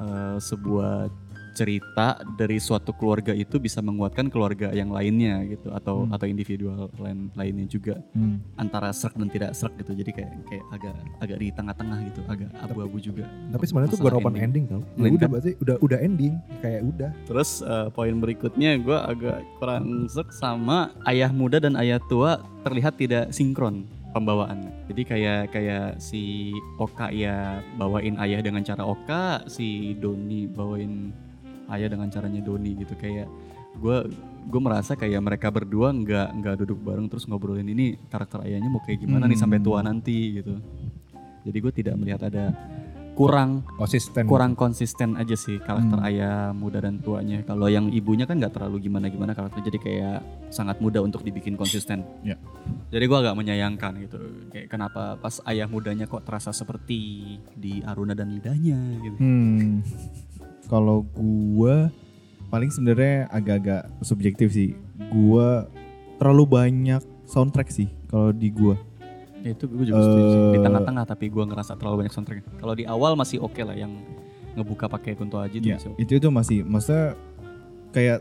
eh, 0.00 0.36
sebuah 0.42 1.06
cerita 1.52 2.06
dari 2.34 2.56
suatu 2.56 2.92
keluarga 2.92 3.30
itu 3.30 3.56
bisa 3.56 3.78
menguatkan 3.78 4.26
keluarga 4.26 4.72
yang 4.72 4.88
lainnya 4.88 5.44
gitu 5.46 5.68
atau 5.70 6.08
atau 6.08 6.24
individual 6.24 6.88
lain 6.96 7.28
lainnya 7.32 7.66
juga 7.66 8.00
Hmm. 8.12 8.40
antara 8.56 8.90
serak 8.90 9.14
dan 9.14 9.28
tidak 9.28 9.50
serak 9.52 9.76
gitu 9.76 9.92
jadi 9.94 10.10
kayak 10.12 10.30
kayak 10.46 10.64
agak 10.70 10.94
agak 11.20 11.36
di 11.36 11.48
tengah-tengah 11.50 11.98
gitu 12.04 12.20
agak 12.26 12.50
abu-abu 12.58 12.98
juga 12.98 13.24
Tapi 13.48 13.64
sebenarnya 13.64 13.88
itu 13.88 13.98
Masalah 13.98 14.12
bukan 14.12 14.24
open 14.24 14.36
ending, 14.38 14.64
tau. 14.64 14.74
Ya 14.74 14.82
udah 14.82 14.96
Melainkan- 14.96 15.30
berarti 15.30 15.52
udah 15.58 15.76
udah 15.78 15.98
ending, 16.00 16.32
kayak 16.58 16.80
udah. 16.82 17.10
Terus 17.24 17.50
eh, 17.60 17.86
poin 17.90 18.14
berikutnya 18.16 18.70
gue 18.78 18.98
agak 18.98 19.38
kurang 19.58 19.84
sek 20.08 20.28
sama 20.32 20.78
ayah 21.04 21.28
muda 21.30 21.60
dan 21.60 21.76
ayah 21.76 22.00
tua 22.02 22.40
terlihat 22.62 22.96
tidak 22.96 23.28
sinkron 23.30 23.84
pembawaannya. 24.12 24.88
Jadi 24.88 25.02
kayak 25.02 25.42
kayak 25.50 25.86
si 25.96 26.52
Oka 26.76 27.08
ya 27.08 27.60
bawain 27.74 28.16
ayah 28.18 28.40
dengan 28.40 28.60
cara 28.60 28.84
Oka, 28.84 29.44
si 29.46 29.92
Doni 29.96 30.44
bawain 30.46 31.12
ayah 31.72 31.88
dengan 31.88 32.08
caranya 32.08 32.40
Doni 32.40 32.76
gitu 32.76 32.94
kayak 32.94 33.26
gue 33.72 33.96
gue 34.42 34.60
merasa 34.60 34.92
kayak 34.94 35.22
mereka 35.22 35.48
berdua 35.48 35.90
nggak 35.90 36.28
nggak 36.38 36.54
duduk 36.60 36.78
bareng 36.82 37.08
terus 37.08 37.24
ngobrolin 37.24 37.64
ini 37.64 37.96
karakter 38.06 38.44
ayahnya 38.44 38.68
mau 38.68 38.82
kayak 38.84 39.00
gimana 39.00 39.24
nih 39.24 39.38
sampai 39.38 39.58
tua 39.58 39.80
nanti 39.80 40.38
gitu. 40.38 40.60
Jadi 41.42 41.58
gue 41.58 41.72
tidak 41.72 41.94
melihat 41.96 42.22
ada 42.28 42.54
kurang 43.12 43.60
Konsisten. 43.76 44.24
kurang 44.24 44.56
konsisten 44.56 45.20
aja 45.20 45.36
sih 45.36 45.60
karakter 45.60 46.00
Hmm. 46.00 46.08
ayah 46.08 46.56
muda 46.56 46.80
dan 46.80 46.96
tuanya. 46.96 47.44
Kalau 47.44 47.68
yang 47.68 47.92
ibunya 47.92 48.24
kan 48.24 48.40
nggak 48.40 48.56
terlalu 48.56 48.88
gimana-gimana 48.88 49.36
karakter 49.36 49.60
jadi 49.60 49.78
kayak 49.78 50.18
sangat 50.48 50.80
mudah 50.80 51.04
untuk 51.04 51.20
dibikin 51.20 51.52
konsisten. 51.52 52.08
Ya. 52.24 52.40
Jadi 52.88 53.04
gua 53.04 53.20
agak 53.20 53.36
menyayangkan 53.36 53.92
gitu. 54.00 54.16
Kayak 54.48 54.68
kenapa 54.68 55.20
pas 55.20 55.44
ayah 55.44 55.68
mudanya 55.68 56.08
kok 56.08 56.24
terasa 56.24 56.56
seperti 56.56 57.36
di 57.52 57.84
Aruna 57.84 58.16
dan 58.16 58.32
lidahnya 58.32 58.80
gitu. 59.04 59.16
Hmm. 59.20 59.84
Kalau 60.72 61.04
gua 61.12 61.92
paling 62.48 62.72
sebenarnya 62.72 63.28
agak-agak 63.28 63.92
subjektif 64.00 64.48
sih. 64.50 64.72
Gua 65.06 65.68
terlalu 66.16 66.48
banyak 66.48 67.04
soundtrack 67.24 67.68
sih 67.68 67.92
kalau 68.08 68.32
di 68.32 68.48
gua. 68.48 68.80
Ya, 69.42 69.52
itu 69.52 69.66
gue 69.66 69.84
juga 69.84 70.00
setuju 70.00 70.24
sih. 70.24 70.40
Di 70.48 70.58
Eh. 70.58 70.64
tengah-tengah 70.64 71.04
tapi 71.04 71.28
gua 71.28 71.44
ngerasa 71.44 71.76
terlalu 71.76 71.96
banyak 72.00 72.14
soundtracknya. 72.14 72.46
Kalau 72.56 72.72
di 72.72 72.84
awal 72.86 73.12
masih 73.12 73.36
oke 73.38 73.60
lah 73.60 73.74
yang 73.74 73.90
ngebuka 74.52 74.86
pakai 74.86 75.12
Kunto 75.12 75.36
Aji 75.36 75.58
itu 75.58 75.66
Ya, 75.66 75.76
masih 75.76 75.88
oke. 75.90 75.98
itu 75.98 76.12
itu 76.14 76.28
masih 76.28 76.58
maksudnya 76.62 77.16
kayak 77.90 78.20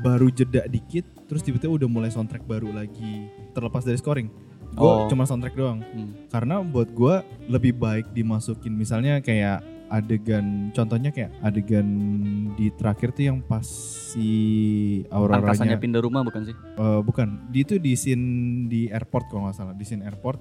baru 0.00 0.28
jeda 0.28 0.64
dikit 0.66 1.04
terus 1.24 1.40
tiba-tiba 1.40 1.70
udah 1.70 1.88
mulai 1.88 2.10
soundtrack 2.10 2.44
baru 2.44 2.68
lagi 2.70 3.24
terlepas 3.52 3.84
dari 3.84 3.96
scoring. 3.96 4.28
Gua 4.72 5.04
Oh. 5.04 5.08
cuma 5.08 5.22
soundtrack 5.22 5.54
doang. 5.54 5.80
Hmm. 5.86 6.12
Karena 6.28 6.60
buat 6.60 6.90
gua 6.90 7.22
lebih 7.46 7.72
baik 7.74 8.10
dimasukin 8.10 8.70
misalnya 8.70 9.18
kayak 9.18 9.62
adegan 9.90 10.46
contohnya 10.70 11.10
kayak 11.10 11.34
adegan 11.40 11.86
di 12.54 12.70
terakhir 12.70 13.10
tuh 13.10 13.24
yang 13.26 13.38
pas 13.40 13.66
si 14.08 14.28
Angkasannya 15.06 15.42
auroranya 15.42 15.76
pindah 15.76 16.00
rumah 16.00 16.22
bukan 16.22 16.46
sih? 16.46 16.54
Eh, 16.54 17.00
bukan 17.02 17.28
di 17.46 17.58
itu 17.60 17.74
di 17.76 17.92
scene 17.94 18.26
di 18.66 18.86
airport 18.86 19.26
kalau 19.28 19.44
nggak 19.44 19.56
salah 19.56 19.74
di 19.74 19.82
scene 19.82 20.02
airport 20.02 20.38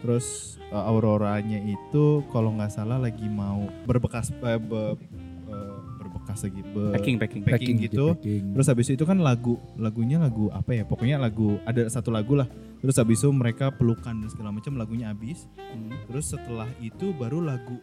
terus 0.00 0.26
eh, 0.64 0.78
auroranya 0.78 1.58
itu 1.60 2.04
kalau 2.28 2.54
nggak 2.54 2.70
salah 2.70 2.96
lagi 2.96 3.26
mau 3.26 3.66
berbekas 3.82 4.30
eh, 4.32 4.58
be- 4.58 4.98
eh, 5.46 5.74
berbekas 5.98 6.38
lagi 6.42 6.62
be- 6.64 6.90
Packing 6.92 7.16
packing. 7.18 7.42
packing 7.42 7.76
gitu. 7.80 8.14
packing. 8.14 8.54
terus 8.54 8.66
habis 8.66 8.86
itu 8.88 9.02
kan 9.02 9.18
lagu 9.18 9.58
lagunya 9.74 10.18
lagu 10.18 10.46
apa 10.48 10.72
ya 10.72 10.82
pokoknya 10.82 11.18
lagu 11.18 11.58
ada 11.62 11.86
satu 11.86 12.10
lagu 12.10 12.34
lah 12.34 12.46
terus 12.78 12.98
habis 12.98 13.18
itu 13.18 13.30
mereka 13.30 13.70
pelukan 13.70 14.18
dan 14.18 14.26
segala 14.26 14.50
macam 14.50 14.74
lagunya 14.74 15.10
habis 15.10 15.46
Hmm. 15.72 15.88
terus 16.04 16.28
setelah 16.28 16.68
itu 16.78 17.10
baru 17.12 17.40
lagu 17.40 17.80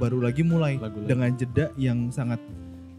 baru 0.00 0.18
lagi 0.22 0.42
mulai 0.42 0.76
Lagu 0.78 1.00
lagi. 1.02 1.08
dengan 1.08 1.30
jeda 1.38 1.66
yang 1.78 2.10
sangat 2.10 2.40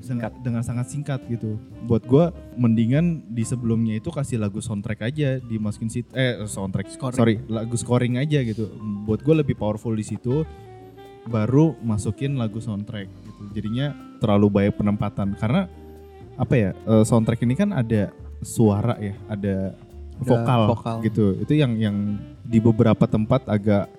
sangat 0.06 0.32
dengan 0.46 0.62
sangat 0.62 0.86
singkat 0.94 1.26
gitu. 1.26 1.58
Buat 1.90 2.06
gua 2.06 2.30
mendingan 2.56 3.26
di 3.26 3.42
sebelumnya 3.42 3.98
itu 3.98 4.14
kasih 4.14 4.38
lagu 4.38 4.62
soundtrack 4.62 5.02
aja 5.02 5.42
dimasukin 5.42 5.90
situ 5.90 6.10
eh 6.14 6.46
soundtrack 6.46 6.94
sorry 6.94 7.42
lagu 7.50 7.74
scoring 7.74 8.22
aja 8.22 8.46
gitu. 8.46 8.70
Buat 9.10 9.26
gua 9.26 9.42
lebih 9.42 9.58
powerful 9.58 9.98
di 9.98 10.06
situ 10.06 10.46
baru 11.26 11.74
masukin 11.82 12.38
lagu 12.38 12.62
soundtrack 12.62 13.10
gitu. 13.10 13.42
Jadinya 13.58 13.98
terlalu 14.22 14.48
banyak 14.54 14.76
penempatan 14.78 15.34
karena 15.42 15.66
apa 16.38 16.54
ya 16.54 16.70
eh, 16.76 17.04
soundtrack 17.04 17.42
ini 17.42 17.56
kan 17.58 17.74
ada 17.74 18.14
suara 18.46 19.00
ya, 19.02 19.18
ada 19.26 19.74
vokal, 20.22 20.62
vokal. 20.70 20.96
gitu. 21.02 21.34
Itu 21.42 21.58
yang 21.58 21.82
yang 21.82 22.22
di 22.46 22.62
beberapa 22.62 23.10
tempat 23.10 23.50
agak 23.50 23.90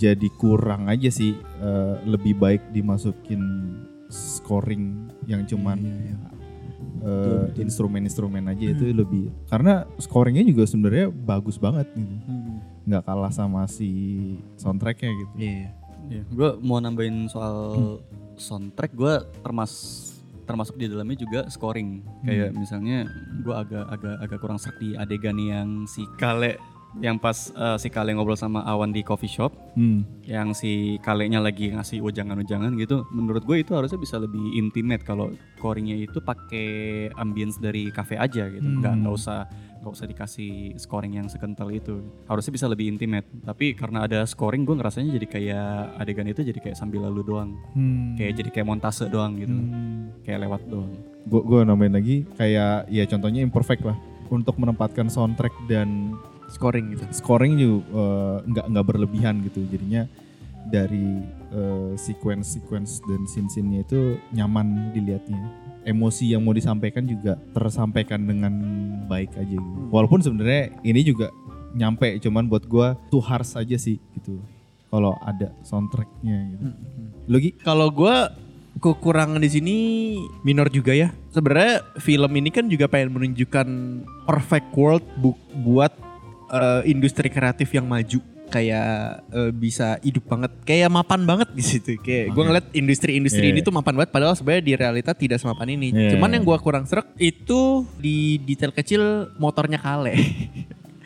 jadi 0.00 0.28
kurang 0.40 0.88
aja 0.88 1.12
sih 1.12 1.36
eh, 1.36 1.94
lebih 2.08 2.40
baik 2.40 2.72
dimasukin 2.72 3.44
scoring 4.08 5.12
yang 5.28 5.44
cuman 5.44 5.76
eh, 7.04 7.46
instrumen-instrumen 7.60 8.48
aja 8.48 8.72
itu 8.72 8.96
lebih 8.96 9.28
karena 9.52 9.84
scoringnya 10.00 10.48
juga 10.48 10.64
sebenarnya 10.64 11.12
bagus 11.12 11.60
banget 11.60 11.92
gitu. 11.92 12.16
Nggak 12.88 13.04
kalah 13.04 13.32
sama 13.32 13.68
si 13.68 13.92
soundtracknya 14.56 15.12
gitu. 15.12 15.34
Iya. 15.36 15.68
Iya, 16.10 16.26
gue 16.26 16.50
mau 16.64 16.82
nambahin 16.82 17.30
soal 17.30 17.54
soundtrack, 18.34 18.98
gue 18.98 19.14
termas 19.46 19.72
termasuk 20.42 20.74
di 20.74 20.90
dalamnya 20.90 21.22
juga 21.22 21.40
scoring. 21.46 22.02
Kayak 22.26 22.50
misalnya 22.58 23.06
gue 23.46 23.54
agak 23.54 23.86
agak 23.86 24.16
agak 24.18 24.38
kurang 24.42 24.58
serak 24.58 24.82
di 24.82 24.98
adegan 24.98 25.38
yang 25.38 25.86
si 25.86 26.02
Kale 26.18 26.58
yang 26.98 27.22
pas 27.22 27.54
eh, 27.54 27.78
si 27.78 27.86
Kale 27.86 28.10
ngobrol 28.10 28.34
sama 28.34 28.66
Awan 28.66 28.90
di 28.90 29.06
coffee 29.06 29.30
shop, 29.30 29.54
hmm. 29.78 30.26
yang 30.26 30.50
si 30.50 30.98
Kalenya 30.98 31.38
lagi 31.38 31.70
ngasih 31.70 32.02
ujangan-ujangan 32.02 32.74
gitu. 32.74 33.06
Menurut 33.14 33.46
gue 33.46 33.62
itu 33.62 33.70
harusnya 33.72 33.96
bisa 33.96 34.18
lebih 34.18 34.42
intimate 34.58 35.06
kalau 35.06 35.30
scoringnya 35.54 35.94
itu 35.94 36.18
pakai 36.18 36.68
ambience 37.14 37.56
dari 37.56 37.88
cafe 37.90 38.18
aja 38.18 38.50
gitu, 38.50 38.66
nggak 38.66 38.90
Hmm. 38.90 39.00
nggak 39.06 39.14
usah 39.14 39.40
nggak 39.80 39.96
usah 39.96 40.06
dikasih 40.06 40.52
scoring 40.76 41.16
yang 41.16 41.24
sekental 41.24 41.72
itu 41.72 42.04
harusnya 42.28 42.52
bisa 42.52 42.68
lebih 42.68 42.84
intimate 42.84 43.24
tapi 43.40 43.72
karena 43.72 44.04
ada 44.04 44.28
scoring 44.28 44.68
gue 44.68 44.76
ngerasanya 44.76 45.16
jadi 45.16 45.24
kayak 45.24 45.72
adegan 45.96 46.28
itu 46.28 46.44
jadi 46.44 46.60
kayak 46.60 46.76
sambil 46.76 47.08
lalu 47.08 47.24
doang 47.24 47.56
Hmm. 47.72 48.12
kayak 48.12 48.36
jadi 48.36 48.50
kayak 48.52 48.68
montase 48.68 49.08
doang 49.08 49.40
gitu 49.40 49.56
Hmm. 49.56 50.12
kayak 50.20 50.44
lewat 50.44 50.68
doang 50.68 50.92
Gue 51.24 51.40
gue 51.40 51.60
nambahin 51.64 51.96
lagi 51.96 52.16
kayak 52.36 52.92
ya 52.92 53.08
contohnya 53.08 53.40
imperfect 53.40 53.80
lah 53.80 53.96
untuk 54.28 54.60
menempatkan 54.60 55.08
soundtrack 55.08 55.56
dan 55.64 56.12
Scoring 56.50 56.86
gitu. 56.98 57.04
scoring 57.14 57.52
juga 57.56 57.78
eh, 57.94 58.36
nggak 58.50 58.66
nggak 58.74 58.86
berlebihan 58.86 59.34
gitu 59.46 59.62
jadinya 59.70 60.04
dari 60.68 61.22
eh, 61.50 61.92
sequence-sequence 61.96 63.00
dan 63.06 63.24
scene-scene-nya 63.24 63.80
itu 63.86 64.18
nyaman 64.34 64.92
dilihatnya 64.92 65.40
emosi 65.88 66.36
yang 66.36 66.44
mau 66.44 66.52
disampaikan 66.52 67.08
juga 67.08 67.40
tersampaikan 67.56 68.20
dengan 68.28 68.52
baik 69.08 69.32
aja 69.40 69.56
gitu. 69.56 69.80
walaupun 69.88 70.20
sebenarnya 70.20 70.76
ini 70.84 71.00
juga 71.00 71.32
nyampe 71.72 72.18
cuman 72.20 72.50
buat 72.50 72.68
gua 72.68 72.98
tuh 73.08 73.22
harsh 73.24 73.56
aja 73.56 73.78
sih 73.80 73.96
gitu 74.18 74.36
kalau 74.90 75.14
ada 75.22 75.54
soundtracknya 75.62 76.50
gitu. 76.50 76.64
Lo 77.30 77.38
Gi? 77.38 77.54
Kalau 77.62 77.88
gua 77.94 78.34
kekurangan 78.82 79.38
di 79.38 79.50
sini 79.50 79.76
minor 80.42 80.66
juga 80.66 80.90
ya. 80.90 81.14
sebenarnya 81.30 81.86
film 82.02 82.30
ini 82.34 82.50
kan 82.50 82.66
juga 82.66 82.90
pengen 82.90 83.14
menunjukkan 83.14 83.68
perfect 84.26 84.68
world 84.74 85.04
bu- 85.14 85.38
buat 85.62 85.94
eh, 86.50 86.82
industri 86.84 87.26
kreatif 87.26 87.70
yang 87.70 87.86
maju 87.86 88.18
kayak 88.46 88.90
eh, 89.30 89.52
bisa 89.52 89.94
hidup 90.00 90.26
banget 90.26 90.50
kayak 90.62 90.90
mapan 90.90 91.22
banget 91.22 91.48
di 91.50 91.62
situ 91.62 91.94
kayak 91.96 92.34
gue 92.34 92.42
ngeliat 92.44 92.66
industri-industri 92.72 93.46
Iya. 93.46 93.52
ini 93.52 93.60
tuh 93.60 93.70
mapan 93.70 93.94
banget 93.94 94.10
padahal 94.10 94.34
sebenarnya 94.34 94.64
di 94.64 94.74
realita 94.74 95.14
tidak 95.14 95.38
semapan 95.38 95.78
ini 95.78 95.88
Iya. 95.90 96.10
cuman 96.12 96.34
yang 96.34 96.42
gue 96.42 96.58
kurang 96.58 96.82
serak 96.82 97.14
itu 97.14 97.86
di 97.96 98.42
detail 98.42 98.70
kecil 98.70 99.02
motornya 99.38 99.78
kale 99.78 100.14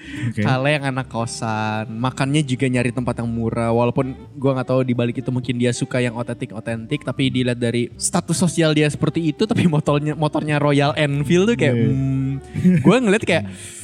Oke. 0.04 0.44
Kale 0.44 0.68
yang 0.70 0.84
anak 0.84 1.08
kosan, 1.08 1.88
makannya 1.90 2.44
juga 2.44 2.68
nyari 2.68 2.92
tempat 2.92 3.16
yang 3.16 3.28
murah. 3.30 3.72
Walaupun 3.72 4.12
gua 4.36 4.52
nggak 4.52 4.68
tahu 4.68 4.80
di 4.84 4.92
balik 4.92 5.16
itu 5.16 5.32
mungkin 5.32 5.56
dia 5.56 5.72
suka 5.72 5.96
yang 5.96 6.12
otentik 6.12 6.52
otentik, 6.52 7.00
tapi 7.00 7.32
dilihat 7.32 7.56
dari 7.56 7.88
status 7.96 8.36
sosial 8.36 8.76
dia 8.76 8.84
seperti 8.84 9.32
itu, 9.32 9.48
tapi 9.48 9.64
motornya 9.74 10.12
motornya 10.12 10.60
Royal 10.60 10.92
Enfield 10.92 11.48
tuh 11.48 11.56
kayak, 11.56 11.72
Iya. 11.74 11.88
hmm, 11.88 12.32
gue 12.84 12.96
ngeliat 13.00 13.24
kayak, 13.24 13.44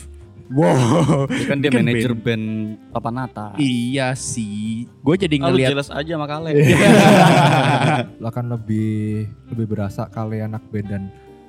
wow, 0.51 1.25
Kan 1.47 1.59
dia 1.59 1.71
Kan 1.71 1.81
manajer 1.81 2.13
band 2.13 2.45
Papanata. 2.91 3.55
iya 3.57 4.13
sih. 4.13 4.85
Gue 4.99 5.15
jadi 5.17 5.39
Ah, 5.39 5.49
ngeliat, 5.49 5.71
jelas 5.71 5.89
aja 5.89 6.11
sama 6.11 6.27
Kale. 6.27 6.51
Lo 8.21 8.27
akan 8.27 8.47
lebih 8.51 9.25
lebih 9.49 9.67
berasa 9.69 10.07
kali 10.07 10.41
anak 10.41 10.67
band 10.69 10.87
dan 10.87 11.03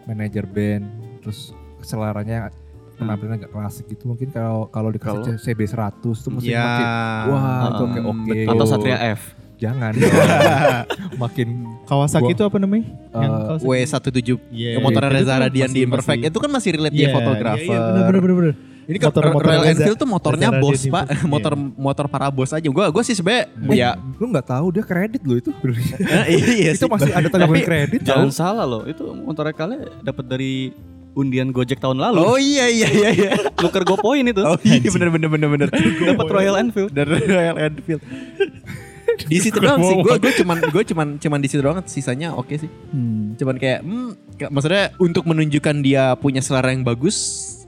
manajer 0.03 0.45
band 0.45 0.85
terus 1.19 1.53
seleranya 1.81 2.49
penampilannya 2.95 3.37
agak 3.39 3.51
klasik 3.51 3.85
gitu 3.87 4.05
mungkin 4.07 4.29
kalau 4.29 4.65
kalau 4.67 4.89
dikasih 4.89 5.17
Kalau- 5.27 5.41
CB 5.41 5.59
100 5.63 6.01
tuh 6.15 6.31
mesti 6.31 6.49
ya, 6.49 6.61
makin 6.61 6.85
wah 7.27 7.41
itu 7.67 7.83
kayak 7.87 8.03
Hmm, 8.03 8.13
oke 8.13 8.39
Atau 8.47 8.65
Satria 8.67 8.97
F. 9.11 9.21
jangan 9.57 9.93
makin 11.21 11.47
Kawasaki 11.83 12.23
Gua- 12.23 12.33
itu 12.33 12.43
apa 12.43 12.57
namanya? 12.57 12.85
Yang 13.11 13.31
Eh, 13.31 13.41
Kawasaki? 13.43 13.67
W17 13.67 14.29
Iya, 14.51 14.79
motornya 14.79 15.09
Reza 15.11 15.31
kan 15.31 15.41
Radian 15.43 15.69
di 15.69 15.81
Imperfect 15.81 16.17
masih- 16.19 16.29
itu 16.29 16.39
kan 16.39 16.49
masih 16.51 16.69
relate 16.71 16.95
dia 16.95 17.01
Iya, 17.03 17.13
fotografer. 17.13 17.61
Iya, 17.63 17.77
iya, 17.77 17.89
bener 18.03 18.19
bener 18.19 18.35
bener. 18.35 18.55
Ini 18.91 18.97
kan 18.99 19.07
Motor-motor 19.09 19.47
Royal 19.47 19.63
Reza- 19.63 19.71
Enfield 19.79 19.97
tuh 19.97 20.09
motornya 20.11 20.49
bos 20.51 20.81
pak, 20.83 21.05
motor 21.23 21.53
motor 21.55 22.05
para 22.11 22.27
bos 22.27 22.51
aja. 22.51 22.67
Gue 22.67 22.83
gue 22.83 23.03
sih 23.07 23.15
sebenarnya 23.15 23.47
ya 23.71 23.89
lu 24.19 24.27
nggak 24.27 24.47
tahu 24.51 24.75
dia 24.75 24.83
kredit 24.83 25.23
lo 25.23 25.39
itu 25.39 25.55
iya 26.27 26.75
itu 26.75 26.83
sih. 26.83 26.91
masih 26.91 27.11
ada 27.15 27.27
tanggungan 27.31 27.63
kredit 27.63 28.03
Jangan 28.03 28.29
salah 28.29 28.67
loh, 28.67 28.83
itu 28.83 29.01
motornya 29.15 29.55
Kale 29.55 29.87
dapat 30.03 30.27
dari 30.27 30.75
undian 31.11 31.51
Gojek 31.51 31.79
tahun 31.79 31.99
lalu. 31.99 32.19
Oh 32.19 32.39
iya 32.39 32.67
iya 32.67 32.87
iya 32.87 33.09
iya. 33.11 33.31
Nuker 33.63 33.83
GoPoin 33.83 34.27
itu. 34.27 34.41
Oh 34.43 34.55
iya 34.63 34.79
bener 34.83 35.11
bener 35.11 35.29
bener 35.29 35.47
bener. 35.49 35.69
Dapat 35.71 36.27
Royal 36.27 36.55
Enfield. 36.59 36.91
dari 36.91 37.19
Royal 37.23 37.57
Enfield. 37.59 38.01
di 39.31 39.37
situ 39.43 39.59
doang 39.59 39.83
sih. 39.83 39.95
Gue 39.99 40.15
gue 40.17 40.31
cuman 40.39 40.57
gue 40.71 40.83
cuman 40.87 41.07
cuman 41.19 41.39
di 41.39 41.47
situ 41.51 41.59
doang. 41.59 41.83
Sisanya 41.83 42.31
oke 42.31 42.55
sih. 42.55 42.71
Hmm. 42.91 43.35
Cuman 43.35 43.55
kayak 43.59 43.83
hmm, 43.83 44.39
kayak- 44.39 44.51
maksudnya 44.51 44.95
untuk 44.97 45.27
menunjukkan 45.27 45.75
dia 45.83 46.15
punya 46.15 46.39
selera 46.39 46.71
yang 46.71 46.87
bagus 46.87 47.17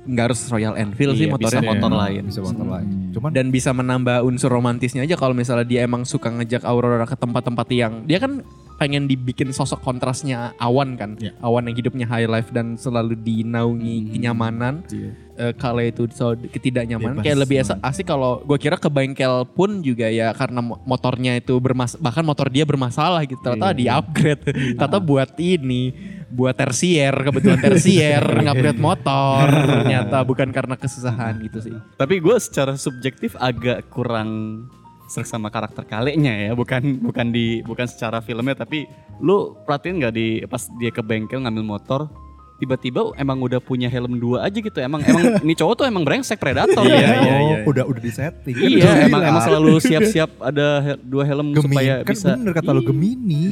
nggak 0.06 0.26
harus 0.26 0.42
Royal 0.48 0.76
Enfield 0.76 1.16
sih 1.16 1.26
Iya, 1.26 1.34
bisa 1.34 1.58
motornya. 1.58 1.70
motor 1.70 1.90
Iya. 1.90 2.00
lain. 2.00 2.24
bisa 2.26 2.42
motor 2.42 2.68
lain 2.68 2.88
cuman 3.10 3.30
Dan 3.32 3.48
bisa 3.50 3.70
menambah 3.72 4.18
unsur 4.22 4.50
romantisnya 4.50 5.02
aja 5.02 5.14
kalau 5.14 5.32
misalnya 5.32 5.64
dia 5.64 5.82
emang 5.82 6.04
suka 6.04 6.28
ngejak 6.30 6.64
Aurora 6.64 7.04
ke 7.04 7.16
tempat-tempat 7.16 7.68
yang 7.70 8.04
dia 8.04 8.18
kan 8.18 8.44
pengen 8.74 9.06
dibikin 9.06 9.50
sosok 9.50 9.80
kontrasnya 9.80 10.58
awan 10.58 10.98
kan. 10.98 11.16
Iya. 11.16 11.38
Awan 11.40 11.66
yang 11.66 11.78
hidupnya 11.78 12.04
high 12.04 12.26
life 12.26 12.50
dan 12.50 12.76
selalu 12.76 13.16
dinaungi 13.16 13.96
Hmm. 13.98 14.10
kenyamanan. 14.12 14.74
Iya. 14.88 15.12
eh, 15.36 15.50
kala 15.52 15.82
itu 15.82 16.06
so 16.12 16.38
ketidaknyamanan 16.38 17.18
Bebas 17.18 17.26
kayak 17.26 17.40
lebih 17.40 17.58
banget. 17.60 17.82
asik 17.82 18.06
kalau 18.06 18.42
gue 18.44 18.54
kira 18.56 18.78
ke 18.78 18.86
bengkel 18.86 19.42
pun 19.48 19.82
juga 19.82 20.06
ya 20.06 20.30
karena 20.32 20.62
mo- 20.62 20.78
motornya 20.84 21.34
itu 21.34 21.58
bermas 21.58 21.98
bahkan 21.98 22.22
motor 22.22 22.48
dia 22.48 22.62
bermasalah 22.64 23.26
gitu 23.26 23.42
ternyata 23.42 23.66
Iya. 23.68 23.74
di 23.74 23.86
upgrade 23.90 24.42
ternyata 24.78 25.02
buat 25.02 25.34
ini 25.36 25.90
buat 26.34 26.58
tersier 26.58 27.14
kebetulan 27.14 27.62
tersier 27.62 28.24
ngupgrade 28.44 28.82
motor. 28.82 29.46
Ternyata 29.86 30.18
bukan 30.26 30.50
karena 30.50 30.76
kesusahan 30.76 31.38
gitu 31.46 31.62
sih. 31.62 31.76
Tapi 31.96 32.18
gue 32.18 32.36
secara 32.42 32.74
subjektif 32.74 33.38
agak 33.38 33.88
kurang 33.94 34.66
serak 35.06 35.30
sama 35.30 35.54
karakter 35.54 35.86
kalenya 35.86 36.50
ya, 36.50 36.52
bukan 36.58 36.98
bukan 36.98 37.30
di 37.30 37.62
bukan 37.62 37.86
secara 37.86 38.18
filmnya 38.18 38.58
tapi 38.58 38.90
lu 39.22 39.54
perhatiin 39.62 40.02
nggak 40.02 40.14
di 40.16 40.42
pas 40.50 40.66
dia 40.82 40.90
ke 40.90 41.06
bengkel 41.06 41.44
ngambil 41.46 41.62
motor 41.62 42.10
tiba-tiba 42.58 43.12
emang 43.20 43.44
udah 43.44 43.60
punya 43.60 43.92
helm 43.92 44.16
dua 44.18 44.48
aja 44.48 44.58
gitu. 44.58 44.80
Emang 44.80 45.04
emang 45.04 45.36
ini 45.46 45.54
cowok 45.54 45.84
tuh 45.84 45.86
emang 45.86 46.08
brengsek 46.08 46.40
predator. 46.40 46.82
Iya, 46.88 46.96
ya. 46.96 47.08
iya, 47.20 47.34
oh, 47.36 47.42
iya. 47.44 47.58
udah 47.68 47.84
udah 47.84 48.02
disetting. 48.02 48.56
Iya, 48.56 49.12
emang 49.12 49.22
emang 49.22 49.44
selalu 49.44 49.84
siap-siap 49.84 50.32
ada 50.40 50.68
he- 50.82 51.02
dua 51.04 51.24
helm 51.28 51.52
Gemini. 51.52 51.68
supaya 51.68 51.94
kan 52.08 52.14
bisa 52.16 52.32
bener 52.40 52.54
kata 52.56 52.70
lo 52.72 52.82
Gemini. 52.82 53.44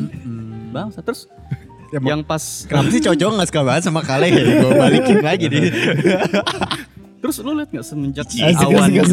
Bangsa 0.72 1.04
terus 1.04 1.28
Emang- 1.92 2.08
yang 2.08 2.22
pas 2.24 2.64
kenapa 2.66 2.88
sih 2.88 3.02
cowok 3.04 3.34
gak 3.36 3.50
suka 3.52 3.62
banget 3.68 3.84
sama 3.84 4.02
kale 4.02 4.32
gue 4.32 4.72
balikin 4.72 5.20
lagi 5.20 5.46
deh. 5.52 5.64
Terus 7.22 7.38
lu 7.46 7.54
liat 7.54 7.70
nggak 7.70 7.86
semenjak 7.86 8.28
si 8.34 8.42
Asik, 8.42 8.66
awan? 8.66 8.90
gue 8.90 9.06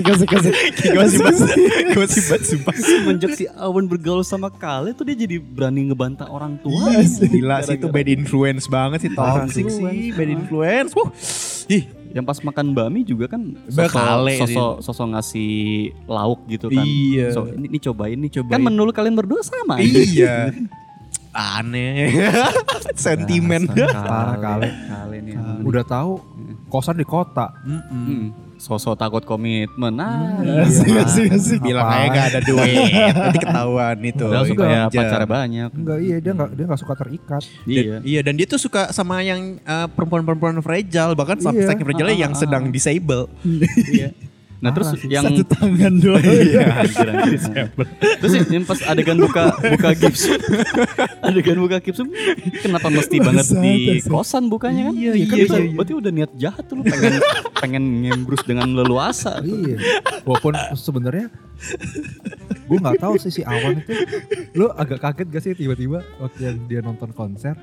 banget 2.09 2.43
sumpah. 2.49 2.75
Semenjak 2.75 3.31
si 3.37 3.45
awan 3.53 3.85
bergaul 3.85 4.25
sama 4.25 4.49
Kale 4.49 4.97
tuh 4.97 5.05
dia 5.05 5.29
jadi 5.29 5.37
berani 5.37 5.93
ngebantah 5.93 6.25
orang 6.25 6.57
tua. 6.65 6.89
Iya 6.89 7.05
sih. 7.05 7.29
gila 7.29 7.61
sih 7.61 7.77
itu 7.77 7.85
bad 7.93 8.09
influence 8.09 8.65
banget 8.65 9.05
sih. 9.05 9.11
Toxic 9.13 9.69
sih 9.69 10.17
bad 10.17 10.31
influence. 10.33 10.97
Wuh. 10.97 11.13
ih 11.69 11.85
yang 12.17 12.25
pas 12.25 12.41
makan 12.41 12.73
bakmi 12.73 13.05
juga 13.05 13.29
kan 13.29 13.53
sih. 14.41 14.57
sosok 14.57 14.81
sosok 14.81 15.07
ngasih 15.13 15.53
lauk 16.09 16.41
gitu 16.49 16.73
kan. 16.73 16.81
Iya. 16.81 17.37
so 17.37 17.45
ini, 17.45 17.69
ini 17.69 17.79
cobain 17.79 18.17
nih. 18.17 18.31
Cobain. 18.41 18.57
kan 18.57 18.61
menu 18.65 18.89
kalian 18.89 19.13
berdua 19.21 19.45
sama 19.45 19.77
Iya. 19.85 20.57
Aneh. 21.39 22.11
Sentimen. 22.99 23.71
Parah, 23.71 24.35
Kale. 24.37 24.69
Kale 24.85 25.17
nih 25.21 25.35
udah 25.61 25.85
tahu 25.85 26.19
kosan 26.67 26.95
di 26.95 27.05
kota 27.05 27.49
Hmm, 27.61 28.31
sosok 28.57 28.95
takut 28.95 29.23
komitmen 29.23 29.93
nah 29.93 30.43
Asik, 30.61 30.91
asik, 30.93 31.29
asik. 31.31 31.61
Bilang 31.61 31.87
aja 31.87 32.07
gak 32.09 32.27
ada 32.29 32.41
duit. 32.43 32.91
Nanti 32.91 33.39
ketahuan 33.39 33.97
itu. 34.01 34.25
Enggak, 34.25 34.45
supaya 34.47 34.79
Aja. 34.83 34.99
pacarnya 34.99 35.29
banyak 35.29 35.71
enggak 35.73 35.99
iya 36.01 36.17
dia 36.19 36.33
enggak 36.33 36.51
dia 36.53 36.65
enggak 36.65 36.81
suka 36.81 36.95
terikat 36.97 37.43
iya 37.65 37.81
Dan- 37.89 38.03
Iya 38.05 38.21
dan 38.21 38.35
dia 38.35 38.47
tuh 38.47 38.59
suka 38.59 38.83
sama 38.91 39.21
yang 39.21 39.41
eh, 39.59 39.87
perempuan-perempuan 39.89 40.59
fragile 40.59 41.15
bahkan 41.15 41.39
sampai 41.39 41.65
Iya. 41.65 41.81
fragile 41.81 42.13
yang 42.13 42.33
sedang 42.35 42.69
disable. 42.69 43.31
iya 43.95 44.11
nah 44.59 44.71
terus 44.71 44.91
yang 45.03 45.23
Satu 45.23 45.43
tangan 45.45 45.95
doang. 46.03 46.19
Iya, 46.19 46.67
anjir, 46.77 47.07
anjir. 47.07 47.39
Terus 48.21 48.33
yang 48.49 48.65
pas 48.65 48.81
adegan 48.83 49.15
buka 49.17 49.55
buka 49.55 49.89
gipsum, 49.95 50.35
adegan 51.27 51.59
buka 51.59 51.79
gipsum, 51.79 52.11
kenapa 52.59 52.89
mesti 52.89 53.17
banget 53.19 53.47
di 53.53 53.75
kosan 54.03 54.47
bukanya 54.47 54.91
kan? 54.91 54.95
Iya, 54.95 55.13
Ya 55.15 55.25
kan 55.25 55.37
iya, 55.37 55.45
berarti- 55.45 55.63
iya. 55.65 55.77
Berarti 55.77 55.93
udah 55.95 56.11
niat 56.11 56.31
jahat 56.35 56.65
tuh 56.65 56.75
lu 56.75 56.83
pengen 56.83 57.15
pengen 57.55 57.85
ngembrus 58.03 58.43
dengan 58.43 58.69
leluasa. 58.73 59.39
iya 59.41 59.79
walaupun 60.23 60.53
sebenarnya 60.75 61.31
gue 62.65 62.79
nggak 62.79 62.99
tahu 62.99 63.15
sih 63.17 63.33
si 63.33 63.43
Awan 63.43 63.79
itu 63.79 63.93
lu 64.53 64.69
agak 64.71 64.99
kaget 65.01 65.27
gak 65.29 65.43
sih 65.43 65.53
tiba-tiba 65.55 66.03
waktu 66.19 66.39
yang 66.45 66.57
dia 66.67 66.81
nonton 66.81 67.11
konser 67.11 67.55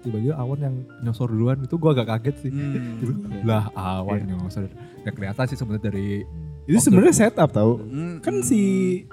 tiba-tiba 0.00 0.34
Awan 0.34 0.58
yang 0.60 0.74
nyosor 1.00 1.28
duluan 1.28 1.60
itu 1.60 1.74
gue 1.74 1.90
agak 1.90 2.08
kaget 2.08 2.36
sih 2.38 2.50
Hmm. 2.50 3.42
lah 3.42 3.68
Awan 3.72 4.24
nyosor 4.24 4.66
ya 5.04 5.12
kelihatan 5.12 5.44
sih 5.46 5.54
sebenarnya 5.54 5.84
dari 5.86 6.08
Itu 6.64 6.80
sebenarnya 6.80 7.12
setup 7.14 7.52
tau. 7.52 7.76
Hmm. 7.76 8.18
Kan 8.18 8.40
si 8.40 8.60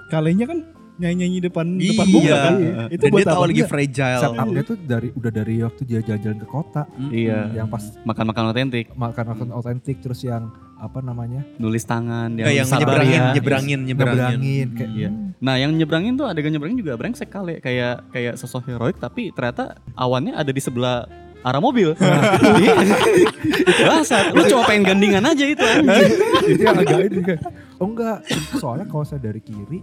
kalenya 0.08 0.48
kan 0.48 0.58
nyanyi-nyanyi 0.94 1.38
depan 1.42 1.66
Iya. 1.76 1.88
depan 1.92 2.06
muka 2.08 2.36
kan. 2.38 2.54
Itu 2.88 3.02
dan 3.02 3.10
buat 3.10 3.20
dia 3.20 3.28
tahu 3.28 3.42
lagi 3.44 3.62
fragile. 3.66 4.20
setupnya 4.22 4.62
tuh 4.62 4.76
dari 4.78 5.08
udah 5.10 5.30
dari 5.30 5.54
waktu 5.60 5.82
dia 5.82 6.00
jalan-jalan 6.00 6.38
ke 6.38 6.46
kota 6.46 6.82
Iya. 7.08 7.38
yang 7.54 7.68
pas 7.68 7.84
Makan-makan 8.02 8.44
otentik, 8.48 8.86
makan 8.94 9.24
makan 9.28 9.48
otentik 9.52 10.00
terus 10.00 10.20
yang 10.22 10.48
apa 10.76 10.98
namanya 10.98 11.46
nulis 11.56 11.84
tangan, 11.84 12.34
Eh, 12.34 12.56
yang 12.56 12.66
sabar 12.66 12.98
nyebrangin, 12.98 13.14
ya. 13.14 13.32
nyebrangin, 13.32 13.80
nyebrangin. 13.84 14.18
nyebrangin 14.18 14.68
kayak 14.74 14.90
Iya. 14.90 15.10
Nah, 15.38 15.54
yang 15.54 15.70
nyebrangin 15.72 16.14
tuh 16.14 16.26
adegan 16.26 16.50
nyebrangin 16.50 16.78
juga 16.78 16.94
brengsek 16.96 17.28
kali, 17.28 17.58
kayak 17.58 18.10
kayak 18.10 18.34
sosok 18.34 18.66
heroik 18.66 18.96
tapi 18.96 19.28
ternyata 19.30 19.76
awannya 19.92 20.32
ada 20.32 20.48
di 20.48 20.58
sebelah 20.58 21.06
arah 21.42 21.58
mobil. 21.58 21.92
itu 21.92 23.82
bahasa. 23.82 24.30
Lu 24.30 24.46
cuma 24.46 24.62
pengen 24.64 24.82
gandingan 24.88 25.24
aja 25.24 25.44
itu 25.44 25.60
anjing. 25.60 26.12
itu 26.44 26.60
yang 26.60 26.76
agak 26.76 26.98
ini 27.04 27.20
kan 27.24 27.38
oh 27.76 27.86
enggak 27.88 28.18
soalnya 28.56 28.86
kalau 28.86 29.02
saya 29.02 29.18
dari 29.20 29.38
kiri 29.38 29.82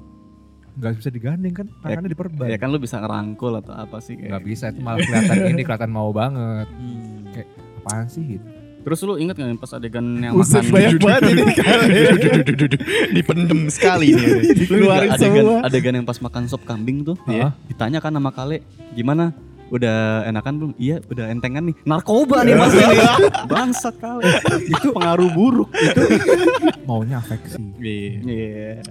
nggak 0.72 0.94
bisa 0.96 1.10
digandeng 1.10 1.52
kan 1.54 1.68
tangannya 1.78 2.10
diperban 2.10 2.48
Ya 2.48 2.56
kan 2.56 2.68
lu 2.68 2.80
bisa 2.80 2.96
ngerangkul 2.98 3.52
atau 3.54 3.74
apa 3.74 4.00
sih 4.00 4.16
nggak 4.16 4.32
kayak. 4.34 4.44
bisa 4.46 4.66
itu 4.70 4.80
malah 4.80 5.00
kelihatan 5.02 5.36
ini 5.50 5.62
kelihatan 5.62 5.92
mau 5.92 6.10
banget 6.10 6.68
Hmm. 6.72 7.36
apaan 7.78 8.08
sih 8.08 8.24
gitu 8.30 8.48
Terus 8.80 9.04
lu 9.04 9.20
inget 9.20 9.36
gak 9.36 9.60
pas 9.60 9.76
adegan 9.76 10.08
yang 10.18 10.32
Buset 10.32 10.64
makan 10.64 10.72
banyak 10.72 10.94
banget 10.98 11.22
ini. 11.28 11.44
Dipendem 13.12 13.68
sekali 13.68 14.16
nih. 14.16 14.32
Lu 14.66 14.88
inget 14.88 15.14
adegan, 15.14 15.44
semua. 15.44 15.58
adegan 15.62 15.94
yang 15.94 16.08
pas 16.08 16.16
makan 16.18 16.48
sop 16.48 16.64
kambing 16.64 17.04
tuh 17.04 17.20
Iya. 17.26 17.52
Ditanya 17.68 18.00
kan 18.00 18.10
sama 18.10 18.32
Kale 18.32 18.64
Gimana? 18.96 19.36
Udah 19.70 19.98
enakan 20.26 20.54
belum? 20.56 20.72
Iya 20.76 20.98
udah 21.06 21.26
entengan 21.30 21.64
nih 21.64 21.76
Narkoba 21.84 22.42
nih 22.42 22.54
mas 22.54 22.74
ini 22.74 22.98
Bangsat 23.52 23.96
Kale 23.98 24.26
Itu 24.66 24.92
pengaruh 24.92 25.30
buruk 25.30 25.70
maunya 26.84 27.18
afeksi 27.18 27.62
Iya 27.80 28.82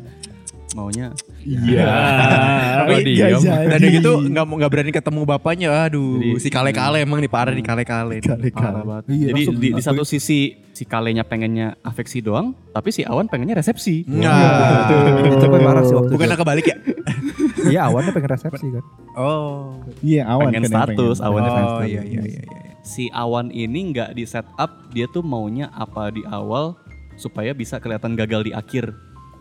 maunya 0.74 1.10
Iya. 1.48 1.80
Kalau 2.84 3.00
diem. 3.00 3.40
Dan 3.40 3.78
udah 3.80 3.88
gitu 3.88 4.10
nggak 4.28 4.44
mau 4.44 4.54
nggak 4.60 4.68
berani 4.68 4.92
ketemu 4.92 5.20
bapaknya. 5.24 5.68
Aduh, 5.80 6.20
Jadi- 6.20 6.44
si 6.44 6.48
kale-kale 6.52 7.00
emang 7.00 7.18
nih 7.18 7.30
parah 7.30 7.56
nih 7.56 7.64
kale-kale. 7.64 8.20
banget. 8.20 9.04
Iya, 9.08 9.26
Jadi 9.32 9.40
langsung 9.40 9.56
di, 9.56 9.68
di 9.72 9.82
satu 9.82 10.02
sisi 10.04 10.40
si 10.68 10.84
kalenya 10.84 11.24
pengennya 11.24 11.72
afeksi 11.80 12.20
doang, 12.20 12.52
tapi 12.68 12.92
si 12.92 13.00
Awan 13.00 13.26
pengennya 13.26 13.56
resepsi. 13.56 14.04
Nah, 14.06 14.92
Itu 15.24 15.46
parah 15.48 15.82
sih 15.82 15.96
waktu 15.96 16.12
bukan 16.12 16.26
itu. 16.28 16.36
kebalik 16.36 16.66
ya? 16.68 16.76
Iya 17.68 17.80
awannya 17.92 18.12
pengen 18.12 18.30
resepsi 18.32 18.66
kan. 18.72 18.84
Oh. 19.18 19.82
Iya, 20.00 20.22
awan 20.30 20.54
Pengen 20.54 20.62
kan 20.66 20.70
status, 20.70 21.18
awan 21.18 21.40
Oh 21.42 21.46
pengen 21.46 21.58
iya 21.58 21.68
status. 21.68 21.88
iya 21.88 22.02
iya. 22.06 22.22
iya. 22.24 22.42
Si 22.88 23.04
Awan 23.12 23.52
ini 23.52 23.92
nggak 23.92 24.16
di 24.16 24.24
set 24.24 24.48
up, 24.56 24.88
dia 24.96 25.04
tuh 25.12 25.20
maunya 25.20 25.68
apa 25.76 26.08
di 26.08 26.24
awal 26.24 26.72
supaya 27.20 27.52
bisa 27.52 27.76
kelihatan 27.76 28.16
gagal 28.16 28.48
di 28.48 28.52
akhir. 28.56 28.88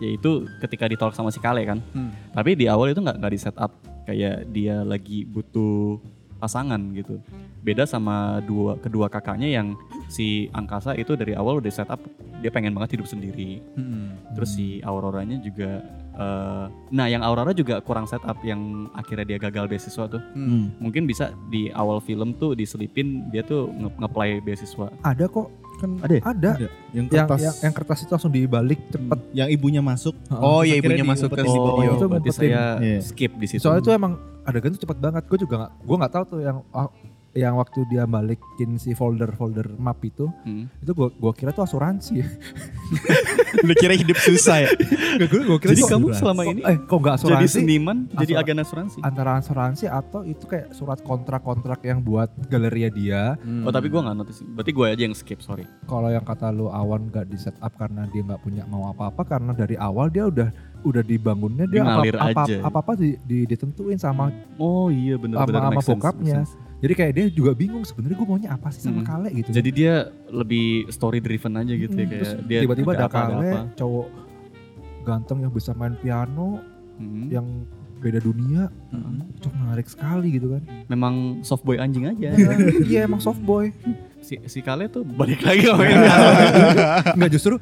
Yaitu 0.03 0.45
ketika 0.59 0.86
ditolak 0.86 1.15
sama 1.15 1.32
si 1.32 1.39
Kale 1.39 1.63
kan. 1.63 1.80
Hmm. 1.95 2.11
Tapi 2.36 2.59
di 2.59 2.67
awal 2.67 2.91
itu 2.91 2.99
nggak 2.99 3.17
nggak 3.17 3.34
di 3.34 3.39
set 3.39 3.55
up 3.55 3.71
kayak 4.03 4.51
dia 4.51 4.84
lagi 4.84 5.23
butuh 5.23 5.97
pasangan 6.38 6.80
gitu. 6.93 7.17
Beda 7.63 7.88
sama 7.88 8.43
dua 8.45 8.78
kedua 8.78 9.09
kakaknya 9.09 9.49
yang 9.49 9.73
si 10.07 10.47
Angkasa 10.53 10.93
itu 10.95 11.17
dari 11.17 11.34
awal 11.34 11.59
udah 11.59 11.71
set 11.73 11.89
up 11.89 11.99
dia 12.43 12.53
pengen 12.53 12.75
banget 12.78 12.99
hidup 12.99 13.07
sendiri. 13.09 13.63
Hmm. 13.73 14.13
Terus 14.38 14.53
si 14.53 14.84
Auroranya 14.86 15.41
juga 15.41 15.82
eh, 16.18 16.65
nah 16.89 17.05
yang 17.05 17.22
Aurora 17.22 17.51
juga 17.51 17.78
kurang 17.80 18.03
set 18.03 18.22
up 18.22 18.41
yang 18.41 18.59
akhirnya 18.91 19.26
dia 19.26 19.38
gagal 19.39 19.65
beasiswa 19.65 20.05
tuh. 20.07 20.22
Hmm. 20.34 20.74
Mungkin 20.78 21.05
bisa 21.05 21.30
di 21.47 21.70
awal 21.72 21.97
film 21.99 22.34
tuh 22.34 22.51
diselipin 22.51 23.30
dia 23.30 23.41
tuh 23.41 23.70
nge- 23.70 23.95
nge-play 23.97 24.32
beasiswa. 24.39 24.89
Ada 25.01 25.26
kok. 25.26 25.47
Kan 25.78 26.01
Ada 26.01 26.09
ya? 26.11 26.22
Ada. 26.26 26.49
ada. 26.57 26.68
Yang 26.89 27.05
kertas. 27.07 27.39
yang, 27.39 27.55
yang 27.61 27.74
kertas 27.76 27.97
itu 28.01 28.11
langsung 28.11 28.34
dibalik 28.34 28.80
cepet. 28.89 29.20
yang 29.32 29.45
ibunya 29.47 29.78
masuk. 29.80 30.18
Oh 30.32 30.61
iya 30.61 30.76
Terus 30.76 30.89
ibunya 30.89 31.05
masuk 31.05 31.30
ke 31.30 31.43
studio. 31.43 31.61
bawah. 31.70 31.86
Itu 31.86 32.05
berarti 32.07 32.09
ngumpetin. 32.26 32.34
saya 32.34 32.63
Iya. 32.80 32.99
skip 32.99 33.32
di 33.34 33.45
situ. 33.45 33.61
Soalnya 33.61 33.82
itu 33.84 33.91
emang 33.91 34.13
adegan 34.41 34.74
tuh 34.74 34.82
cepet 34.82 34.97
banget. 34.97 35.24
Gue 35.24 35.38
juga 35.38 35.53
nggak, 35.59 35.72
gue 35.80 35.95
nggak 35.97 36.11
tahu 36.11 36.24
tuh 36.28 36.39
yang 36.41 36.57
ah, 36.72 36.89
yang 37.38 37.53
waktu 37.55 37.85
dia 37.85 38.03
balikin 38.03 38.75
si 38.75 38.91
folder-folder 38.91 39.77
map 39.77 40.01
itu, 40.01 40.25
Hmm. 40.41 40.65
itu 40.75 40.89
gue 40.89 41.07
gua 41.13 41.31
kira 41.31 41.51
tuh 41.51 41.61
asuransi. 41.61 42.25
Lu 43.61 43.73
kira 43.73 43.93
hidup 43.93 44.17
susah 44.17 44.65
ya? 44.65 44.69
gue 45.19 45.27
gue 45.27 45.57
Jadi 45.61 45.81
kamu 45.83 46.13
selama 46.13 46.41
ini 46.45 46.61
eh 46.61 46.77
kok 46.79 46.97
jadi 46.97 47.13
asuransi? 47.15 47.53
seniman, 47.55 47.97
jadi 48.11 48.33
Asura- 48.33 48.43
agen 48.43 48.57
asuransi. 48.59 48.97
antara 49.01 49.31
asuransi 49.35 49.85
atau 49.88 50.21
itu 50.23 50.43
kayak 50.43 50.71
surat 50.71 50.99
kontrak-kontrak 50.99 51.79
yang 51.83 51.99
buat 51.99 52.29
galeria 52.47 52.89
dia. 52.89 53.21
Oh 53.61 53.69
tapi 53.69 53.88
gue 53.88 53.97
nggak 53.97 54.15
notice. 54.15 54.41
Berarti 54.43 54.71
gue 54.71 54.85
aja 54.88 55.03
yang 55.03 55.13
skip, 55.13 55.39
sorry. 55.39 55.65
Kalau 55.85 56.09
yang 56.09 56.23
kata 56.23 56.49
lu 56.49 56.67
awan 56.67 57.07
gak 57.07 57.27
di 57.27 57.38
set 57.38 57.55
up 57.59 57.73
karena 57.75 58.05
dia 58.07 58.23
nggak 58.23 58.41
punya 58.41 58.63
mau 58.65 58.88
apa-apa 58.88 59.21
karena 59.23 59.51
dari 59.51 59.75
awal 59.75 60.07
dia 60.07 60.25
udah 60.25 60.49
udah 60.79 61.01
dibangunnya 61.01 61.65
dia 61.65 61.81
apa, 61.81 62.05
apa, 62.23 62.41
aja. 62.45 62.57
apa 62.61 62.77
apa 62.79 62.91
di, 62.95 63.17
di- 63.19 63.45
ditentuin 63.45 63.97
sama 63.97 64.29
Oh 64.55 64.88
iya 64.88 65.15
benar-benar 65.15 65.67
Sama- 65.67 65.73
sama 65.75 65.89
bokapnya. 65.91 66.35
sense. 66.41 66.53
Jadi 66.78 66.93
kayak 66.93 67.11
dia 67.11 67.25
juga 67.28 67.51
bingung 67.51 67.82
sebenarnya 67.82 68.15
gue 68.15 68.28
maunya 68.28 68.49
apa 68.49 68.69
sih 68.69 68.82
sama 68.82 68.99
Hmm. 68.99 69.07
Kale 69.07 69.30
gitu 69.34 69.49
Jadi 69.49 69.69
dia 69.71 69.93
lebih 70.28 70.65
story 70.88 71.17
driven 71.17 71.53
aja 71.55 71.73
gitu 71.73 71.89
ya 71.91 71.97
Hmm, 71.97 72.05
kayak 72.07 72.21
terus 72.23 72.32
dia 72.43 72.59
tiba-tiba 72.61 72.91
ada 72.93 73.05
apa, 73.05 73.17
Kale 73.17 73.49
apa. 73.49 73.61
cowok 73.73 74.07
ganteng 75.03 75.38
yang 75.39 75.51
bisa 75.51 75.71
main 75.73 75.95
piano 75.95 76.61
Hmm. 76.95 77.25
yang 77.28 77.45
beda 77.97 78.19
dunia 78.19 78.69
Hmm. 78.88 79.25
cok 79.36 79.53
menarik 79.55 79.88
sekali 79.88 80.28
gitu 80.32 80.51
kan 80.51 80.61
Memang 80.88 81.13
soft 81.41 81.61
boy 81.61 81.78
anjing 81.78 82.05
aja. 82.05 82.30
iya 82.86 83.03
emang 83.03 83.17
soft 83.17 83.41
boy 83.41 83.73
si 84.19 84.38
si 84.43 84.59
Kale 84.59 84.86
tuh 84.88 85.01
balik 85.03 85.41
lagi 85.41 85.65
ngomongin 85.65 85.97
nggak 87.17 87.32
justru 87.32 87.57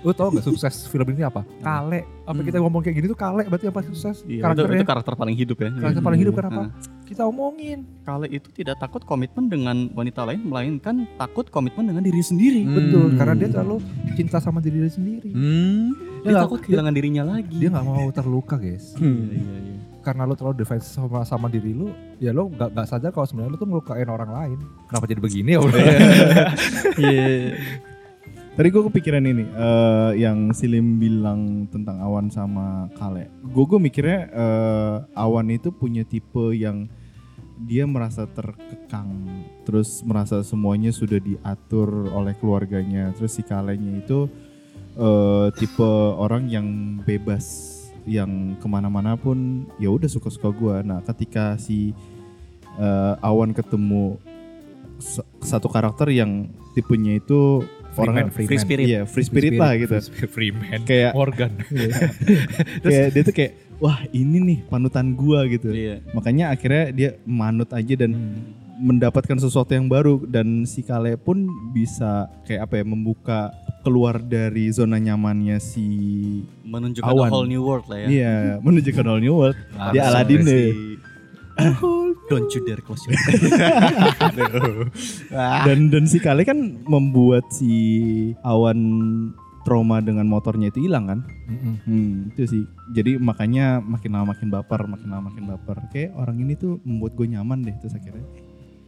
lu 0.00 0.12
tau 0.12 0.28
gak 0.28 0.44
sukses 0.44 0.84
film 0.84 1.08
ini 1.10 1.22
apa 1.22 1.44
Kale 1.58 2.04
apa 2.22 2.32
Hmm. 2.34 2.40
kita 2.42 2.56
ngomong 2.58 2.80
kayak 2.80 2.94
gini 2.94 3.06
tuh 3.06 3.16
Kale 3.16 3.44
berarti 3.44 3.66
apa 3.66 3.80
sukses 3.82 4.20
Iya, 4.22 4.28
itu, 4.30 4.42
karakternya 4.42 4.76
itu 4.78 4.86
karakter 4.86 5.12
paling 5.14 5.32
hidup 5.34 5.56
ya. 5.58 5.68
karakter 5.74 6.02
paling 6.02 6.20
hidup 6.20 6.34
kenapa 6.34 6.60
Nah, 6.62 6.68
kita 7.04 7.22
omongin 7.22 7.84
Kale 8.02 8.26
itu 8.26 8.48
tidak 8.50 8.76
takut 8.78 9.00
komitmen 9.00 9.46
dengan 9.46 9.88
wanita 9.90 10.24
lain, 10.24 10.40
melainkan 10.42 11.04
takut 11.14 11.46
komitmen 11.46 11.86
dengan 11.86 12.00
diri 12.00 12.20
sendiri. 12.20 12.64
betul 12.66 13.06
Hmm. 13.06 13.16
karena 13.16 13.34
dia 13.34 13.48
terlalu 13.50 13.76
cinta 14.12 14.36
sama 14.38 14.58
diri 14.58 14.78
dia 14.78 14.90
sendiri 14.90 15.30
Hmm. 15.30 15.92
Dia 16.20 16.30
nggak- 16.30 16.42
takut 16.42 16.58
kehilangan 16.60 16.92
dirinya 16.92 17.24
lagi. 17.26 17.54
dia 17.54 17.68
nggak 17.68 17.84
mau 17.84 18.08
terluka 18.10 18.56
guys 18.56 18.96
Iya, 18.96 19.08
iya, 19.30 19.36
iya. 19.62 19.76
karena 20.00 20.22
lu 20.22 20.34
terlalu 20.34 20.56
defense 20.58 20.86
sama, 20.90 21.20
sama 21.22 21.46
diri 21.46 21.72
lu 21.72 21.88
ya 22.18 22.30
lu 22.30 22.48
gak, 22.50 22.72
gak 22.72 22.86
sadar 22.86 23.10
kalau 23.10 23.24
sebenarnya 23.24 23.52
lu 23.52 23.58
tuh 23.58 23.66
ngelukain 23.66 24.04
orang 24.06 24.30
lain 24.30 24.58
kenapa 24.86 25.04
jadi 25.04 25.20
begini 25.20 25.50
ya 25.50 25.60
udah 25.60 25.84
Iya. 26.94 27.56
Tadi 28.54 28.70
gue 28.70 28.86
kepikiran 28.86 29.26
ini, 29.26 29.50
eh, 29.50 30.12
yang 30.22 30.54
Silim 30.54 31.02
bilang 31.02 31.66
tentang 31.74 31.98
Awan 31.98 32.30
sama 32.30 32.86
Kale. 32.94 33.26
Gue 33.50 33.66
gue 33.66 33.82
mikirnya 33.82 34.30
eh, 34.30 34.96
Awan 35.18 35.50
itu 35.50 35.74
punya 35.74 36.06
tipe 36.06 36.54
yang 36.54 36.86
dia 37.66 37.82
merasa 37.82 38.30
terkekang, 38.30 39.10
terus 39.66 40.06
merasa 40.06 40.46
semuanya 40.46 40.94
sudah 40.94 41.18
diatur 41.18 42.14
oleh 42.14 42.38
keluarganya. 42.38 43.10
Terus 43.18 43.34
si 43.34 43.42
Kalenya 43.42 44.06
itu 44.06 44.30
eh, 45.02 45.50
tipe 45.58 45.90
orang 46.14 46.46
yang 46.46 47.02
bebas, 47.02 47.74
yang 48.06 48.54
ke 48.62 48.66
mana-mana 48.70 49.18
pun 49.18 49.66
ya 49.82 49.90
udah 49.90 50.06
suka-suka 50.06 50.54
gue. 50.54 50.76
Nah 50.86 51.02
ketika 51.02 51.58
si 51.58 51.90
eh, 52.78 53.14
Awan 53.18 53.50
ketemu 53.50 54.14
sa- 55.02 55.26
satu 55.42 55.66
karakter 55.66 56.14
yang 56.14 56.46
tipenya 56.78 57.18
itu 57.18 57.66
orang 57.98 58.14
Freeman, 58.30 58.48
Free 58.48 58.60
spirit. 58.60 58.84
Iya, 58.86 59.00
free 59.06 59.26
spirit, 59.26 59.52
lah 59.56 59.72
gitu. 59.78 59.96
Freeman 60.34 60.82
Kayak 60.82 61.12
Morgan 61.14 61.52
kayak 62.84 63.06
dia 63.14 63.22
tuh 63.22 63.34
kayak 63.34 63.52
wah 63.78 63.98
ini 64.10 64.36
nih 64.42 64.58
panutan 64.66 65.14
gua 65.14 65.46
gitu. 65.46 65.70
Iya. 65.70 66.02
Makanya 66.14 66.54
akhirnya 66.54 66.84
dia 66.90 67.10
manut 67.26 67.70
aja 67.70 67.94
dan 67.94 68.12
mendapatkan 68.74 69.38
sesuatu 69.38 69.70
yang 69.70 69.86
baru 69.86 70.26
dan 70.26 70.66
si 70.66 70.82
Kale 70.82 71.14
pun 71.14 71.46
bisa 71.70 72.26
kayak 72.42 72.66
apa 72.66 72.82
ya 72.82 72.84
membuka 72.84 73.54
keluar 73.86 74.18
dari 74.18 74.66
zona 74.74 74.98
nyamannya 74.98 75.62
si 75.62 75.86
Menunjukkan 76.66 77.06
Awan. 77.06 77.28
a 77.28 77.30
whole 77.30 77.46
new 77.46 77.62
world 77.62 77.86
lah 77.86 78.02
ya. 78.02 78.08
iya 78.10 78.36
menuju 78.58 78.90
ke 78.90 79.02
whole 79.04 79.22
new 79.22 79.36
world. 79.36 79.58
Dia 79.94 80.10
Aladdin 80.10 80.42
deh. 80.42 80.74
Don't 82.30 82.50
you 82.50 82.60
dare 82.64 82.80
close 82.80 83.04
your 83.04 83.14
Dan 85.66 85.92
dan 85.92 86.04
si 86.08 86.18
Kale 86.18 86.42
kan 86.42 86.56
membuat 86.84 87.52
si 87.52 87.72
Awan 88.42 88.80
trauma 89.64 90.00
dengan 90.00 90.28
motornya 90.28 90.68
itu 90.68 90.84
hilang 90.84 91.08
kan? 91.08 91.20
Hmm, 91.84 92.28
itu 92.32 92.44
sih. 92.44 92.62
Jadi 92.92 93.16
makanya 93.16 93.80
makin 93.80 94.12
lama 94.12 94.36
makin 94.36 94.48
baper, 94.52 94.84
makin 94.84 95.08
lama 95.08 95.32
makin 95.32 95.44
baper. 95.48 95.76
Kayak 95.88 96.12
orang 96.16 96.36
ini 96.36 96.52
tuh 96.52 96.80
membuat 96.84 97.16
gue 97.16 97.26
nyaman 97.32 97.64
deh 97.64 97.76
terus 97.80 97.96
akhirnya. 97.96 98.24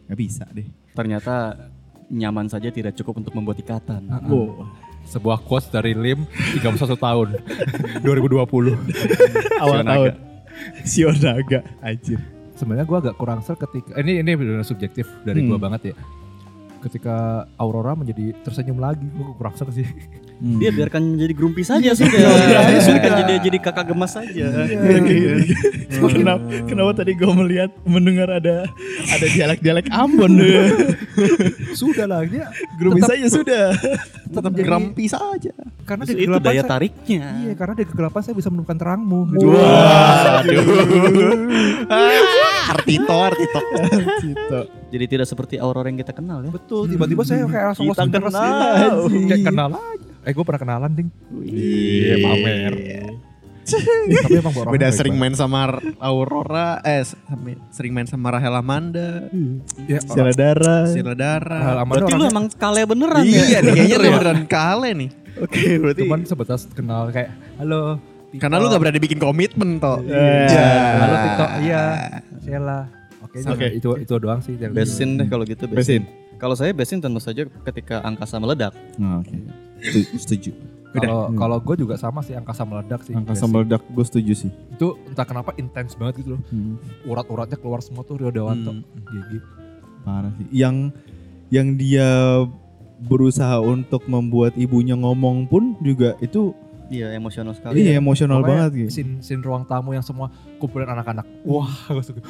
Gak 0.07 0.19
bisa 0.21 0.45
deh. 0.53 0.69
Ternyata 0.93 1.57
nyaman 2.07 2.47
saja 2.47 2.69
tidak 2.69 2.93
cukup 2.95 3.25
untuk 3.25 3.33
membuat 3.35 3.59
ikatan. 3.61 4.07
Wow. 4.29 4.69
sebuah 5.07 5.39
quotes 5.47 5.71
dari 5.71 5.95
Lim 5.95 6.27
31 6.59 6.83
tahun 6.99 7.29
2020 8.03 8.43
Awal 9.63 9.79
Sionaga. 9.79 9.87
tahun. 9.87 10.13
Sionaga, 10.83 11.61
anjir. 11.79 12.19
Sebenarnya 12.57 12.85
gua 12.85 12.99
agak 13.01 13.15
kurang 13.15 13.41
ser 13.41 13.55
ketika 13.57 13.95
ini 13.97 14.19
ini 14.19 14.33
benar 14.33 14.61
subjektif 14.63 15.07
dari 15.23 15.45
gua 15.45 15.55
Hmm. 15.55 15.65
banget 15.67 15.93
ya 15.93 15.97
ketika 16.79 17.15
Aurora 17.57 17.93
menjadi 17.93 18.31
tersenyum 18.41 18.77
lagi 18.77 19.05
gua 19.11 19.33
kurang 19.35 19.55
ser 19.55 19.69
sih 19.71 19.87
Hmm. 20.37 20.61
Dia 20.61 20.69
biarkan 20.69 21.17
jadi 21.17 21.33
grumpy 21.33 21.65
saja 21.65 21.97
sudah. 21.97 22.13
Iya. 22.13 22.61
Dia 22.69 22.81
sudah 22.85 23.01
jadi 23.25 23.35
jadi 23.41 23.57
kakak 23.57 23.89
gemas 23.89 24.13
saja. 24.13 24.53
kenapa, 26.13 26.45
kenapa 26.69 26.93
tadi 26.93 27.17
gue 27.17 27.33
melihat 27.35 27.73
mendengar 27.89 28.29
ada 28.31 28.69
ada 29.09 29.27
dialek-dialek 29.27 29.89
Ambon 29.89 30.37
sudah 31.73 32.05
lah 32.05 32.21
dia 32.23 32.53
Grumis 32.77 33.01
Tetap- 33.01 33.17
saja 33.17 33.27
sudah. 33.33 33.65
Tetap 34.29 34.53
Jadi- 34.53 34.61
grumpy 34.61 35.05
saja. 35.09 35.57
karena 35.89 36.05
di 36.05 36.13
itu 36.13 36.21
kegelapan 36.27 36.45
daya 36.45 36.61
saya- 36.61 36.69
tariknya. 36.69 37.23
iya 37.41 37.53
karena 37.55 37.73
di 37.73 37.85
kegelapan 37.87 38.21
saya 38.21 38.35
bisa 38.35 38.49
menemukan 38.53 38.77
terangmu 38.77 39.21
gitu. 39.33 39.47
Artito, 42.67 43.17
Artito. 43.17 43.61
Cito. 44.19 44.61
Jadi 44.91 45.05
tidak 45.07 45.27
seperti 45.27 45.55
Aurora 45.59 45.87
yang 45.87 45.99
kita 45.99 46.11
kenal 46.11 46.43
ya. 46.43 46.51
betul 46.51 46.87
tiba-tiba 46.87 47.23
saya 47.23 47.47
kayak 47.47 47.67
langsung 47.75 47.87
Kita 47.91 48.05
kenal. 48.07 48.95
kayak 49.29 49.45
kenal 49.45 49.71
aja 49.75 50.07
eh 50.27 50.33
gue 50.35 50.43
pernah 50.43 50.59
kenalan 50.59 50.91
ding 50.91 51.09
iya 51.47 52.19
pamer 52.19 52.75
tapi 53.67 54.39
emang 54.39 54.55
Beda 54.71 54.87
baik 54.87 54.95
sering 54.95 55.15
main 55.19 55.35
sama 55.35 55.83
Aurora, 55.99 56.79
eh 56.87 57.03
sering 57.75 57.91
main 57.91 58.07
sama 58.07 58.31
Rahel 58.31 58.55
Amanda, 58.55 59.27
ya, 59.91 59.99
Siala 60.07 60.31
darah. 60.31 60.87
Sila 60.87 61.19
Dara. 61.19 61.83
Berarti 61.83 62.15
lu 62.15 62.25
emang 62.31 62.47
kale 62.55 62.87
beneran 62.87 63.27
ya? 63.27 63.59
Iya 63.59 63.59
kayaknya 63.67 63.99
beneran 63.99 64.41
kale 64.47 64.95
nih. 64.95 65.11
Oke, 65.43 65.83
berarti 65.83 66.07
cuman 66.07 66.23
sebatas 66.23 66.71
kenal 66.71 67.11
kayak 67.11 67.35
halo 67.59 67.99
Tito. 68.29 68.41
Karena 68.41 68.57
lu 68.57 68.67
gak 68.67 68.81
berani 68.81 68.99
bikin 68.99 69.17
komitmen 69.17 69.79
toh. 69.79 70.03
Iya. 70.03 70.69
halo 70.97 71.17
Tito 71.21 71.47
iya 71.61 71.83
Sheila 72.39 72.79
oke 73.21 73.37
Oke. 73.47 73.67
itu 73.73 73.91
itu 73.99 74.15
doang 74.17 74.41
sih 74.41 74.55
dari- 74.55 74.73
besin 74.73 75.17
deh 75.17 75.27
kalau 75.27 75.45
gitu 75.45 75.65
Besin. 75.69 76.03
Kalau 76.37 76.53
saya 76.53 76.71
besin 76.71 77.01
tentu 77.01 77.17
saja 77.17 77.49
ketika 77.65 78.03
angkasa 78.03 78.37
meledak. 78.37 78.77
Nah, 78.97 79.21
Oke. 79.21 79.41
Setu- 79.79 80.17
Setuju. 80.19 80.51
Kalau 80.93 81.29
kalau 81.31 81.57
gue 81.59 81.77
juga 81.79 81.95
sama 81.95 82.21
sih 82.21 82.33
angkasa 82.33 82.65
meledak 82.65 83.01
sih. 83.03 83.13
Angkasa 83.13 83.45
Basic. 83.45 83.53
meledak 83.55 83.83
gue 83.87 84.05
setuju 84.05 84.33
sih. 84.35 84.51
Itu 84.71 84.97
entah 85.07 85.25
kenapa 85.25 85.53
intens 85.55 85.93
banget 85.93 86.21
gitu 86.21 86.37
loh. 86.37 86.41
Hmm. 86.47 86.77
Urat-uratnya 87.05 87.57
keluar 87.57 87.81
semua 87.81 88.01
tuh 88.01 88.17
Rio 88.17 88.29
Dewanto. 88.31 88.73
Hmm. 88.73 88.85
Gigi. 89.07 89.39
Parah 90.03 90.33
sih. 90.35 90.47
Yang 90.51 90.77
yang 91.49 91.69
dia 91.75 92.09
berusaha 92.99 93.61
untuk 93.61 94.05
membuat 94.07 94.57
ibunya 94.57 94.93
ngomong 94.95 95.45
pun 95.45 95.77
juga 95.79 96.17
itu 96.19 96.57
Iya 96.87 97.13
emosional 97.13 97.53
sekali. 97.53 97.81
iya 97.81 97.97
emosional 97.97 98.39
Pokoknya 98.39 98.55
banget 98.63 98.73
gitu. 98.77 98.91
Scene, 98.93 99.13
scene 99.19 99.43
ruang 99.43 99.65
tamu 99.65 99.91
yang 99.91 100.03
semua 100.03 100.31
kumpulin 100.57 100.87
anak-anak. 100.87 101.27
Wah, 101.43 101.67
gue 101.89 102.05
suka. 102.05 102.23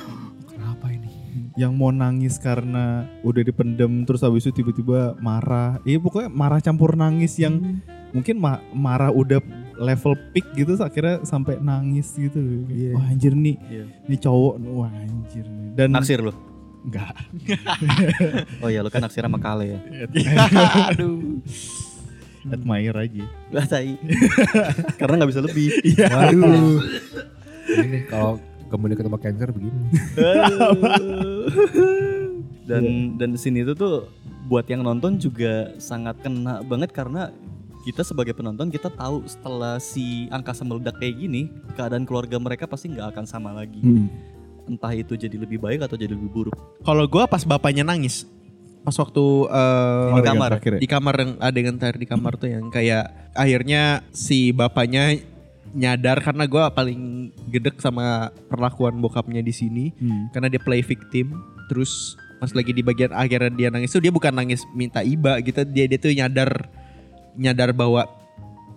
Kenapa 0.46 0.88
ini? 0.88 1.12
Yang 1.54 1.72
mau 1.72 1.88
nangis 1.88 2.36
karena 2.36 3.04
udah 3.20 3.40
dipendem 3.40 4.04
terus 4.04 4.20
habis 4.20 4.44
itu 4.44 4.52
tiba-tiba 4.54 5.16
marah. 5.18 5.80
Iya 5.82 5.96
pokoknya 5.98 6.28
marah 6.28 6.60
campur 6.60 6.92
nangis 6.94 7.36
yang 7.36 7.80
mungkin 8.10 8.36
ma- 8.36 8.64
marah 8.70 9.08
udah 9.08 9.40
level 9.76 10.16
peak 10.32 10.48
gitu 10.54 10.72
akhirnya 10.74 11.20
sampai 11.22 11.56
nangis 11.58 12.12
gitu. 12.12 12.64
Iya. 12.66 12.92
Wah 12.92 13.06
anjir 13.06 13.32
nih. 13.32 13.56
Iya. 13.62 13.84
Nih 14.04 14.18
cowok 14.18 14.54
wah 14.70 14.88
anjir 14.90 15.44
nih. 15.44 15.68
Dan 15.74 15.92
Naksir 15.92 16.20
lo. 16.20 16.32
enggak. 16.80 17.12
Oh 18.62 18.68
iya 18.68 18.80
lo 18.80 18.88
kan 18.88 19.02
naksir 19.02 19.20
sama 19.20 19.36
Kale 19.36 19.64
ya. 19.66 19.78
Aduh. 20.94 21.42
Admire 22.48 22.96
aja. 22.96 23.24
Lah 23.50 23.64
tai. 23.64 23.96
Karena 25.00 25.14
nggak 25.18 25.30
bisa 25.30 25.42
lebih. 25.42 25.66
Waduh. 25.98 26.78
ini 27.66 27.86
nih 27.90 28.02
kalau 28.06 28.38
kembali 28.66 28.94
ke 28.94 29.02
tempat 29.02 29.20
cancer 29.22 29.48
begini. 29.50 29.80
dan 32.68 33.14
dan 33.14 33.30
scene 33.38 33.62
itu 33.62 33.72
tuh 33.72 34.10
buat 34.46 34.66
yang 34.66 34.82
nonton 34.82 35.18
juga 35.18 35.74
sangat 35.78 36.18
kena 36.22 36.62
banget 36.62 36.90
karena 36.90 37.30
kita 37.82 38.02
sebagai 38.02 38.34
penonton 38.34 38.66
kita 38.66 38.90
tahu 38.90 39.22
setelah 39.26 39.78
si 39.78 40.26
angkasa 40.34 40.66
meledak 40.66 40.98
kayak 40.98 41.16
gini 41.16 41.50
keadaan 41.78 42.02
keluarga 42.02 42.38
mereka 42.38 42.66
pasti 42.66 42.90
nggak 42.90 43.14
akan 43.14 43.24
sama 43.26 43.54
lagi 43.54 43.78
Hmm. 43.78 44.10
entah 44.66 44.90
itu 44.90 45.14
jadi 45.14 45.38
lebih 45.38 45.62
baik 45.62 45.86
atau 45.86 45.94
jadi 45.94 46.10
lebih 46.10 46.26
buruk 46.26 46.56
Kalau 46.82 47.06
gue 47.06 47.22
pas 47.26 47.42
bapaknya 47.42 47.86
nangis, 47.86 48.26
pas 48.86 48.94
waktu 48.94 49.24
eh, 49.50 50.08
Di 50.14 50.22
kamar. 50.24 50.48
terakhir 50.54 50.72
ya? 50.72 50.80
di 50.80 50.88
kamar 50.88 51.14
yang 51.16 51.32
adegan 51.42 51.74
terakhir 51.74 51.98
di 51.98 52.06
kamar 52.06 52.32
tuh 52.38 52.48
yang 52.48 52.70
kayak 52.70 53.04
akhirnya 53.34 53.82
si 54.14 54.54
bapaknya 54.54 55.18
nyadar 55.74 56.22
karena 56.22 56.46
gue 56.46 56.62
paling 56.70 57.00
gedek 57.50 57.76
sama 57.76 58.30
perlakuan 58.46 58.96
bokapnya 58.96 59.42
di 59.42 59.50
sini 59.50 59.90
Hmm. 59.92 60.30
karena 60.30 60.46
dia 60.46 60.62
play 60.62 60.80
victim 60.80 61.34
terus 61.66 62.14
pas 62.38 62.48
lagi 62.48 62.70
di 62.70 62.80
bagian 62.80 63.10
akhirnya 63.10 63.50
dia 63.50 63.68
nangis 63.68 63.90
tuh 63.90 63.98
dia 63.98 64.08
bukan 64.08 64.30
nangis 64.30 64.62
minta 64.70 65.02
iba 65.02 65.36
gitu 65.40 65.66
dia 65.66 65.84
dia 65.84 65.98
tuh 65.98 66.14
nyadar 66.14 66.70
nyadar 67.34 67.74
bahwa 67.74 68.06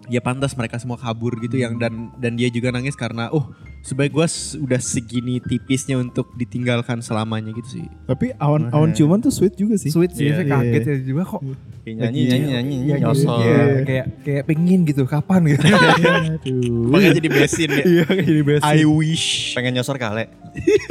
ya 0.08 0.20
pantas 0.20 0.52
mereka 0.52 0.76
semua 0.76 0.98
kabur 0.98 1.38
gitu 1.38 1.56
yang 1.56 1.78
dan 1.78 2.10
dan 2.18 2.34
dia 2.34 2.50
juga 2.50 2.74
nangis 2.74 2.98
karena 2.98 3.30
oh 3.30 3.46
sebaik 3.82 4.12
gue 4.12 4.28
udah 4.60 4.78
segini 4.78 5.40
tipisnya 5.40 5.96
untuk 5.96 6.30
ditinggalkan 6.34 7.00
selamanya 7.00 7.50
gitu 7.52 7.80
sih 7.80 7.86
Tapi 8.04 8.36
awan 8.36 8.68
awan 8.70 8.92
ciuman 8.92 9.18
tuh 9.18 9.30
sweet 9.30 9.56
juga 9.56 9.76
sih. 9.76 9.88
Sweet 9.88 10.12
sih, 10.12 10.28
Iya, 10.28 10.36
saya 10.36 10.48
kaget 10.48 10.82
iya. 10.82 10.92
ya 10.92 10.98
juga 11.02 11.24
kok. 11.26 11.42
kayak 11.80 11.96
nyanyi 11.98 12.20
nyanyi 12.22 12.48
nyanyi 12.52 12.76
Iya, 12.84 12.96
nyosor 13.00 13.40
iya, 13.40 13.58
kayak 13.82 14.06
kayak 14.22 14.44
pingin 14.46 14.80
gitu, 14.84 15.04
kapan 15.04 15.42
gitu. 15.48 15.64
Aduh. 15.64 16.86
makanya 16.88 17.14
jadi 17.18 17.30
besin 17.30 17.70
ya 17.72 17.84
Iya, 17.84 18.06
jadi 18.20 18.42
best. 18.44 18.64
I 18.64 18.84
wish 18.84 19.26
pengen 19.54 19.72
nyosor 19.74 19.96
Kale 19.96 20.28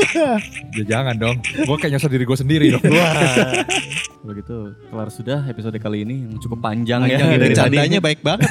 Ya 0.79 0.85
jangan 0.89 1.15
dong. 1.15 1.37
Gue 1.41 1.77
kayak 1.77 1.93
nyosor 1.95 2.09
diri 2.09 2.25
gue 2.25 2.39
sendiri 2.39 2.67
dong. 2.71 2.83
kalau 4.19 4.35
gitu 4.35 4.57
kelar 4.85 5.09
sudah 5.09 5.45
episode 5.47 5.77
kali 5.77 6.03
ini 6.03 6.25
yang 6.25 6.35
cukup 6.39 6.59
panjang, 6.59 7.01
Panjang 7.01 7.21
ya 7.21 7.37
dari 7.37 7.55
tadi. 7.55 7.77
candanya 7.77 7.99
baik 7.99 8.21
banget 8.21 8.49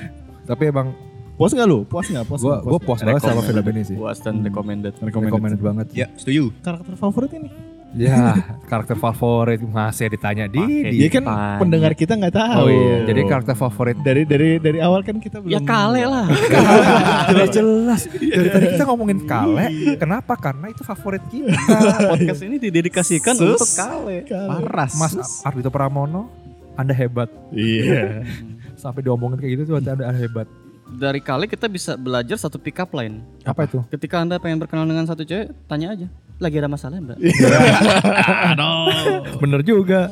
Tapi 0.48 0.62
emang 0.66 0.94
Puas 1.40 1.56
gak 1.56 1.64
lu? 1.64 1.88
Puas 1.88 2.04
gak? 2.04 2.28
Puas 2.28 2.44
gue 2.44 2.52
nggak? 2.52 2.68
gue 2.68 2.80
puas 2.84 3.00
banget 3.00 3.22
sama 3.24 3.40
film 3.40 3.64
ini 3.72 3.80
sih. 3.80 3.96
puas 3.96 4.20
dan 4.20 4.44
recommended 4.44 4.92
Recommended. 5.00 5.32
Recommended 5.32 5.60
banget. 5.64 5.86
ya 5.96 6.06
setuju 6.12 6.52
Karakter 6.60 6.94
favorit 7.00 7.32
ini? 7.32 7.48
Ya, 7.90 8.38
karakter 8.70 8.94
favorit 8.94 9.58
masih 9.58 10.14
ditanya 10.14 10.46
di. 10.46 10.62
Dia 10.94 11.10
kan 11.10 11.26
Tanya. 11.26 11.58
pendengar 11.58 11.92
kita 11.98 12.14
nggak 12.14 12.34
tahu. 12.38 12.62
Oh 12.62 12.68
iya, 12.70 13.02
jadi 13.02 13.20
karakter 13.26 13.56
favorit 13.58 13.98
dari 13.98 14.22
dari 14.22 14.62
dari 14.62 14.78
awal 14.78 15.02
kan 15.02 15.18
kita 15.18 15.42
belum. 15.42 15.50
ya 15.50 15.58
Kale 15.66 16.06
lah 16.06 16.30
jelas 17.34 17.50
jelas. 17.50 18.00
Dari 18.14 18.46
tadi 18.46 18.66
kita 18.78 18.86
ngomongin 18.86 19.26
Kale, 19.26 19.96
kenapa? 19.98 20.38
Karena 20.38 20.70
itu 20.70 20.86
favorit 20.86 21.24
kita. 21.34 21.50
podcast 22.14 22.46
ini 22.46 22.62
didedikasikan 22.62 23.34
Sus. 23.34 23.58
untuk 23.58 23.70
Kale 23.74 24.16
paras 24.28 24.92
Mas 24.94 25.42
Ardito 25.42 25.74
Pramono, 25.74 26.30
Anda 26.78 26.94
hebat. 26.94 27.26
Iya. 27.50 28.22
Sampai 28.86 29.02
diomongin 29.02 29.42
kayak 29.42 29.50
gitu 29.58 29.74
tuh 29.74 29.82
anda 29.82 30.14
hebat. 30.14 30.46
Dari 30.94 31.22
Kale 31.22 31.46
kita 31.46 31.70
bisa 31.70 31.94
belajar 31.94 32.34
satu 32.34 32.58
pick 32.58 32.82
up 32.82 32.90
line 32.92 33.22
Apa 33.46 33.66
itu? 33.66 33.82
Ketika 33.88 34.22
Anda 34.22 34.42
pengen 34.42 34.58
berkenalan 34.58 34.90
dengan 34.90 35.06
satu 35.06 35.22
cewek, 35.22 35.54
tanya 35.70 35.94
aja. 35.94 36.06
Lagi 36.40 36.56
ada 36.56 36.72
masalah 36.72 36.98
mbak? 36.98 37.20
Bener 39.44 39.60
juga. 39.60 40.08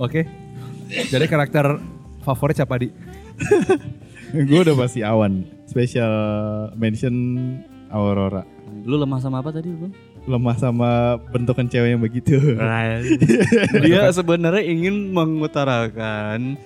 Oke. 0.00 0.24
Jadi 0.88 1.24
karakter 1.28 1.76
favorit 2.24 2.56
siapa 2.56 2.80
di? 2.80 2.88
gue 4.48 4.60
udah 4.64 4.76
pasti 4.76 5.04
awan. 5.04 5.44
Special 5.68 6.12
mention 6.76 7.14
Aurora. 7.92 8.44
Lu 8.88 8.96
lemah 8.96 9.20
sama 9.20 9.44
apa 9.44 9.52
tadi 9.52 9.68
bang? 9.68 9.92
Lemah 10.24 10.56
sama 10.56 11.20
bentukan 11.34 11.68
cewek 11.68 11.88
yang 11.92 12.02
begitu. 12.02 12.40
Dia 13.84 14.08
sebenarnya 14.08 14.64
ingin 14.64 15.12
mengutarakan 15.12 16.56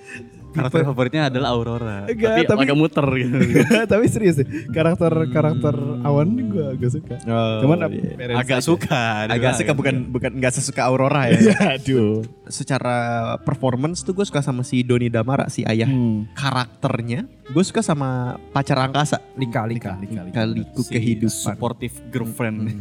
karakter 0.57 0.81
favoritnya 0.83 1.21
adalah 1.27 1.49
Aurora. 1.51 1.97
Enggak, 2.03 2.27
tapi, 2.27 2.41
tapi- 2.43 2.63
agak 2.63 2.77
muter 2.77 3.07
gitu. 3.15 3.37
Tapi 3.85 4.05
serius 4.05 4.35
deh, 4.35 4.47
karakter 4.67 5.13
karakter 5.27 5.75
awan 6.01 6.27
ini 6.29 6.43
gue 6.47 6.65
agak 6.69 6.89
suka. 6.91 7.15
Cuman 7.59 7.77
ap- 7.79 7.93
beres 7.93 8.35
agak 8.35 8.59
aja. 8.59 8.65
suka. 8.65 9.03
agak 9.27 9.51
suka 9.55 9.71
bukan 9.71 9.95
bukan 10.07 10.31
nggak 10.33 10.53
sesuka 10.53 10.81
Aurora 10.83 11.27
ya 11.27 11.37
Iya, 11.37 11.57
aduh. 11.77 12.25
secara 12.47 12.97
performance 13.39 14.01
tuh 14.01 14.11
gue 14.11 14.23
suka 14.23 14.39
sama 14.39 14.61
si 14.61 14.81
Doni 14.81 15.07
Damara 15.07 15.47
si 15.47 15.61
ayah 15.63 15.85
Hmm. 15.87 16.25
karakternya 16.33 17.23
gue 17.45 17.63
suka 17.63 17.79
sama 17.79 18.35
pacar 18.51 18.77
angkasa 18.79 19.21
Lika, 19.33 19.63
Lika. 19.63 19.95
kaliku 20.31 20.81
Si 20.81 20.91
kehidupan 20.91 21.29
supportive 21.29 21.93
girlfriend. 22.07 22.73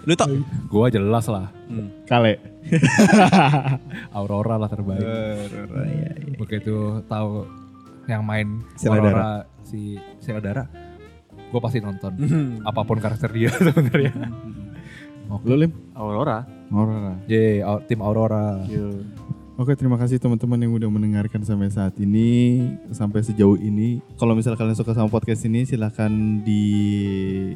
lu 0.00 0.14
tau 0.14 0.32
Gua 0.66 0.88
jelas 0.88 1.26
lah. 1.26 1.52
Kale. 2.04 2.40
Aurora 4.16 4.56
lah 4.56 4.68
terbaik. 4.68 5.02
Aurora 5.02 5.82
ya, 5.86 6.10
ya. 6.12 6.34
Begitu 6.36 7.04
tahu 7.06 7.46
yang 8.06 8.22
main 8.24 8.60
Aurora 8.82 9.46
si 9.62 9.96
Sheila 10.18 10.40
Dara, 10.40 10.64
gue 11.50 11.60
pasti 11.60 11.78
nonton. 11.78 12.12
Apa 12.62 12.82
pun 12.82 12.98
karakter 12.98 13.30
dia 13.30 13.50
sebenarnya. 13.58 14.12
Lu 15.46 15.54
Lim? 15.54 15.70
Aurora. 15.94 16.42
Aurora. 16.70 17.14
Yeay, 17.26 17.62
au- 17.62 17.82
tim 17.86 18.02
Aurora. 18.02 18.58
Oke, 19.54 19.76
terima 19.76 20.00
kasih 20.00 20.16
teman-teman 20.16 20.56
yang 20.56 20.72
udah 20.72 20.88
mendengarkan 20.88 21.44
sampai 21.44 21.68
saat 21.68 21.92
ini, 22.00 22.64
sampai 22.90 23.20
sejauh 23.20 23.60
ini. 23.60 24.00
Kalau 24.16 24.32
misal 24.32 24.56
kalian 24.56 24.72
suka 24.72 24.96
sama 24.96 25.12
podcast 25.12 25.44
ini, 25.44 25.68
silahkan 25.68 26.08
di 26.40 26.64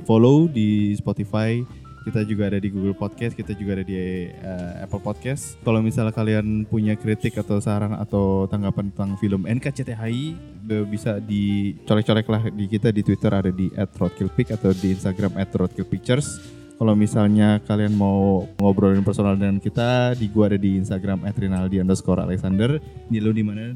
follow 0.04 0.44
di 0.44 0.92
Spotify. 0.94 1.64
Kita 2.04 2.20
juga 2.28 2.52
ada 2.52 2.60
di 2.60 2.68
Google 2.68 2.92
Podcast, 2.92 3.32
kita 3.32 3.56
juga 3.56 3.80
ada 3.80 3.84
di 3.88 3.96
eh, 4.28 4.84
Apple 4.84 5.00
Podcast. 5.00 5.56
Kalau 5.64 5.80
misal 5.80 6.12
kalian 6.12 6.68
punya 6.68 7.00
kritik 7.00 7.40
atau 7.40 7.56
saran 7.64 7.96
atau 7.96 8.44
tanggapan 8.44 8.92
tentang 8.92 9.16
film 9.16 9.48
NKCTHI, 9.48 10.36
bisa 10.84 11.16
dicolek-colek 11.24 12.28
lah 12.28 12.42
di 12.52 12.68
kita 12.68 12.92
di 12.92 13.00
Twitter 13.00 13.32
ada 13.32 13.48
di 13.48 13.72
@roadkillpic 13.72 14.52
atau 14.52 14.76
di 14.76 14.92
Instagram 14.92 15.32
@roadkillpictures. 15.48 16.60
Kalau 16.74 16.92
misalnya 16.98 17.62
kalian 17.64 17.94
mau 17.94 18.50
ngobrolin 18.58 19.06
personal 19.06 19.38
dengan 19.38 19.62
kita, 19.62 20.12
di 20.18 20.26
gua 20.28 20.52
ada 20.52 20.58
di 20.58 20.76
Instagram 20.76 21.24
@rinaldi 21.24 21.80
underscore 21.80 22.20
Alexander. 22.20 22.82
Di 23.08 23.22
lu 23.22 23.32
di 23.32 23.46
mana? 23.46 23.72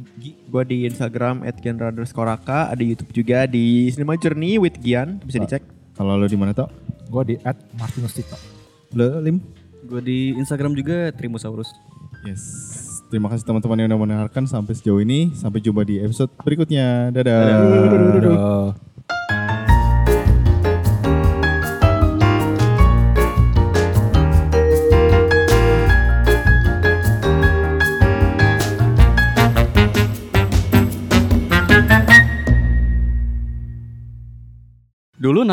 Gue 0.51 0.63
di 0.69 0.85
Instagram 0.85 1.47
@gianra_raka 1.47 2.75
ada 2.75 2.83
YouTube 2.83 3.15
juga 3.15 3.49
di 3.49 3.89
Cinema 3.89 4.19
Journey 4.19 4.59
with 4.61 4.77
Gian 4.83 5.23
bisa 5.23 5.41
dicek 5.41 5.78
Kalau 5.99 6.15
lu 6.15 6.31
di 6.31 6.39
mana 6.39 6.55
toh? 6.55 6.71
Gue 7.11 7.35
di 7.35 7.35
at 7.43 7.59
Martinus 7.75 8.15
Tito. 8.15 8.39
Lu 8.95 9.19
Lim? 9.19 9.43
Gue 9.83 9.99
di 9.99 10.31
Instagram 10.39 10.79
juga 10.79 11.11
Trimusaurus. 11.11 11.75
Yes. 12.23 12.43
Terima 13.11 13.27
kasih 13.27 13.43
teman-teman 13.43 13.83
yang 13.83 13.89
udah 13.91 14.01
mendengarkan 14.07 14.47
sampai 14.47 14.79
sejauh 14.79 15.03
ini. 15.03 15.35
Sampai 15.35 15.59
jumpa 15.59 15.83
di 15.83 15.99
episode 15.99 16.31
berikutnya. 16.47 17.11
Dadah. 17.11 17.41
Dadah. 17.51 18.11
Dulu 18.15 18.31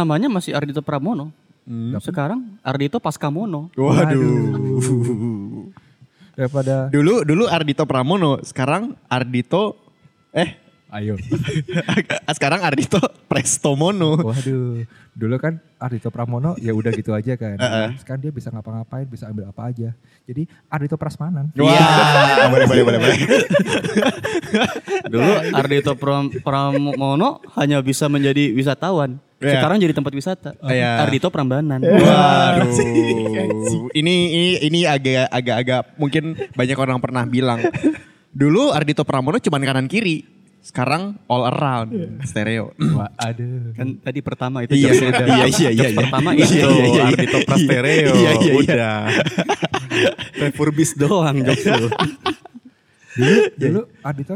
namanya 0.06 0.30
masih 0.30 0.54
Ardito 0.54 0.86
Pramono. 0.86 1.34
Sekarang 1.98 2.62
Ardito 2.62 3.02
Paskamono. 3.02 3.74
waduh 3.74 5.66
Daripada 6.38 6.94
dulu 6.94 7.26
dulu 7.26 7.50
Ardito 7.50 7.90
Pramono 7.90 8.38
sekarang 8.46 8.94
Ardito 9.10 9.74
eh 10.30 10.62
Ayo. 10.86 11.20
Sekarang 12.38 12.64
Ardito 12.64 12.96
Prestomono. 13.28 14.16
Waduh, 14.16 14.88
dulu 15.12 15.36
kan 15.36 15.60
Ardito 15.76 16.08
Pramono 16.08 16.56
ya 16.56 16.72
udah 16.72 16.88
gitu 16.96 17.12
aja 17.12 17.36
kan. 17.36 17.60
Sekarang 18.00 18.24
dia 18.24 18.32
bisa 18.32 18.48
ngapa-ngapain, 18.48 19.04
bisa 19.04 19.28
ambil 19.28 19.52
apa 19.52 19.76
aja. 19.76 19.92
Jadi 20.24 20.48
Ardito 20.72 20.96
Prasmanan. 20.96 21.52
Wah, 21.60 22.48
boleh 22.54 22.64
boleh 22.64 22.84
boleh 22.86 23.00
boleh. 23.02 23.18
Dulu 25.10 25.32
Ardito 25.52 26.00
Pram- 26.00 26.32
Pramono 26.32 27.44
hanya 27.60 27.84
bisa 27.84 28.08
menjadi 28.08 28.56
wisatawan. 28.56 29.20
Iya. 29.36 29.60
Sekarang 29.60 29.78
jadi 29.84 29.92
tempat 29.92 30.14
wisata. 30.16 30.52
Iya. 30.64 31.04
Ardito 31.04 31.28
Prambanan. 31.28 31.84
Waduh. 31.84 32.72
ini 33.92 34.16
ini 34.32 34.50
ini 34.64 34.80
agak 34.88 35.28
agak 35.28 35.56
agak 35.60 35.82
mungkin 36.00 36.24
banyak 36.56 36.78
orang 36.80 36.98
pernah 37.04 37.24
bilang. 37.28 37.60
Dulu 38.32 38.72
Ardito 38.72 39.04
Pramono 39.04 39.40
cuma 39.40 39.60
kanan 39.60 39.88
kiri. 39.88 40.24
Sekarang 40.66 41.14
all 41.30 41.46
around 41.46 41.94
stereo. 42.26 42.74
Wah, 42.98 43.14
aduh. 43.22 43.70
Kan 43.78 44.02
tadi 44.02 44.18
pertama 44.26 44.66
itu 44.66 44.74
Iya, 44.74 44.98
udah. 44.98 45.28
iya, 45.30 45.46
iya, 45.46 45.46
Jokes 45.46 45.60
iya, 45.62 45.70
iya. 45.70 45.88
pertama 45.94 46.30
Iya, 46.34 46.42
itu 46.42 46.50
iya, 46.50 46.66
iya, 46.66 46.86
iya. 46.90 47.04
Ardito 47.06 47.38
Prastereo. 47.46 48.10
Iya, 48.10 48.12
iya, 48.18 48.34
iya. 48.34 48.54
Udah. 48.58 48.98
Refurbis 50.36 50.98
doang 50.98 51.38
jokes 51.46 51.66
lu. 51.70 51.88
Dulu, 53.16 53.42
dulu 53.56 53.82
Ardito 54.02 54.36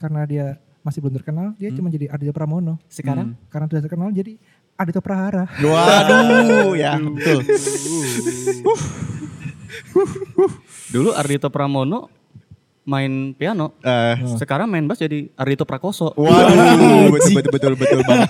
karena 0.00 0.22
dia 0.26 0.46
masih 0.80 0.98
belum 1.04 1.14
terkenal, 1.20 1.52
dia 1.60 1.68
cuma 1.72 1.92
jadi 1.92 2.08
Ardito 2.08 2.32
Pramono. 2.32 2.80
Sekarang 2.88 3.36
Karena 3.52 3.66
sudah 3.68 3.82
terkenal 3.84 4.08
jadi 4.12 4.40
Ardito 4.80 5.00
Prahara. 5.04 5.44
Waduh, 5.60 6.72
ya 6.72 6.96
betul. 6.96 7.44
dulu 10.88 11.10
Ardito 11.12 11.52
Pramono 11.52 12.08
main 12.88 13.36
piano. 13.36 13.76
Eh, 13.84 14.16
Sekarang 14.40 14.66
main 14.66 14.88
bass 14.88 14.98
jadi 14.98 15.28
Ardito 15.36 15.68
Prakoso. 15.68 16.16
Waduh, 16.16 17.12
betul 17.12 17.32
betul 17.36 17.52
betul 17.52 17.72
betul 17.76 18.00
banget. 18.08 18.28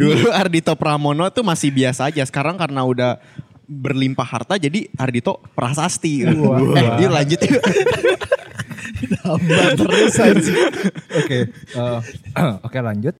Dulu 0.00 0.32
Ardito 0.32 0.72
Pramono 0.74 1.28
tuh 1.28 1.44
masih 1.44 1.68
biasa 1.70 2.08
aja. 2.08 2.24
Sekarang 2.24 2.56
karena 2.56 2.82
udah 2.82 3.20
berlimpah 3.68 4.24
harta 4.26 4.56
jadi 4.56 4.88
Ardito 4.96 5.44
Prasasti. 5.52 6.24
Eh, 6.24 6.86
yuk 7.04 7.10
lanjut 7.12 7.40
yuk. 7.44 7.62
Oke, 11.14 11.38
eh, 11.38 12.00
oke 12.66 12.78
lanjut. 12.82 13.14